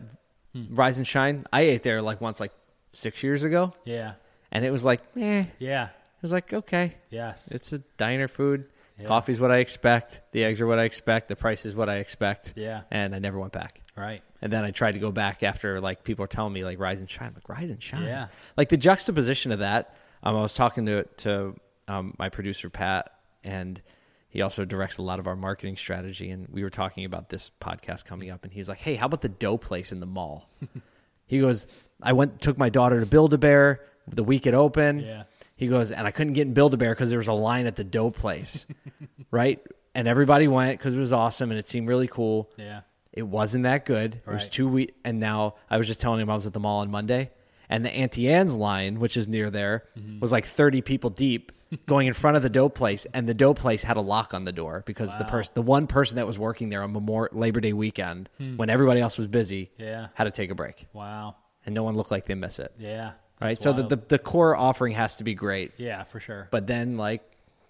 Rise 0.70 0.98
and 1.00 1.08
Shine. 1.08 1.46
I 1.52 1.62
ate 1.62 1.84
there 1.84 2.02
like 2.02 2.22
once, 2.22 2.40
like 2.40 2.52
six 2.94 3.22
years 3.24 3.44
ago, 3.44 3.74
Yeah. 3.86 4.14
and 4.52 4.64
it 4.64 4.72
was 4.72 4.86
like, 4.86 5.02
eh. 5.18 5.46
Yeah. 5.60 5.86
It 5.86 6.22
was 6.24 6.32
like 6.32 6.54
okay, 6.54 6.96
Yes. 7.10 7.50
it's 7.52 7.74
a 7.74 7.80
diner 7.98 8.28
food. 8.30 8.66
Yeah. 8.98 9.08
Coffee's 9.08 9.40
what 9.40 9.52
I 9.52 9.58
expect. 9.58 10.22
The 10.32 10.44
eggs 10.46 10.62
are 10.62 10.68
what 10.68 10.80
I 10.80 10.84
expect. 10.84 11.28
The 11.28 11.36
price 11.36 11.66
is 11.66 11.76
what 11.76 11.90
I 11.90 11.98
expect. 11.98 12.54
Yeah. 12.56 12.82
and 12.92 13.14
I 13.16 13.20
never 13.20 13.38
went 13.40 13.52
back. 13.54 13.82
right. 13.98 14.22
And 14.42 14.52
then 14.52 14.64
I 14.66 14.72
tried 14.72 14.94
to 14.94 15.00
go 15.00 15.12
back 15.12 15.42
after 15.44 15.80
like 15.82 16.04
people 16.04 16.24
were 16.24 16.28
telling 16.28 16.54
me 16.54 16.64
like 16.66 16.80
rise 16.80 17.00
and 17.02 17.10
shine. 17.10 17.30
I'm 17.30 17.34
like 17.34 17.50
rise 17.50 17.70
and 17.70 17.82
shine. 17.82 18.04
Yeah. 18.06 18.28
Like 18.58 18.70
the 18.70 18.78
juxtaposition 18.78 19.52
of 19.52 19.60
that. 19.60 19.96
Um, 20.22 20.36
I 20.38 20.42
was 20.42 20.54
talking 20.54 20.86
to 20.86 21.04
to 21.18 21.56
um, 21.88 22.14
my 22.20 22.30
producer 22.30 22.70
Pat, 22.70 23.12
and 23.44 23.82
he 24.30 24.42
also 24.42 24.64
directs 24.66 24.98
a 24.98 25.02
lot 25.02 25.20
of 25.20 25.28
our 25.28 25.36
marketing 25.36 25.76
strategy. 25.78 26.30
And 26.30 26.48
we 26.50 26.64
were 26.64 26.70
talking 26.70 27.04
about 27.06 27.30
this 27.30 27.50
podcast 27.62 28.06
coming 28.06 28.30
up, 28.32 28.44
and 28.44 28.52
he's 28.54 28.68
like, 28.70 28.80
"Hey, 28.80 28.96
how 28.96 29.06
about 29.08 29.22
the 29.22 29.30
dough 29.30 29.58
place 29.58 29.92
in 29.92 30.00
the 30.02 30.06
mall?" 30.06 30.50
he 31.26 31.40
goes, 31.40 31.66
"I 32.04 32.14
went 32.14 32.40
took 32.42 32.58
my 32.58 32.70
daughter 32.70 33.00
to 33.00 33.06
Build 33.06 33.34
a 33.34 33.38
Bear 33.38 33.82
the 34.08 34.24
week 34.24 34.46
it 34.46 34.54
opened. 34.54 35.02
Yeah. 35.02 35.24
He 35.56 35.68
goes, 35.68 35.92
and 35.92 36.06
I 36.06 36.12
couldn't 36.12 36.34
get 36.34 36.48
in 36.48 36.54
Build 36.54 36.74
a 36.74 36.78
Bear 36.78 36.94
because 36.94 37.10
there 37.10 37.20
was 37.20 37.28
a 37.30 37.34
line 37.34 37.68
at 37.68 37.76
the 37.76 37.84
dough 37.84 38.12
place, 38.12 38.66
right? 39.32 39.60
And 39.96 40.08
everybody 40.08 40.48
went 40.48 40.78
because 40.80 40.96
it 40.96 41.00
was 41.00 41.14
awesome 41.14 41.52
and 41.52 41.60
it 41.60 41.68
seemed 41.68 41.88
really 41.88 42.08
cool. 42.08 42.50
Yeah. 42.58 42.82
It 43.14 43.22
wasn't 43.24 43.64
that 43.66 43.86
good. 43.86 44.16
It 44.28 44.32
was 44.32 44.48
two 44.48 44.68
weeks, 44.68 44.94
and 45.06 45.20
now 45.20 45.56
I 45.70 45.78
was 45.78 45.86
just 45.88 46.00
telling 46.02 46.20
him 46.20 46.30
I 46.32 46.36
was 46.36 46.48
at 46.48 46.54
the 46.54 46.60
mall 46.60 46.82
on 46.82 46.90
Monday, 46.90 47.30
And 47.70 47.86
the 47.86 47.92
Auntie 47.92 48.28
Anne's 48.28 48.56
line, 48.56 49.00
which 49.00 49.16
is 49.16 49.28
near 49.28 49.50
there, 49.52 49.84
Mm-hmm. 49.98 50.20
was 50.20 50.32
like 50.32 50.46
30 50.48 50.82
people 50.82 51.12
deep 51.12 51.52
going 51.86 52.08
in 52.08 52.14
front 52.14 52.38
of 52.38 52.44
the 52.44 52.50
dough 52.50 52.70
place. 52.70 53.06
And 53.14 53.30
the 53.30 53.34
dough 53.36 53.54
place 53.54 53.84
had 53.84 53.98
a 53.98 54.02
lock 54.02 54.34
on 54.34 54.46
the 54.46 54.52
door 54.52 54.84
because 54.88 55.16
the 55.20 55.26
person, 55.26 55.52
the 55.56 55.62
one 55.62 55.86
person 55.88 56.16
that 56.18 56.26
was 56.28 56.38
working 56.40 56.70
there 56.70 56.82
on 56.82 56.92
Memorial 56.92 57.38
Labor 57.38 57.62
Day 57.62 57.74
weekend, 57.74 58.30
when 58.58 58.70
everybody 58.72 59.00
else 59.00 59.18
was 59.20 59.28
busy, 59.28 59.70
Hmm. 59.78 59.84
Yeah. 59.84 60.08
had 60.16 60.24
to 60.26 60.32
take 60.32 60.50
a 60.50 60.56
break. 60.56 60.88
Wow. 60.92 61.36
And 61.66 61.74
no 61.74 61.84
one 61.84 61.96
looked 61.96 62.12
like 62.12 62.26
they 62.26 62.36
miss 62.36 62.60
it. 62.60 62.74
Yeah. 62.78 63.12
Right. 63.42 63.60
So 63.62 63.74
the, 63.74 63.84
the, 63.84 63.96
the 63.96 64.20
core 64.20 64.56
offering 64.56 64.94
has 64.94 65.18
to 65.18 65.24
be 65.24 65.34
great. 65.34 65.72
yeah, 65.78 66.04
for 66.04 66.20
sure. 66.20 66.48
But 66.52 66.68
then, 66.68 66.98
like, 66.98 67.22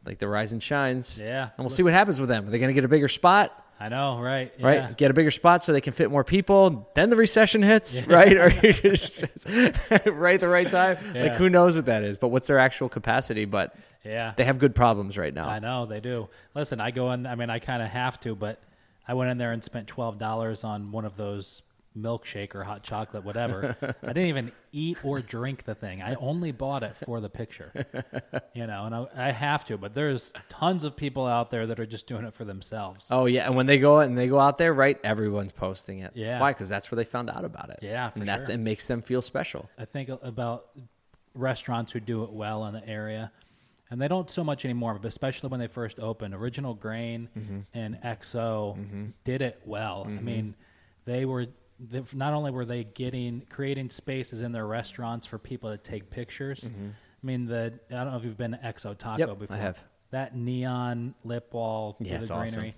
like 0.05 0.19
the 0.19 0.27
rise 0.27 0.51
and 0.53 0.61
shines. 0.61 1.17
Yeah. 1.19 1.43
And 1.43 1.51
we'll 1.65 1.69
see 1.69 1.83
what 1.83 1.93
happens 1.93 2.19
with 2.19 2.29
them. 2.29 2.47
Are 2.47 2.51
they 2.51 2.59
going 2.59 2.67
to 2.69 2.73
get 2.73 2.83
a 2.85 2.89
bigger 2.89 3.07
spot? 3.07 3.59
I 3.79 3.89
know, 3.89 4.19
right? 4.19 4.53
right? 4.61 4.95
Get 4.95 5.11
a 5.11 5.13
bigger 5.13 5.31
spot 5.31 5.63
so 5.63 5.73
they 5.73 5.81
can 5.81 5.93
fit 5.93 6.09
more 6.11 6.23
people. 6.23 6.89
Then 6.95 7.09
the 7.09 7.15
recession 7.17 7.63
hits, 7.63 7.99
right? 8.03 8.37
Or 8.37 8.49
just 8.49 9.23
right 10.05 10.35
at 10.35 10.39
the 10.41 10.47
right 10.49 10.69
time. 10.69 10.97
Like 11.13 11.33
who 11.33 11.49
knows 11.49 11.75
what 11.75 11.87
that 11.87 12.03
is? 12.03 12.17
But 12.17 12.29
what's 12.29 12.47
their 12.47 12.59
actual 12.59 12.87
capacity? 12.87 13.45
But 13.45 13.75
Yeah. 14.03 14.33
they 14.37 14.43
have 14.45 14.59
good 14.59 14.75
problems 14.75 15.17
right 15.17 15.33
now. 15.33 15.49
I 15.49 15.59
know 15.59 15.85
they 15.85 15.99
do. 15.99 16.29
Listen, 16.55 16.79
I 16.79 16.91
go 16.91 17.11
in. 17.11 17.25
I 17.25 17.35
mean, 17.35 17.49
I 17.49 17.59
kind 17.59 17.81
of 17.81 17.89
have 17.89 18.19
to, 18.21 18.35
but 18.35 18.61
I 19.07 19.15
went 19.15 19.31
in 19.31 19.37
there 19.37 19.51
and 19.51 19.63
spent 19.63 19.87
twelve 19.87 20.17
dollars 20.17 20.63
on 20.63 20.91
one 20.91 21.03
of 21.03 21.17
those 21.17 21.61
milkshake 21.97 22.55
or 22.55 22.63
hot 22.63 22.81
chocolate, 22.83 23.23
whatever. 23.23 23.75
I 24.03 24.07
didn't 24.07 24.27
even 24.29 24.51
eat 24.71 24.97
or 25.03 25.21
drink 25.21 25.63
the 25.63 25.75
thing. 25.75 26.01
I 26.01 26.15
only 26.15 26.51
bought 26.51 26.81
it 26.83 26.95
for 27.05 27.21
the 27.21 27.29
picture, 27.29 27.71
you 28.53 28.65
know. 28.65 28.85
And 28.85 28.95
I, 28.95 29.05
I 29.15 29.31
have 29.31 29.65
to, 29.65 29.77
but 29.77 29.93
there's 29.93 30.33
tons 30.49 30.85
of 30.85 30.95
people 30.95 31.25
out 31.27 31.51
there 31.51 31.67
that 31.67 31.79
are 31.79 31.85
just 31.85 32.07
doing 32.07 32.25
it 32.25 32.33
for 32.33 32.45
themselves. 32.45 33.07
Oh 33.11 33.25
yeah, 33.25 33.45
and 33.45 33.55
when 33.55 33.65
they 33.67 33.77
go 33.77 33.99
and 33.99 34.17
they 34.17 34.27
go 34.27 34.39
out 34.39 34.57
there, 34.57 34.73
right? 34.73 34.99
Everyone's 35.03 35.51
posting 35.51 35.99
it. 35.99 36.11
Yeah. 36.15 36.39
Why? 36.39 36.51
Because 36.51 36.69
that's 36.69 36.89
where 36.91 36.95
they 36.97 37.05
found 37.05 37.29
out 37.29 37.45
about 37.45 37.69
it. 37.69 37.79
Yeah, 37.81 38.09
and 38.15 38.27
that 38.27 38.47
sure. 38.47 38.55
it 38.55 38.59
makes 38.59 38.87
them 38.87 39.01
feel 39.01 39.21
special. 39.21 39.69
I 39.77 39.85
think 39.85 40.09
about 40.09 40.69
restaurants 41.35 41.91
who 41.91 41.99
do 41.99 42.23
it 42.23 42.31
well 42.31 42.65
in 42.65 42.73
the 42.73 42.87
area, 42.87 43.31
and 43.91 44.01
they 44.01 44.07
don't 44.07 44.29
so 44.29 44.43
much 44.43 44.65
anymore, 44.65 44.97
but 44.99 45.07
especially 45.07 45.49
when 45.49 45.59
they 45.59 45.67
first 45.67 45.99
opened. 45.99 46.33
Original 46.33 46.73
Grain 46.73 47.29
Mm-hmm. 47.37 47.59
and 47.75 47.99
XO 48.03 49.11
did 49.23 49.41
it 49.43 49.61
well. 49.65 50.05
I 50.07 50.11
mean, 50.21 50.55
they 51.05 51.25
were 51.25 51.47
not 52.13 52.33
only 52.33 52.51
were 52.51 52.65
they 52.65 52.83
getting 52.83 53.43
creating 53.49 53.89
spaces 53.89 54.41
in 54.41 54.51
their 54.51 54.65
restaurants 54.67 55.25
for 55.27 55.37
people 55.37 55.71
to 55.71 55.77
take 55.77 56.09
pictures. 56.09 56.63
I 56.65 57.25
mean, 57.25 57.45
the 57.45 57.73
I 57.89 57.95
don't 57.95 58.11
know 58.11 58.17
if 58.17 58.23
you've 58.25 58.37
been 58.37 58.51
to 58.51 58.57
XO 58.57 58.97
Taco 58.97 59.13
Mm-hmm. 59.13 59.19
Yep, 59.19 59.29
I 59.29 59.35
before. 59.35 59.57
have. 59.57 59.83
That 60.11 60.35
neon 60.35 61.15
lip 61.23 61.53
wall 61.53 61.97
Yeah, 61.99 62.19
with 62.19 62.27
the 62.27 62.33
awesome. 62.35 62.73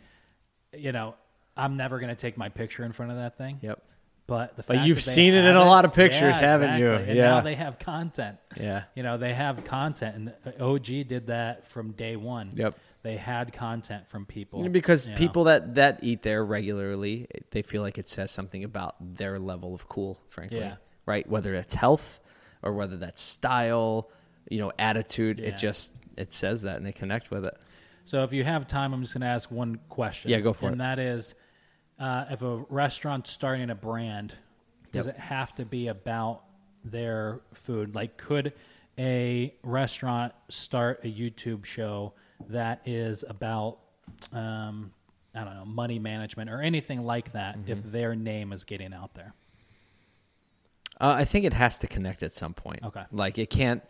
You 0.74 0.91
know, 0.91 1.16
I'm 1.58 1.78
never 1.78 2.00
going 2.00 2.10
to 2.10 2.16
take 2.16 2.38
my 2.38 2.50
picture 2.50 2.84
in 2.84 2.91
front 2.93 3.12
of 3.12 3.18
that 3.18 3.38
thing. 3.38 3.60
Yep. 3.62 3.82
But 4.28 4.56
the 4.56 4.64
But 4.64 4.76
fact 4.78 4.88
you've 4.88 4.98
that 4.98 5.02
seen 5.04 5.34
it 5.36 5.46
in 5.46 5.56
a 5.56 5.64
lot 5.64 5.86
of 5.86 5.93
pictures, 5.93 6.22
Yeah, 6.22 6.52
haven't 6.52 6.80
you? 6.80 6.91
exactly. 6.93 7.10
And 7.10 7.18
Yeah. 7.18 7.26
now 7.30 7.41
they 7.41 7.56
have 7.56 7.78
content. 7.80 8.38
Yeah. 8.60 8.84
You 8.96 9.04
know, 9.04 9.18
they 9.18 9.34
have 9.34 9.64
content, 9.66 10.34
and 10.46 10.62
OG 10.62 11.04
did 11.04 11.28
that 11.28 11.68
from 11.68 11.91
day 11.91 12.16
one. 12.16 12.50
Yep. 12.56 12.76
They 13.06 13.18
had 13.18 13.53
content 13.53 14.08
from 14.08 14.26
people 14.26 14.68
Because 14.68 15.06
you 15.06 15.14
know. 15.14 15.18
people 15.20 15.43
that 15.43 15.76
that 15.76 15.99
eat 16.01 16.24
there 16.24 16.43
regularly, 16.43 17.28
they 17.51 17.62
feel 17.62 17.84
like 17.84 17.99
it 17.99 18.10
says 18.10 18.32
something 18.32 18.64
about 18.64 18.95
their 18.99 19.38
level 19.38 19.76
of 19.76 19.88
cool. 19.88 20.18
Frankly, 20.30 20.58
Yeah. 20.58 20.78
right? 21.06 21.30
Whether 21.30 21.53
it's 21.53 21.76
health 21.76 22.20
or 22.64 22.74
whether 22.74 22.97
that's 22.97 23.22
style, 23.22 24.10
you 24.49 24.58
know, 24.58 24.72
attitude, 24.80 25.38
Yeah. 25.38 25.49
it 25.49 25.58
just 25.58 25.93
it 26.18 26.34
says 26.34 26.64
that, 26.64 26.78
and 26.78 26.86
they 26.86 26.93
connect 26.93 27.30
with 27.30 27.45
it. 27.45 27.56
So 28.06 28.24
if 28.24 28.34
you 28.34 28.43
have 28.43 28.66
time, 28.66 28.91
I'm 28.91 29.01
just 29.01 29.14
going 29.14 29.22
to 29.22 29.28
ask 29.28 29.51
one 29.51 29.80
question. 29.88 30.32
Yeah, 30.32 30.39
go 30.39 30.53
for 30.53 30.66
and 30.66 30.70
it. 30.70 30.74
And 30.74 30.82
that 30.82 30.97
is, 30.97 31.36
uh, 31.99 32.26
if 32.32 32.41
a 32.41 32.58
restaurant's 32.70 33.30
starting 33.30 33.70
a 33.70 33.76
brand, 33.76 34.34
does 34.91 35.06
Yep. 35.06 35.16
it 35.16 35.22
have 35.22 35.53
to 35.56 35.66
be 35.66 35.89
about 35.89 36.41
their 36.84 37.41
food? 37.53 37.93
Like, 37.93 38.18
could 38.18 38.53
a 38.97 39.53
restaurant 39.62 40.34
start 40.49 41.01
a 41.03 41.08
YouTube 41.08 41.66
show 41.66 42.14
that 42.49 42.81
is 42.86 43.23
about, 43.27 43.77
um, 44.33 44.91
I 45.33 45.43
don't 45.43 45.55
know, 45.55 45.65
money 45.65 45.99
management 45.99 46.49
or 46.49 46.61
anything 46.61 47.03
like 47.05 47.33
that 47.33 47.57
if 47.67 47.77
Mm-hmm. 47.79 47.91
their 47.91 48.15
name 48.15 48.53
is 48.53 48.63
getting 48.63 48.93
out 48.93 49.13
there? 49.15 49.33
Uh, 50.99 51.13
I 51.17 51.25
think 51.25 51.45
it 51.45 51.53
has 51.53 51.77
to 51.79 51.88
connect 51.88 52.23
at 52.23 52.31
some 52.31 52.53
point. 52.53 52.81
Okay. 52.83 53.03
like 53.11 53.38
it 53.38 53.49
can't. 53.49 53.83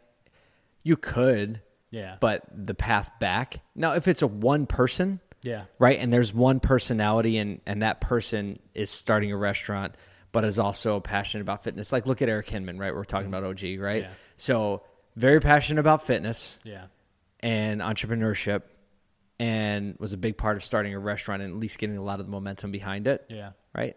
You 0.83 0.97
could, 0.97 1.61
Yeah. 1.91 2.17
but 2.19 2.43
the 2.53 2.73
path 2.75 3.11
back. 3.19 3.61
Now, 3.75 3.93
if 3.93 4.07
it's 4.07 4.21
a 4.21 4.27
one 4.27 4.65
person, 4.65 5.19
yeah. 5.43 5.65
right 5.77 5.99
and 5.99 6.11
there's 6.11 6.33
one 6.33 6.59
personality 6.59 7.37
and 7.37 7.61
and 7.67 7.83
that 7.83 8.01
person 8.01 8.57
is 8.73 8.89
starting 8.89 9.31
a 9.31 9.37
restaurant 9.37 9.93
but 10.31 10.43
is 10.43 10.57
also 10.57 10.99
passionate 10.99 11.41
about 11.43 11.63
fitness 11.63 11.91
like 11.91 12.07
look 12.07 12.23
at 12.23 12.29
eric 12.29 12.49
hinman 12.49 12.79
right 12.79 12.95
we're 12.95 13.03
talking 13.05 13.27
about 13.27 13.43
og 13.43 13.61
right 13.79 14.01
Yeah. 14.03 14.09
so 14.37 14.81
very 15.15 15.39
passionate 15.39 15.79
about 15.79 16.01
fitness 16.03 16.59
Yeah. 16.63 16.85
And 17.45 17.79
entrepreneurship 17.81 18.63
and 19.39 19.95
was 19.99 20.13
a 20.13 20.17
big 20.17 20.37
part 20.37 20.55
of 20.57 20.63
starting 20.63 20.93
a 20.93 20.99
restaurant 20.99 21.41
and 21.41 21.53
at 21.53 21.59
least 21.59 21.77
getting 21.77 21.97
a 21.97 22.03
lot 22.03 22.19
of 22.19 22.25
the 22.25 22.31
momentum 22.31 22.71
behind 22.71 23.07
it 23.07 23.25
Yeah. 23.29 23.51
right 23.73 23.95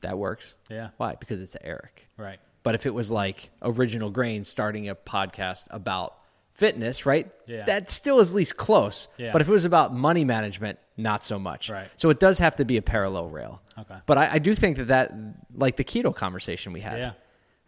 that 0.00 0.18
works 0.18 0.56
Yeah. 0.68 0.90
why 0.96 1.14
because 1.14 1.40
it's 1.40 1.56
eric 1.60 2.08
Right. 2.16 2.38
but 2.62 2.74
if 2.74 2.84
it 2.86 2.92
was 2.94 3.10
like 3.10 3.50
Original 3.62 4.10
Grain 4.10 4.44
starting 4.44 4.88
a 4.88 4.94
podcast 4.94 5.66
about 5.70 6.14
fitness, 6.54 7.06
right? 7.06 7.30
Yeah. 7.46 7.64
That 7.66 7.88
still 7.88 8.18
is 8.18 8.30
at 8.30 8.34
least 8.34 8.56
close. 8.56 9.06
Yeah. 9.16 9.30
But 9.30 9.42
if 9.42 9.48
it 9.48 9.52
was 9.52 9.64
about 9.64 9.94
money 9.94 10.24
management, 10.24 10.80
not 10.96 11.22
so 11.22 11.38
much. 11.38 11.70
Right. 11.70 11.86
So 11.94 12.10
it 12.10 12.18
does 12.18 12.40
have 12.40 12.56
to 12.56 12.64
be 12.64 12.76
a 12.78 12.82
parallel 12.82 13.28
rail. 13.28 13.62
Okay. 13.78 13.94
But 14.06 14.18
I, 14.18 14.32
I 14.32 14.38
do 14.40 14.56
think 14.56 14.76
that 14.78 14.88
that, 14.88 15.12
like 15.54 15.76
the 15.76 15.84
keto 15.84 16.12
conversation 16.12 16.72
we 16.72 16.80
had. 16.80 16.98
Yeah. 16.98 17.12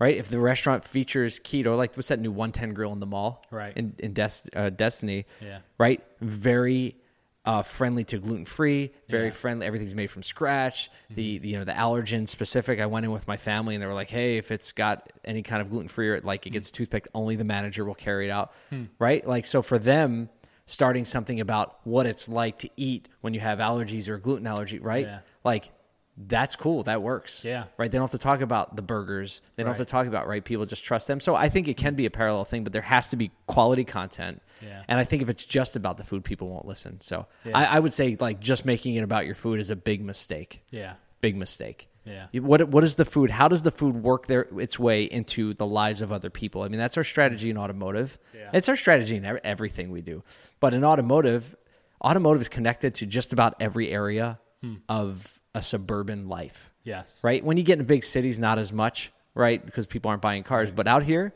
Right. 0.00 0.16
If 0.16 0.28
the 0.28 0.40
restaurant 0.40 0.84
features 0.84 1.38
keto, 1.38 1.76
like 1.76 1.94
what's 1.96 2.08
that 2.08 2.18
new 2.18 2.32
110 2.32 2.74
grill 2.74 2.92
in 2.92 3.00
the 3.00 3.06
mall? 3.06 3.44
Right. 3.50 3.76
In, 3.76 3.94
in 3.98 4.12
Des- 4.14 4.48
uh, 4.56 4.70
Destiny. 4.70 5.26
Yeah. 5.40 5.58
Right. 5.78 6.02
Very 6.20 6.96
uh, 7.44 7.62
friendly 7.62 8.04
to 8.04 8.18
gluten 8.18 8.44
free. 8.46 8.92
Very 9.08 9.26
Yeah. 9.26 9.30
friendly. 9.32 9.66
Everything's 9.66 9.94
made 9.94 10.10
from 10.10 10.22
scratch. 10.22 10.90
The, 11.10 11.38
the 11.38 11.48
you 11.48 11.58
know 11.58 11.64
the 11.64 11.72
allergen 11.72 12.26
specific. 12.28 12.80
I 12.80 12.86
went 12.86 13.04
in 13.04 13.12
with 13.12 13.26
my 13.28 13.36
family 13.36 13.74
and 13.74 13.82
they 13.82 13.86
were 13.86 13.94
like, 13.94 14.10
hey, 14.10 14.38
if 14.38 14.50
it's 14.50 14.72
got 14.72 15.12
any 15.24 15.42
kind 15.42 15.60
of 15.62 15.68
gluten 15.70 15.88
free 15.88 16.08
or 16.08 16.20
like 16.22 16.46
it 16.46 16.50
gets 16.50 16.70
toothpicked, 16.70 17.08
only 17.14 17.36
the 17.36 17.44
manager 17.44 17.84
will 17.84 17.94
carry 17.94 18.26
it 18.26 18.30
out. 18.30 18.52
Right. 18.98 19.26
Like 19.26 19.44
so 19.44 19.62
for 19.62 19.78
them. 19.78 20.28
Starting 20.66 21.04
something 21.04 21.40
about 21.40 21.80
what 21.82 22.06
it's 22.06 22.28
like 22.28 22.58
to 22.60 22.70
eat 22.76 23.08
when 23.22 23.34
you 23.34 23.40
have 23.40 23.58
allergies 23.58 24.08
or 24.08 24.18
gluten 24.18 24.46
allergy, 24.46 24.78
right? 24.78 25.04
Yeah. 25.04 25.18
Like 25.42 25.72
that's 26.26 26.56
cool. 26.56 26.82
That 26.84 27.02
works. 27.02 27.44
Yeah. 27.44 27.64
Right. 27.78 27.90
They 27.90 27.96
don't 27.98 28.04
have 28.04 28.18
to 28.20 28.22
talk 28.22 28.40
about 28.40 28.76
the 28.76 28.82
burgers. 28.82 29.40
They 29.56 29.62
don't 29.62 29.70
have 29.70 29.78
to 29.78 29.90
talk 29.90 30.06
about 30.06 30.26
right. 30.28 30.44
People 30.44 30.66
just 30.66 30.84
trust 30.84 31.06
them. 31.08 31.20
So 31.20 31.34
I 31.34 31.48
think 31.48 31.68
it 31.68 31.76
can 31.76 31.94
be 31.94 32.06
a 32.06 32.10
parallel 32.10 32.44
thing, 32.44 32.64
but 32.64 32.72
there 32.72 32.82
has 32.82 33.08
to 33.10 33.16
be 33.16 33.30
quality 33.46 33.84
content. 33.84 34.42
Yeah. 34.60 34.82
And 34.88 34.98
I 34.98 35.04
think 35.04 35.22
if 35.22 35.28
it's 35.30 35.44
just 35.44 35.76
about 35.76 35.96
the 35.96 36.04
food, 36.04 36.22
people 36.24 36.48
won't 36.48 36.66
listen. 36.66 37.00
So 37.00 37.26
Yeah. 37.44 37.56
I, 37.58 37.64
I 37.76 37.80
would 37.80 37.92
say 37.92 38.16
like 38.20 38.40
just 38.40 38.64
making 38.64 38.96
it 38.96 39.02
about 39.02 39.24
your 39.26 39.34
food 39.34 39.60
is 39.60 39.70
a 39.70 39.76
big 39.76 40.04
mistake. 40.04 40.62
Yeah. 40.70 40.94
Big 41.20 41.36
mistake. 41.36 41.88
Yeah. 42.04 42.26
What 42.40 42.68
what 42.70 42.82
is 42.82 42.96
the 42.96 43.04
food? 43.04 43.30
How 43.30 43.46
does 43.48 43.62
the 43.62 43.70
food 43.70 43.94
work 44.02 44.26
their 44.26 44.46
its 44.58 44.78
way 44.78 45.04
into 45.04 45.54
the 45.54 45.66
lives 45.66 46.00
of 46.02 46.12
other 46.12 46.30
people? 46.30 46.62
I 46.62 46.68
mean, 46.68 46.80
that's 46.80 46.96
our 46.96 47.04
strategy 47.04 47.50
in 47.50 47.58
automotive. 47.58 48.18
Yeah. 48.34 48.50
It's 48.54 48.68
our 48.68 48.76
strategy 48.76 49.16
in 49.16 49.24
everything 49.44 49.90
we 49.90 50.00
do. 50.00 50.22
But 50.60 50.72
in 50.74 50.82
automotive, 50.84 51.54
automotive 52.02 52.40
is 52.40 52.48
connected 52.48 52.94
to 52.96 53.06
just 53.06 53.32
about 53.32 53.54
every 53.60 53.90
area 53.90 54.38
Hmm. 54.62 54.74
of 54.90 55.39
a 55.54 55.62
suburban 55.62 56.28
life 56.28 56.70
Yes. 56.84 57.18
right? 57.22 57.44
When 57.44 57.56
you 57.56 57.62
get 57.62 57.78
in 57.78 57.84
big 57.84 58.04
cities, 58.04 58.38
not 58.38 58.58
as 58.58 58.72
much, 58.72 59.12
right? 59.34 59.64
Because 59.64 59.86
people 59.86 60.08
aren't 60.10 60.22
buying 60.22 60.42
cars. 60.42 60.70
But 60.70 60.86
out 60.86 61.02
here, 61.02 61.34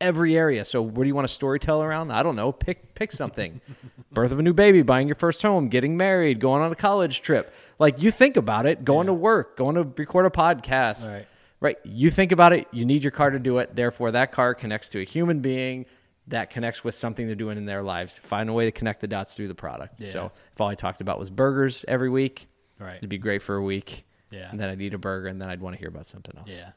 every 0.00 0.36
area. 0.36 0.64
So 0.64 0.80
where 0.82 1.04
do 1.04 1.08
you 1.08 1.14
want 1.14 1.26
a 1.26 1.28
storytell 1.38 1.84
around? 1.84 2.10
I 2.10 2.22
don't 2.22 2.36
know. 2.36 2.52
Pick 2.52 2.94
pick 2.94 3.12
something. 3.12 3.60
Birth 4.12 4.32
of 4.32 4.38
a 4.38 4.42
new 4.42 4.54
baby, 4.54 4.82
buying 4.82 5.06
your 5.08 5.16
first 5.16 5.42
home, 5.42 5.68
getting 5.68 5.96
married, 5.96 6.40
going 6.40 6.62
on 6.62 6.72
a 6.72 6.76
college 6.76 7.20
trip. 7.20 7.52
Like 7.78 8.00
you 8.00 8.10
think 8.10 8.36
about 8.36 8.64
it, 8.66 8.84
going 8.84 9.06
to 9.08 9.12
work, 9.12 9.56
going 9.56 9.74
to 9.74 9.82
record 9.96 10.24
a 10.26 10.30
podcast. 10.30 11.12
Right. 11.14 11.26
Right. 11.60 11.76
You 11.84 12.08
think 12.10 12.30
about 12.30 12.52
it, 12.52 12.68
you 12.70 12.84
need 12.84 13.02
your 13.02 13.10
car 13.10 13.30
to 13.30 13.38
do 13.40 13.58
it. 13.58 13.74
Therefore, 13.74 14.12
that 14.12 14.30
car 14.30 14.54
connects 14.54 14.90
to 14.90 15.00
a 15.00 15.04
human 15.04 15.40
being 15.40 15.86
that 16.28 16.50
connects 16.50 16.84
with 16.84 16.94
something 16.94 17.26
they're 17.26 17.34
doing 17.34 17.58
in 17.58 17.66
their 17.66 17.82
lives. 17.82 18.16
Find 18.18 18.48
a 18.48 18.52
way 18.52 18.64
to 18.66 18.72
connect 18.72 19.00
the 19.00 19.08
dots 19.08 19.34
through 19.34 19.48
the 19.48 19.54
product. 19.56 20.00
Yeah. 20.00 20.06
So 20.06 20.32
if 20.52 20.60
all 20.60 20.68
I 20.68 20.76
talked 20.76 21.00
about 21.00 21.18
was 21.18 21.30
burgers 21.30 21.84
every 21.88 22.10
week, 22.10 22.46
Right. 22.78 22.96
it'd 22.96 23.08
be 23.08 23.18
great 23.18 23.42
for 23.42 23.56
a 23.56 23.62
week. 23.62 24.06
Yeah. 24.30 24.50
And 24.50 24.60
then 24.60 24.68
I'd 24.68 24.80
eat 24.82 24.94
a 24.94 24.98
burger 24.98 25.28
and 25.28 25.40
then 25.40 25.48
I'd 25.48 25.60
want 25.60 25.74
to 25.74 25.78
hear 25.78 25.88
about 25.88 26.06
something 26.06 26.36
else. 26.36 26.50
Yeah. 26.50 26.70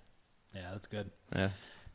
Yeah, 0.55 0.69
that's 0.71 0.87
good. 0.87 1.09
Yeah. 1.35 1.49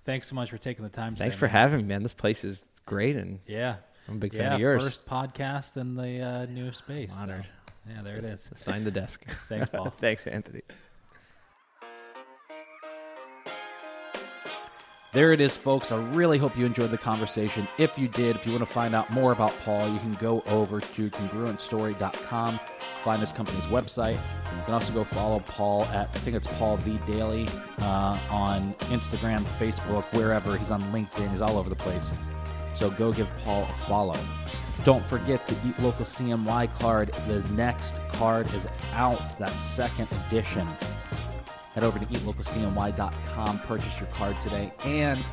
Thanks 0.04 0.28
so 0.28 0.34
much 0.34 0.50
for 0.50 0.58
taking 0.58 0.84
the 0.84 0.90
time. 0.90 1.16
Thanks 1.16 1.36
for 1.36 1.46
man. 1.46 1.52
having 1.52 1.78
me, 1.78 1.84
man. 1.84 2.02
This 2.02 2.14
place 2.14 2.44
is 2.44 2.64
great 2.84 3.16
and 3.16 3.40
Yeah. 3.46 3.76
I'm 4.08 4.14
a 4.16 4.18
big 4.18 4.34
fan 4.34 4.52
of 4.52 4.60
yours. 4.60 4.84
First 4.84 5.06
podcast 5.06 5.76
in 5.76 5.96
the 5.96 6.20
uh, 6.20 6.46
new 6.46 6.72
space. 6.72 7.12
so- 7.12 7.20
Honored. 7.20 7.46
Yeah, 7.88 8.02
there 8.02 8.16
it 8.16 8.24
is. 8.24 8.50
sign 8.56 8.82
the 8.84 8.90
desk. 8.90 9.24
Thanks, 9.48 9.70
Paul. 9.70 9.90
Thanks, 10.00 10.26
Anthony. 10.26 10.62
There 15.12 15.32
it 15.32 15.40
is, 15.40 15.56
folks. 15.56 15.92
I 15.92 15.96
really 15.96 16.36
hope 16.36 16.58
you 16.58 16.66
enjoyed 16.66 16.90
the 16.90 16.98
conversation. 16.98 17.66
If 17.78 17.98
you 17.98 18.06
did, 18.08 18.36
if 18.36 18.44
you 18.44 18.52
want 18.52 18.66
to 18.66 18.72
find 18.72 18.94
out 18.94 19.08
more 19.10 19.32
about 19.32 19.54
Paul, 19.64 19.90
you 19.90 19.98
can 19.98 20.14
go 20.14 20.42
over 20.42 20.80
to 20.80 21.10
congruentstory.com 21.10 22.60
find 23.06 23.20
his 23.20 23.30
company's 23.30 23.66
website. 23.66 24.14
You 24.56 24.62
can 24.64 24.74
also 24.74 24.92
go 24.92 25.04
follow 25.04 25.38
Paul 25.38 25.84
at, 25.84 26.08
I 26.12 26.18
think 26.18 26.36
it's 26.36 26.48
Paul 26.48 26.76
V. 26.78 26.98
Daly 27.06 27.48
uh, 27.78 28.18
on 28.28 28.74
Instagram, 28.90 29.44
Facebook, 29.60 30.02
wherever. 30.12 30.58
He's 30.58 30.72
on 30.72 30.82
LinkedIn, 30.92 31.30
he's 31.30 31.40
all 31.40 31.56
over 31.56 31.70
the 31.70 31.76
place. 31.76 32.10
So 32.74 32.90
go 32.90 33.12
give 33.12 33.30
Paul 33.44 33.62
a 33.62 33.86
follow. 33.86 34.18
Don't 34.82 35.06
forget 35.06 35.46
the 35.46 35.54
Eat 35.64 35.78
Local 35.78 36.04
CNY 36.04 36.76
card. 36.80 37.14
The 37.28 37.42
next 37.52 38.00
card 38.08 38.52
is 38.52 38.66
out, 38.92 39.38
that 39.38 39.56
second 39.60 40.08
edition. 40.26 40.66
Head 41.74 41.84
over 41.84 42.00
to 42.00 42.06
eatlocalcny.com, 42.06 43.60
purchase 43.60 44.00
your 44.00 44.08
card 44.08 44.40
today. 44.40 44.72
And 44.80 45.30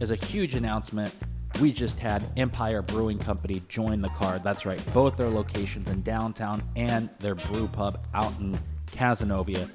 as 0.00 0.10
a 0.10 0.16
huge 0.16 0.56
announcement, 0.56 1.14
we 1.60 1.72
just 1.72 1.98
had 1.98 2.26
Empire 2.36 2.82
Brewing 2.82 3.18
Company 3.18 3.62
join 3.68 4.00
the 4.00 4.08
card. 4.10 4.42
That's 4.42 4.66
right, 4.66 4.80
both 4.92 5.16
their 5.16 5.30
locations 5.30 5.90
in 5.90 6.02
downtown 6.02 6.62
and 6.76 7.08
their 7.20 7.34
brew 7.34 7.68
pub 7.68 8.04
out 8.14 8.32
in 8.40 8.58
Cazenovia. 8.86 9.68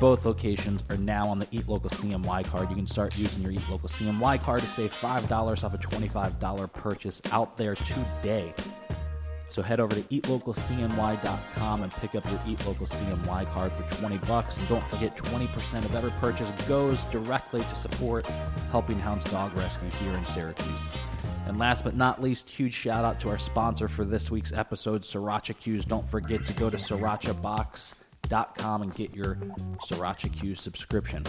Both 0.00 0.24
locations 0.24 0.82
are 0.90 0.96
now 0.96 1.28
on 1.28 1.38
the 1.38 1.48
Eat 1.50 1.68
Local 1.68 1.90
CNY 1.90 2.44
card. 2.46 2.70
You 2.70 2.76
can 2.76 2.86
start 2.86 3.16
using 3.16 3.42
your 3.42 3.52
Eat 3.52 3.68
Local 3.68 3.88
CNY 3.88 4.42
card 4.42 4.62
to 4.62 4.68
save 4.68 4.92
$5 4.92 5.64
off 5.64 5.74
a 5.74 5.78
$25 5.78 6.72
purchase 6.72 7.20
out 7.32 7.56
there 7.56 7.74
today. 7.74 8.52
So 9.54 9.62
head 9.62 9.78
over 9.78 9.94
to 9.94 10.02
eatlocalcny.com 10.02 11.82
and 11.84 11.92
pick 11.92 12.16
up 12.16 12.28
your 12.28 12.40
Eat 12.44 12.66
Local 12.66 12.88
CNY 12.88 13.48
card 13.52 13.72
for 13.72 13.84
20 14.00 14.18
bucks. 14.26 14.58
And 14.58 14.66
don't 14.66 14.84
forget 14.88 15.16
20% 15.16 15.84
of 15.84 15.94
every 15.94 16.10
purchase 16.18 16.50
goes 16.66 17.04
directly 17.04 17.60
to 17.60 17.76
support 17.76 18.26
Helping 18.72 18.98
Hounds 18.98 19.22
Dog 19.30 19.56
Rescue 19.56 19.90
here 19.90 20.14
in 20.14 20.26
Syracuse. 20.26 20.80
And 21.46 21.56
last 21.56 21.84
but 21.84 21.94
not 21.94 22.20
least, 22.20 22.48
huge 22.48 22.74
shout 22.74 23.04
out 23.04 23.20
to 23.20 23.28
our 23.28 23.38
sponsor 23.38 23.86
for 23.86 24.04
this 24.04 24.28
week's 24.28 24.52
episode, 24.52 25.02
Syracha 25.02 25.56
Q's. 25.56 25.84
Don't 25.84 26.10
forget 26.10 26.44
to 26.46 26.52
go 26.54 26.68
to 26.68 26.76
syrachabox.com 26.76 28.82
and 28.82 28.92
get 28.92 29.14
your 29.14 29.36
Sriracha 29.86 30.32
Q 30.32 30.56
subscription. 30.56 31.22